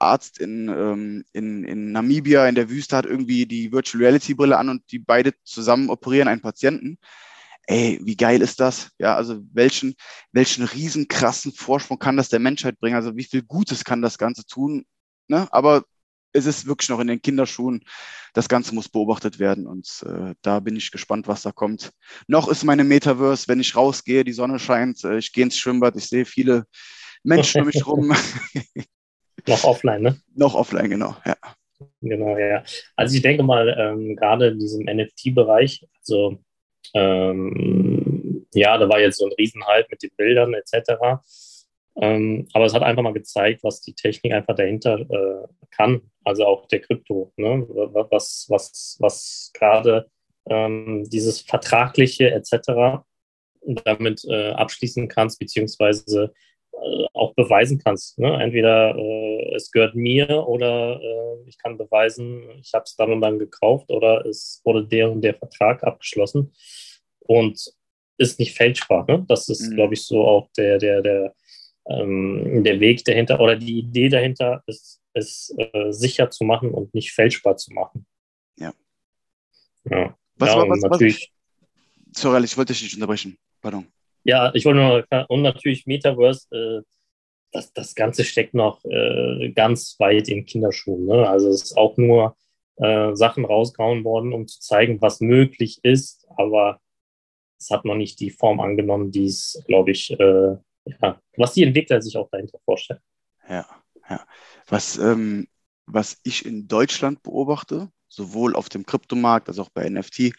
Arzt 0.00 0.38
in, 0.38 0.68
ähm, 0.68 1.24
in, 1.32 1.64
in 1.64 1.92
Namibia 1.92 2.48
in 2.48 2.54
der 2.54 2.70
Wüste 2.70 2.96
hat 2.96 3.06
irgendwie 3.06 3.46
die 3.46 3.72
Virtual 3.72 4.02
Reality 4.02 4.34
Brille 4.34 4.58
an 4.58 4.68
und 4.68 4.90
die 4.90 4.98
beide 4.98 5.32
zusammen 5.44 5.90
operieren 5.90 6.28
einen 6.28 6.40
Patienten. 6.40 6.98
Ey, 7.66 8.00
wie 8.02 8.16
geil 8.16 8.42
ist 8.42 8.58
das? 8.60 8.90
Ja, 8.98 9.14
also 9.14 9.42
welchen, 9.52 9.94
welchen 10.32 10.64
riesen 10.64 11.08
krassen 11.08 11.52
Vorsprung 11.52 11.98
kann 11.98 12.16
das 12.16 12.28
der 12.28 12.40
Menschheit 12.40 12.80
bringen? 12.80 12.96
Also 12.96 13.16
wie 13.16 13.24
viel 13.24 13.42
Gutes 13.42 13.84
kann 13.84 14.02
das 14.02 14.18
Ganze 14.18 14.44
tun? 14.46 14.84
Ne? 15.28 15.46
Aber 15.52 15.84
es 16.32 16.46
ist 16.46 16.66
wirklich 16.66 16.88
noch 16.88 17.00
in 17.00 17.06
den 17.06 17.22
Kinderschuhen. 17.22 17.84
Das 18.32 18.48
Ganze 18.48 18.74
muss 18.74 18.88
beobachtet 18.88 19.38
werden 19.38 19.66
und 19.66 20.04
äh, 20.06 20.34
da 20.42 20.60
bin 20.60 20.76
ich 20.76 20.90
gespannt, 20.90 21.28
was 21.28 21.42
da 21.42 21.52
kommt. 21.52 21.92
Noch 22.28 22.48
ist 22.48 22.64
meine 22.64 22.84
Metaverse, 22.84 23.48
wenn 23.48 23.60
ich 23.60 23.76
rausgehe, 23.76 24.24
die 24.24 24.32
Sonne 24.32 24.58
scheint, 24.58 25.04
äh, 25.04 25.18
ich 25.18 25.32
gehe 25.32 25.44
ins 25.44 25.58
Schwimmbad, 25.58 25.96
ich 25.96 26.06
sehe 26.06 26.24
viele 26.24 26.66
Menschen 27.24 27.62
um 27.62 27.66
mich 27.66 27.86
rum. 27.86 28.14
Noch 29.48 29.64
offline, 29.64 30.02
ne? 30.02 30.20
Noch 30.34 30.54
offline, 30.54 30.90
genau, 30.90 31.14
ja. 31.26 31.36
Genau, 32.02 32.36
ja. 32.36 32.62
Also 32.96 33.16
ich 33.16 33.22
denke 33.22 33.42
mal, 33.42 33.68
ähm, 33.78 34.16
gerade 34.16 34.48
in 34.48 34.58
diesem 34.58 34.84
NFT-Bereich, 34.84 35.86
also 35.98 36.38
ähm, 36.94 38.46
ja, 38.54 38.76
da 38.78 38.88
war 38.88 39.00
jetzt 39.00 39.18
so 39.18 39.26
ein 39.26 39.32
Riesenhype 39.32 39.86
mit 39.90 40.02
den 40.02 40.10
Bildern 40.16 40.54
etc. 40.54 41.20
Ähm, 41.96 42.48
aber 42.52 42.64
es 42.66 42.74
hat 42.74 42.82
einfach 42.82 43.02
mal 43.02 43.12
gezeigt, 43.12 43.62
was 43.62 43.80
die 43.80 43.94
Technik 43.94 44.32
einfach 44.32 44.54
dahinter 44.54 45.00
äh, 45.00 45.46
kann. 45.70 46.00
Also 46.24 46.44
auch 46.46 46.66
der 46.66 46.80
Krypto, 46.80 47.32
ne? 47.36 47.66
was, 47.68 48.46
was, 48.48 48.96
was 49.00 49.50
gerade 49.54 50.10
ähm, 50.48 51.04
dieses 51.08 51.40
Vertragliche 51.40 52.30
etc. 52.30 53.02
damit 53.84 54.24
äh, 54.28 54.50
abschließen 54.50 55.08
kannst, 55.08 55.38
beziehungsweise 55.38 56.32
auch 57.12 57.34
beweisen 57.34 57.78
kannst. 57.78 58.18
Ne? 58.18 58.42
Entweder 58.42 58.96
äh, 58.96 59.54
es 59.54 59.70
gehört 59.70 59.94
mir 59.94 60.46
oder 60.46 61.00
äh, 61.00 61.48
ich 61.48 61.58
kann 61.58 61.76
beweisen, 61.76 62.42
ich 62.60 62.72
habe 62.74 62.84
es 62.84 62.96
dann 62.96 63.12
und 63.12 63.20
dann 63.20 63.38
gekauft 63.38 63.90
oder 63.90 64.24
es 64.26 64.60
wurde 64.64 64.86
der 64.86 65.10
und 65.10 65.22
der 65.22 65.34
Vertrag 65.34 65.84
abgeschlossen 65.84 66.52
und 67.20 67.60
ist 68.18 68.38
nicht 68.38 68.54
fälschbar. 68.54 69.04
Ne? 69.08 69.24
Das 69.28 69.48
ist, 69.48 69.68
mhm. 69.68 69.74
glaube 69.74 69.94
ich, 69.94 70.02
so 70.02 70.26
auch 70.26 70.50
der, 70.56 70.78
der, 70.78 71.02
der, 71.02 71.34
ähm, 71.88 72.62
der 72.64 72.80
Weg 72.80 73.04
dahinter 73.04 73.40
oder 73.40 73.56
die 73.56 73.78
Idee 73.78 74.08
dahinter 74.08 74.62
ist, 74.66 75.00
es 75.12 75.54
äh, 75.56 75.90
sicher 75.90 76.30
zu 76.30 76.44
machen 76.44 76.70
und 76.70 76.94
nicht 76.94 77.12
fälschbar 77.12 77.56
zu 77.56 77.72
machen. 77.72 78.06
Ja. 78.58 78.72
Ja, 79.84 80.16
was 80.36 80.50
ja 80.50 80.56
war, 80.56 80.68
was, 80.68 80.80
natürlich. 80.80 81.32
Was, 82.12 82.22
sorry, 82.22 82.44
ich 82.44 82.56
wollte 82.56 82.72
dich 82.72 82.82
nicht 82.82 82.94
unterbrechen. 82.94 83.38
Pardon. 83.60 83.86
Ja, 84.24 84.54
ich 84.54 84.64
wollte 84.64 84.80
nur, 84.80 85.26
und 85.28 85.42
natürlich 85.42 85.86
Metaverse, 85.86 86.46
äh, 86.50 86.82
das, 87.52 87.72
das 87.72 87.94
Ganze 87.94 88.24
steckt 88.24 88.54
noch 88.54 88.84
äh, 88.84 89.50
ganz 89.54 89.96
weit 89.98 90.28
in 90.28 90.44
Kinderschuhen. 90.44 91.06
Ne? 91.06 91.28
Also 91.28 91.48
es 91.48 91.62
ist 91.62 91.76
auch 91.76 91.96
nur 91.96 92.36
äh, 92.76 93.14
Sachen 93.14 93.44
rausgehauen 93.44 94.04
worden, 94.04 94.32
um 94.32 94.46
zu 94.46 94.60
zeigen, 94.60 95.00
was 95.00 95.20
möglich 95.20 95.80
ist, 95.82 96.26
aber 96.36 96.80
es 97.58 97.70
hat 97.70 97.84
noch 97.84 97.94
nicht 97.94 98.20
die 98.20 98.30
Form 98.30 98.60
angenommen, 98.60 99.10
die 99.10 99.26
es, 99.26 99.62
glaube 99.66 99.90
ich, 99.90 100.10
äh, 100.18 100.56
ja, 101.02 101.20
was 101.36 101.52
die 101.52 101.62
Entwickler 101.62 102.00
sich 102.00 102.16
auch 102.16 102.28
dahinter 102.30 102.58
vorstellen. 102.64 103.00
Ja, 103.48 103.66
ja. 104.08 104.26
Was, 104.68 104.96
ähm, 104.98 105.48
was 105.86 106.18
ich 106.22 106.46
in 106.46 106.68
Deutschland 106.68 107.22
beobachte, 107.22 107.90
sowohl 108.08 108.56
auf 108.56 108.68
dem 108.68 108.86
Kryptomarkt 108.86 109.48
als 109.48 109.58
auch 109.58 109.70
bei 109.70 109.88
NFT, 109.88 110.32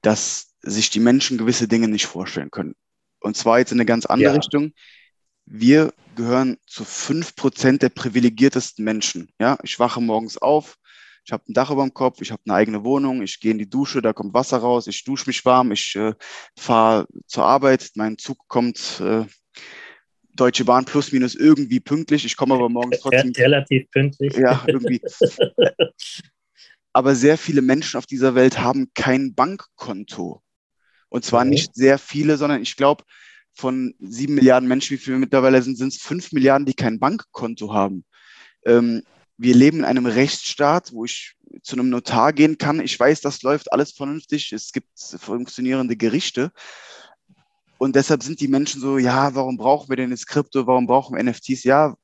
dass 0.00 0.51
sich 0.62 0.90
die 0.90 1.00
Menschen 1.00 1.38
gewisse 1.38 1.68
Dinge 1.68 1.88
nicht 1.88 2.06
vorstellen 2.06 2.50
können. 2.50 2.74
Und 3.20 3.36
zwar 3.36 3.58
jetzt 3.58 3.72
in 3.72 3.78
eine 3.78 3.86
ganz 3.86 4.06
andere 4.06 4.32
ja. 4.32 4.36
Richtung. 4.36 4.72
Wir 5.44 5.92
gehören 6.14 6.58
zu 6.66 6.84
fünf 6.84 7.34
Prozent 7.36 7.82
der 7.82 7.88
privilegiertesten 7.88 8.84
Menschen. 8.84 9.30
Ja, 9.40 9.58
ich 9.62 9.78
wache 9.78 10.00
morgens 10.00 10.38
auf, 10.38 10.76
ich 11.24 11.32
habe 11.32 11.44
ein 11.48 11.54
Dach 11.54 11.70
über 11.70 11.82
dem 11.82 11.94
Kopf, 11.94 12.20
ich 12.20 12.32
habe 12.32 12.42
eine 12.46 12.54
eigene 12.54 12.84
Wohnung, 12.84 13.22
ich 13.22 13.38
gehe 13.40 13.52
in 13.52 13.58
die 13.58 13.70
Dusche, 13.70 14.02
da 14.02 14.12
kommt 14.12 14.34
Wasser 14.34 14.58
raus, 14.58 14.86
ich 14.86 15.04
dusche 15.04 15.28
mich 15.28 15.44
warm, 15.44 15.72
ich 15.72 15.94
äh, 15.94 16.14
fahre 16.58 17.06
zur 17.26 17.44
Arbeit, 17.44 17.90
mein 17.94 18.18
Zug 18.18 18.38
kommt 18.48 19.00
äh, 19.00 19.24
Deutsche 20.34 20.64
Bahn 20.64 20.84
plus 20.84 21.12
minus 21.12 21.34
irgendwie 21.34 21.80
pünktlich. 21.80 22.24
Ich 22.24 22.36
komme 22.36 22.54
aber 22.54 22.68
morgens 22.68 23.00
trotzdem. 23.00 23.32
Relativ 23.36 23.90
pünktlich. 23.90 24.34
Ja, 24.34 24.64
irgendwie. 24.66 25.02
aber 26.92 27.14
sehr 27.14 27.36
viele 27.36 27.62
Menschen 27.62 27.98
auf 27.98 28.06
dieser 28.06 28.34
Welt 28.34 28.58
haben 28.58 28.90
kein 28.94 29.34
Bankkonto. 29.34 30.42
Und 31.12 31.26
zwar 31.26 31.44
mhm. 31.44 31.50
nicht 31.50 31.74
sehr 31.74 31.98
viele, 31.98 32.38
sondern 32.38 32.62
ich 32.62 32.74
glaube, 32.74 33.04
von 33.52 33.94
sieben 34.00 34.34
Milliarden 34.34 34.66
Menschen, 34.66 34.96
wie 34.96 35.00
viele 35.02 35.18
mittlerweile 35.18 35.60
sind, 35.60 35.76
sind 35.76 35.92
es 35.92 36.00
fünf 36.00 36.32
Milliarden, 36.32 36.64
die 36.64 36.72
kein 36.72 36.98
Bankkonto 36.98 37.74
haben. 37.74 38.06
Ähm, 38.64 39.02
wir 39.36 39.54
leben 39.54 39.80
in 39.80 39.84
einem 39.84 40.06
Rechtsstaat, 40.06 40.94
wo 40.94 41.04
ich 41.04 41.34
zu 41.62 41.76
einem 41.76 41.90
Notar 41.90 42.32
gehen 42.32 42.56
kann. 42.56 42.80
Ich 42.80 42.98
weiß, 42.98 43.20
das 43.20 43.42
läuft 43.42 43.70
alles 43.74 43.92
vernünftig. 43.92 44.52
Es 44.52 44.72
gibt 44.72 44.88
funktionierende 44.98 45.96
Gerichte. 45.96 46.50
Und 47.76 47.94
deshalb 47.94 48.22
sind 48.22 48.40
die 48.40 48.48
Menschen 48.48 48.80
so, 48.80 48.96
ja, 48.96 49.34
warum 49.34 49.58
brauchen 49.58 49.90
wir 49.90 49.96
denn 49.96 50.10
jetzt 50.10 50.28
Krypto? 50.28 50.66
Warum 50.66 50.86
brauchen 50.86 51.14
wir 51.14 51.22
NFTs? 51.22 51.64
Ja, 51.64 51.94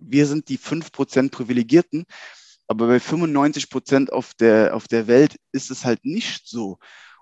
wir 0.00 0.26
sind 0.26 0.48
die 0.48 0.56
fünf 0.56 0.90
Prozent 0.90 1.30
Privilegierten. 1.30 2.06
Aber 2.66 2.88
bei 2.88 2.98
95 2.98 3.70
Prozent 3.70 4.12
auf 4.12 4.34
der, 4.34 4.74
auf 4.74 4.88
der 4.88 5.06
Welt 5.06 5.36
ist 5.52 5.70
es 5.70 5.84
halt 5.84 6.04
nicht 6.04 6.48
so. 6.48 6.78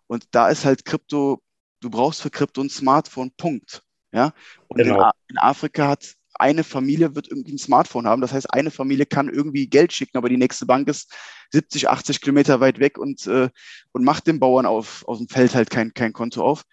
Und 0.07 0.27
da 0.31 0.49
ist 0.49 0.65
halt 0.65 0.85
Krypto, 0.85 1.43
du 1.81 1.91
brauchst 1.91 2.23
für 2.23 2.31
Krypto 2.31 2.61
ein 2.61 2.71
Smartphone, 2.71 3.33
Punkt. 3.37 3.83
Ja? 4.13 4.33
Und 4.69 4.79
genau. 4.79 5.05
in, 5.05 5.11
in, 5.31 5.39
Afrika 5.39 5.89
hat 5.89 6.15
eine 6.39 6.65
Familie 6.65 7.15
wird 7.15 7.29
irgendwie 7.29 7.53
ein 7.53 7.59
Smartphone 7.59 8.07
haben. 8.07 8.21
Das 8.21 8.33
heißt, 8.33 8.53
eine 8.53 8.71
Familie 8.71 9.07
kann 9.07 9.29
irgendwie 9.29 9.69
Geld 9.69 9.93
schicken, 9.93 10.19
aber 10.19 10.29
die 10.29 10.37
nächste 10.37 10.67
Bank 10.67 10.89
ist 10.89 11.13
70, 11.53 11.89
80 11.89 12.21
Kilometer 12.21 12.61
weit 12.61 12.79
weg 12.79 12.99
und, 12.99 13.27
äh, 13.27 13.49
und 13.93 14.05
macht 14.05 14.27
dem 14.27 14.39
Bauern 14.39 14.67
auf, 14.67 15.07
aus 15.09 15.19
dem 15.19 15.29
Feld 15.29 15.55
halt 15.55 15.71
kein, 15.71 15.95
kein 15.95 16.13
Konto 16.13 16.43
auf. 16.45 16.65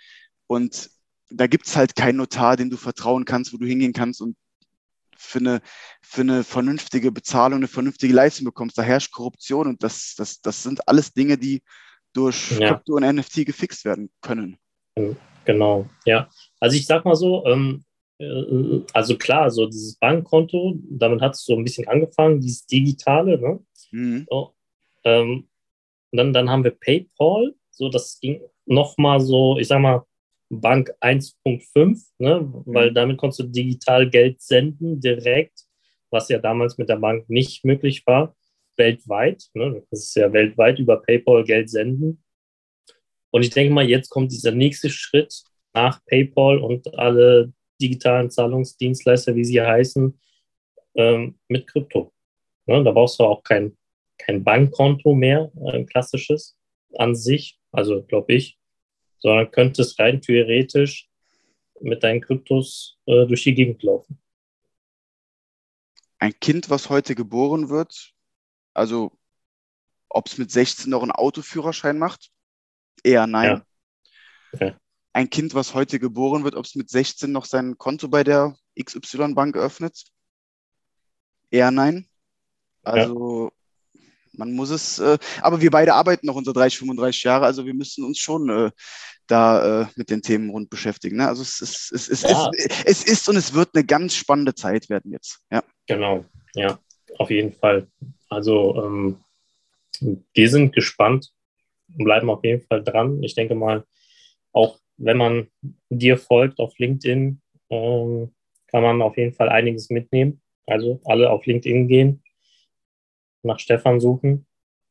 Und 0.48 0.90
da 1.30 1.48
gibt 1.48 1.68
es 1.68 1.76
halt 1.76 1.96
keinen 1.96 2.18
Notar, 2.18 2.58
dem 2.58 2.70
du 2.70 2.78
vertrauen 2.78 3.26
kannst, 3.26 3.54
wo 3.54 3.58
du 3.58 3.66
hingehen 3.66 3.94
kannst 3.94 4.22
und 4.22 4.36
für 5.18 5.40
eine, 5.40 5.62
für 6.02 6.22
eine 6.22 6.44
vernünftige 6.44 7.12
Bezahlung, 7.12 7.58
eine 7.58 7.68
vernünftige 7.68 8.14
Leistung 8.14 8.46
bekommst. 8.46 8.78
Da 8.78 8.84
herrscht 8.84 9.12
Korruption 9.12 9.68
und 9.68 9.84
das, 9.84 10.16
das, 10.18 10.42
das 10.42 10.64
sind 10.64 10.88
alles 10.88 11.14
Dinge, 11.14 11.38
die, 11.38 11.64
durch 12.14 12.58
ja. 12.60 12.74
Krypto 12.74 12.96
und 12.96 13.04
NFT 13.04 13.46
gefixt 13.46 13.86
werden 13.86 14.10
können. 14.22 14.58
Genau, 15.46 15.88
ja. 16.06 16.30
Also 16.60 16.78
ich 16.78 16.86
sag 16.86 17.06
mal 17.06 17.16
so, 17.16 17.46
ähm, 17.46 17.84
äh, 18.20 18.82
also 18.94 19.18
klar, 19.18 19.50
so 19.52 19.66
dieses 19.66 19.96
Bankkonto, 19.98 20.76
damit 20.90 21.22
hat 21.22 21.34
es 21.34 21.44
so 21.44 21.56
ein 21.56 21.64
bisschen 21.64 21.88
angefangen, 21.88 22.40
dieses 22.40 22.66
Digitale, 22.66 23.40
ne? 23.40 23.60
Mhm. 23.92 24.26
So, 24.30 24.54
ähm, 25.04 25.48
dann, 26.12 26.32
dann 26.32 26.50
haben 26.50 26.64
wir 26.64 26.72
PayPal, 26.72 27.56
so 27.72 27.90
das 27.90 28.20
ging 28.20 28.42
nochmal 28.66 29.20
so, 29.20 29.58
ich 29.58 29.68
sag 29.68 29.80
mal, 29.80 30.06
Bank 30.50 30.94
1.5, 31.02 32.00
ne? 32.20 32.64
weil 32.66 32.92
mhm. 32.92 32.94
damit 32.94 33.18
konntest 33.18 33.40
du 33.40 33.44
digital 33.46 34.10
Geld 34.10 34.42
senden 34.42 35.00
direkt, 35.00 35.64
was 36.12 36.30
ja 36.30 36.38
damals 36.38 36.78
mit 36.78 36.90
der 36.90 36.98
Bank 36.98 37.28
nicht 37.30 37.66
möglich 37.66 38.04
war 38.06 38.36
weltweit. 38.78 39.46
Ne? 39.54 39.84
Das 39.90 40.00
ist 40.00 40.16
ja 40.16 40.32
weltweit 40.32 40.80
über 40.80 41.02
PayPal 41.02 41.44
Geld 41.44 41.70
senden. 41.70 42.24
Und 43.32 43.44
ich 43.44 43.50
denke 43.50 43.74
mal, 43.74 43.88
jetzt 43.88 44.10
kommt 44.10 44.32
dieser 44.32 44.52
nächste 44.52 44.90
Schritt 44.90 45.44
nach 45.74 46.04
PayPal 46.06 46.60
und 46.60 46.94
alle 46.98 47.52
digitalen 47.82 48.30
Zahlungsdienstleister, 48.30 49.36
wie 49.36 49.46
sie 49.46 49.62
heißen, 49.62 50.20
ähm, 50.96 51.40
mit 51.48 51.68
Krypto. 51.68 52.14
Ne, 52.66 52.84
da 52.84 52.92
brauchst 52.92 53.20
du 53.20 53.24
auch 53.24 53.44
kein, 53.44 53.78
kein 54.18 54.44
Bankkonto 54.44 55.16
mehr, 55.16 55.52
ein 55.66 55.86
klassisches 55.86 56.58
an 56.96 57.16
sich, 57.16 57.60
also 57.72 58.04
glaube 58.04 58.34
ich, 58.34 58.58
sondern 59.20 59.52
könntest 59.52 60.00
rein 60.00 60.22
theoretisch 60.22 61.10
mit 61.82 62.04
deinen 62.04 62.22
Kryptos 62.22 62.98
äh, 63.06 63.26
durch 63.26 63.44
die 63.44 63.54
Gegend 63.54 63.84
laufen. 63.84 64.20
Ein 66.20 66.34
Kind, 66.40 66.70
was 66.70 66.90
heute 66.90 67.16
geboren 67.16 67.70
wird, 67.70 68.13
also 68.74 69.12
ob 70.10 70.28
es 70.28 70.38
mit 70.38 70.52
16 70.52 70.90
noch 70.90 71.02
einen 71.02 71.12
Autoführerschein 71.12 71.98
macht, 71.98 72.30
eher 73.04 73.28
nein. 73.28 73.64
Ja. 74.54 74.68
Ja. 74.68 74.78
Ein 75.14 75.30
Kind, 75.30 75.54
was 75.54 75.74
heute 75.74 76.00
geboren 76.00 76.44
wird, 76.44 76.56
ob 76.56 76.66
es 76.66 76.76
mit 76.76 76.90
16 76.90 77.32
noch 77.32 77.46
sein 77.46 77.78
Konto 77.78 78.08
bei 78.08 78.24
der 78.24 78.56
XY-Bank 78.80 79.56
öffnet, 79.56 80.04
eher 81.52 81.72
nein. 81.72 82.08
Also 82.84 83.52
ja. 83.94 84.02
man 84.34 84.54
muss 84.54 84.70
es, 84.70 85.00
äh, 85.00 85.18
aber 85.42 85.62
wir 85.62 85.72
beide 85.72 85.94
arbeiten 85.94 86.26
noch 86.26 86.36
unsere 86.36 86.54
30, 86.54 86.80
35 86.80 87.24
Jahre, 87.24 87.46
also 87.46 87.66
wir 87.66 87.74
müssen 87.74 88.04
uns 88.04 88.20
schon 88.20 88.50
äh, 88.50 88.72
da 89.28 89.82
äh, 89.82 89.88
mit 89.96 90.10
den 90.10 90.22
Themen 90.22 90.50
rund 90.50 90.70
beschäftigen. 90.70 91.18
Ne? 91.18 91.28
Also 91.28 91.42
es, 91.44 91.62
es, 91.62 91.92
es, 91.92 92.10
es, 92.10 92.22
ja. 92.24 92.50
es, 92.54 92.84
es 92.86 93.04
ist 93.04 93.30
und 93.30 93.38
es 93.38 93.54
wird 93.54 93.70
eine 93.74 93.86
ganz 93.86 94.16
spannende 94.16 94.54
Zeit 94.56 94.90
werden 94.90 95.12
jetzt. 95.12 95.40
Ja. 95.52 95.64
Genau, 95.88 96.26
ja, 96.56 96.80
auf 97.20 97.30
jeden 97.30 97.54
Fall. 97.54 97.88
Also 98.30 98.84
ähm, 98.84 99.18
wir 100.34 100.50
sind 100.50 100.74
gespannt 100.74 101.32
und 101.98 102.04
bleiben 102.04 102.30
auf 102.30 102.44
jeden 102.44 102.62
Fall 102.62 102.84
dran. 102.84 103.22
Ich 103.24 103.36
denke 103.36 103.56
mal, 103.56 103.84
auch 104.52 104.80
wenn 104.98 105.18
man 105.18 105.48
dir 105.90 106.18
folgt 106.18 106.60
auf 106.60 106.78
LinkedIn, 106.78 107.42
ähm, 107.70 108.32
kann 108.68 108.84
man 108.84 109.02
auf 109.02 109.18
jeden 109.18 109.34
Fall 109.34 109.50
einiges 109.50 109.90
mitnehmen. 109.90 110.42
Also 110.66 111.02
alle 111.06 111.30
auf 111.30 111.46
LinkedIn 111.46 111.88
gehen, 111.88 112.24
nach 113.44 113.60
Stefan 113.60 114.00
suchen. 114.00 114.46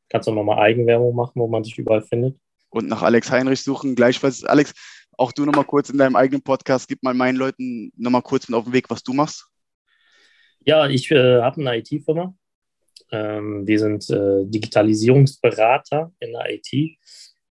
Kannst 0.09 0.29
du 0.29 0.33
nochmal 0.33 0.59
Eigenwerbung 0.59 1.15
machen, 1.15 1.41
wo 1.41 1.49
man 1.49 1.65
sich 1.65 1.79
überall 1.79 2.03
findet 2.03 2.37
und 2.73 2.89
nach 2.89 3.03
Alex 3.03 3.31
Heinrich 3.31 3.63
suchen. 3.63 3.95
Gleichfalls, 3.95 4.45
Alex, 4.45 4.73
auch 5.17 5.33
du 5.33 5.45
nochmal 5.45 5.65
kurz 5.65 5.91
in 5.91 5.99
deinem 5.99 6.17
eigenen 6.17 6.43
Podcast, 6.43 6.89
gib 6.89 7.03
mal 7.03 7.15
meinen 7.15 7.37
Leuten 7.37 7.93
nochmal 7.97 8.23
kurz 8.23 8.49
mit 8.49 8.57
auf 8.57 8.65
den 8.65 8.73
Weg, 8.73 8.91
was 8.91 9.03
du 9.03 9.13
machst. 9.13 9.47
Ja, 10.65 10.87
ich 10.87 11.11
äh, 11.11 11.41
habe 11.41 11.61
eine 11.61 11.79
IT-Firma. 11.79 12.35
Ähm, 13.11 13.67
wir 13.67 13.79
sind 13.79 14.09
äh, 14.11 14.45
Digitalisierungsberater 14.45 16.13
in 16.21 16.33
der 16.33 16.51
IT. 16.51 16.99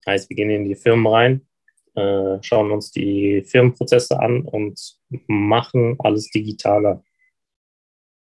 Heißt, 0.05 0.29
wir 0.29 0.35
gehen 0.35 0.49
in 0.49 0.65
die 0.65 0.75
Firmen 0.75 1.07
rein, 1.07 1.47
äh, 1.95 2.37
schauen 2.41 2.71
uns 2.71 2.91
die 2.91 3.43
Firmenprozesse 3.43 4.19
an 4.19 4.43
und 4.43 4.79
machen 5.27 5.95
alles 5.99 6.29
digitaler. 6.29 7.03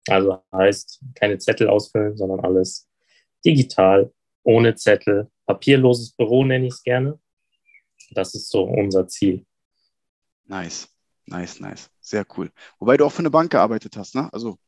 Also 0.08 0.42
heißt, 0.52 1.00
keine 1.14 1.38
Zettel 1.38 1.68
ausfüllen, 1.68 2.16
sondern 2.16 2.40
alles 2.40 2.88
digital, 3.44 4.12
ohne 4.42 4.74
Zettel, 4.74 5.30
papierloses 5.46 6.12
Büro 6.12 6.44
nenne 6.44 6.66
ich 6.66 6.74
es 6.74 6.82
gerne. 6.82 7.20
Das 8.10 8.34
ist 8.34 8.50
so 8.50 8.64
unser 8.64 9.06
Ziel. 9.06 9.46
Nice, 10.46 10.88
nice, 11.26 11.60
nice. 11.60 11.88
Sehr 12.00 12.26
cool. 12.36 12.50
Wobei 12.80 12.96
du 12.96 13.06
auch 13.06 13.12
für 13.12 13.20
eine 13.20 13.30
Bank 13.30 13.52
gearbeitet 13.52 13.96
hast, 13.96 14.16
ne? 14.16 14.28
Also 14.32 14.58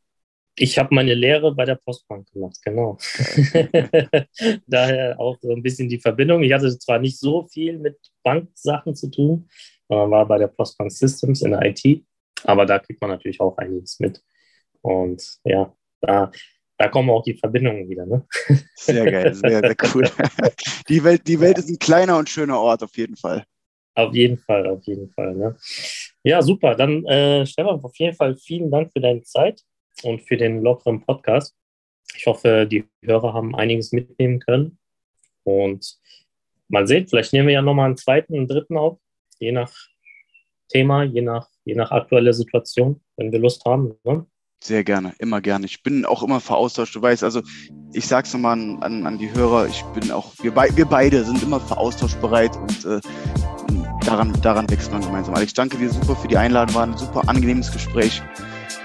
ich 0.56 0.78
habe 0.78 0.94
meine 0.94 1.14
Lehre 1.14 1.54
bei 1.54 1.64
der 1.64 1.76
Postbank 1.76 2.30
gemacht, 2.32 2.58
genau. 2.64 2.96
Daher 4.66 5.18
auch 5.18 5.36
so 5.40 5.52
ein 5.52 5.62
bisschen 5.62 5.88
die 5.88 6.00
Verbindung. 6.00 6.42
Ich 6.42 6.52
hatte 6.52 6.78
zwar 6.78 6.98
nicht 6.98 7.18
so 7.18 7.46
viel 7.48 7.78
mit 7.78 7.98
Banksachen 8.22 8.94
zu 8.94 9.10
tun, 9.10 9.48
sondern 9.88 10.10
war 10.10 10.26
bei 10.26 10.38
der 10.38 10.48
Postbank 10.48 10.92
Systems 10.92 11.42
in 11.42 11.52
der 11.52 11.62
IT, 11.62 12.04
aber 12.44 12.66
da 12.66 12.78
kriegt 12.78 13.00
man 13.00 13.10
natürlich 13.10 13.40
auch 13.40 13.56
einiges 13.58 13.98
mit. 14.00 14.22
Und 14.82 15.38
ja, 15.44 15.74
da 16.00 16.30
da 16.76 16.88
kommen 16.88 17.10
auch 17.10 17.22
die 17.22 17.34
Verbindungen 17.34 17.88
wieder. 17.88 18.04
Ne? 18.04 18.26
Sehr 18.74 19.10
geil, 19.10 19.34
sehr, 19.34 19.60
sehr 19.60 19.76
cool. 19.94 20.10
Die 20.88 21.02
Welt, 21.02 21.26
die 21.26 21.40
Welt 21.40 21.56
ist 21.58 21.70
ein 21.70 21.78
kleiner 21.78 22.18
und 22.18 22.28
schöner 22.28 22.60
Ort 22.60 22.82
auf 22.82 22.96
jeden 22.96 23.16
Fall. 23.16 23.44
Auf 23.94 24.12
jeden 24.12 24.36
Fall, 24.38 24.66
auf 24.66 24.84
jeden 24.84 25.08
Fall. 25.10 25.34
Ne? 25.34 25.56
Ja, 26.24 26.42
super. 26.42 26.74
Dann, 26.74 27.04
äh, 27.06 27.46
Stefan, 27.46 27.80
auf 27.82 27.96
jeden 27.96 28.14
Fall 28.14 28.34
vielen 28.36 28.70
Dank 28.70 28.92
für 28.92 29.00
deine 29.00 29.22
Zeit 29.22 29.62
und 30.02 30.22
für 30.22 30.36
den 30.36 30.62
lockeren 30.62 31.00
Podcast. 31.00 31.54
Ich 32.16 32.26
hoffe, 32.26 32.66
die 32.70 32.84
Hörer 33.02 33.32
haben 33.32 33.54
einiges 33.54 33.92
mitnehmen 33.92 34.40
können. 34.40 34.78
Und 35.44 35.98
mal 36.68 36.86
sehen, 36.86 37.06
vielleicht 37.08 37.32
nehmen 37.32 37.48
wir 37.48 37.54
ja 37.54 37.62
nochmal 37.62 37.86
einen 37.86 37.96
zweiten, 37.96 38.34
einen 38.34 38.48
dritten 38.48 38.76
auf, 38.76 38.98
je 39.38 39.52
nach 39.52 39.72
Thema, 40.68 41.04
je 41.04 41.22
nach, 41.22 41.48
je 41.64 41.74
nach 41.74 41.90
aktueller 41.90 42.32
Situation, 42.32 43.00
wenn 43.16 43.32
wir 43.32 43.38
Lust 43.38 43.64
haben. 43.64 43.94
Ne? 44.04 44.26
Sehr 44.62 44.82
gerne, 44.82 45.12
immer 45.18 45.42
gerne. 45.42 45.66
Ich 45.66 45.82
bin 45.82 46.06
auch 46.06 46.22
immer 46.22 46.40
für 46.40 46.54
Austausch. 46.54 46.92
Du 46.92 47.02
weißt, 47.02 47.22
also 47.22 47.42
ich 47.92 48.06
sag's 48.06 48.32
nochmal 48.32 48.54
an, 48.54 48.82
an, 48.82 49.06
an 49.06 49.18
die 49.18 49.30
Hörer, 49.30 49.66
ich 49.66 49.82
bin 49.94 50.10
auch, 50.10 50.32
wir, 50.40 50.52
be 50.52 50.68
wir 50.74 50.86
beide 50.86 51.22
sind 51.22 51.42
immer 51.42 51.60
für 51.60 51.76
Austausch 51.76 52.14
bereit 52.16 52.56
und 52.56 52.84
äh, 52.86 53.00
daran, 54.06 54.32
daran 54.40 54.68
wächst 54.70 54.90
man 54.90 55.02
gemeinsam. 55.02 55.34
Ich 55.42 55.52
danke 55.52 55.76
dir 55.76 55.90
super 55.90 56.16
für 56.16 56.28
die 56.28 56.38
Einladung, 56.38 56.74
war 56.74 56.86
ein 56.86 56.96
super 56.96 57.28
angenehmes 57.28 57.70
Gespräch. 57.70 58.22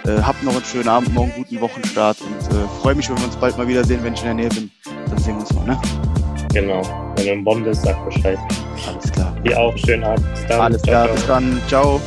Äh, 0.06 0.22
habt 0.22 0.43
noch 0.43 0.54
einen 0.54 0.64
schönen 0.64 0.88
Abend, 0.88 1.14
morgen 1.14 1.34
guten 1.36 1.60
Wochenstart 1.60 2.18
und 2.22 2.56
äh, 2.56 2.68
freue 2.82 2.95
mich, 2.95 3.10
wenn 3.10 3.18
wir 3.18 3.26
uns 3.26 3.36
bald 3.36 3.58
mal 3.58 3.68
wiedersehen, 3.68 4.04
wenn 4.04 4.14
ich 4.14 4.22
in 4.22 4.26
der 4.26 4.34
Nähe 4.34 4.50
bin. 4.50 4.72
Dann 5.08 5.18
sehen 5.18 5.36
wir 5.36 5.41
uns 5.41 5.54
mal, 5.54 5.66
ne? 5.66 5.82
Genau. 6.54 6.82
Wenn 7.16 7.26
du 7.26 7.32
in 7.34 7.43
Bonn 7.43 7.64
bist, 7.64 7.84
sag 7.84 8.04
Bescheid. 8.06 8.38
Alles 8.88 9.12
klar. 9.12 9.36
Dir 9.43 9.60
auch 9.60 9.78
schönen 9.78 10.04
Abend. 10.04 10.26
Bis 10.34 10.47
dann. 10.47 10.62
Alles 10.62 10.82
klar, 10.82 11.08
bis 11.10 11.28
dann. 11.28 11.62
Ciao. 11.68 12.00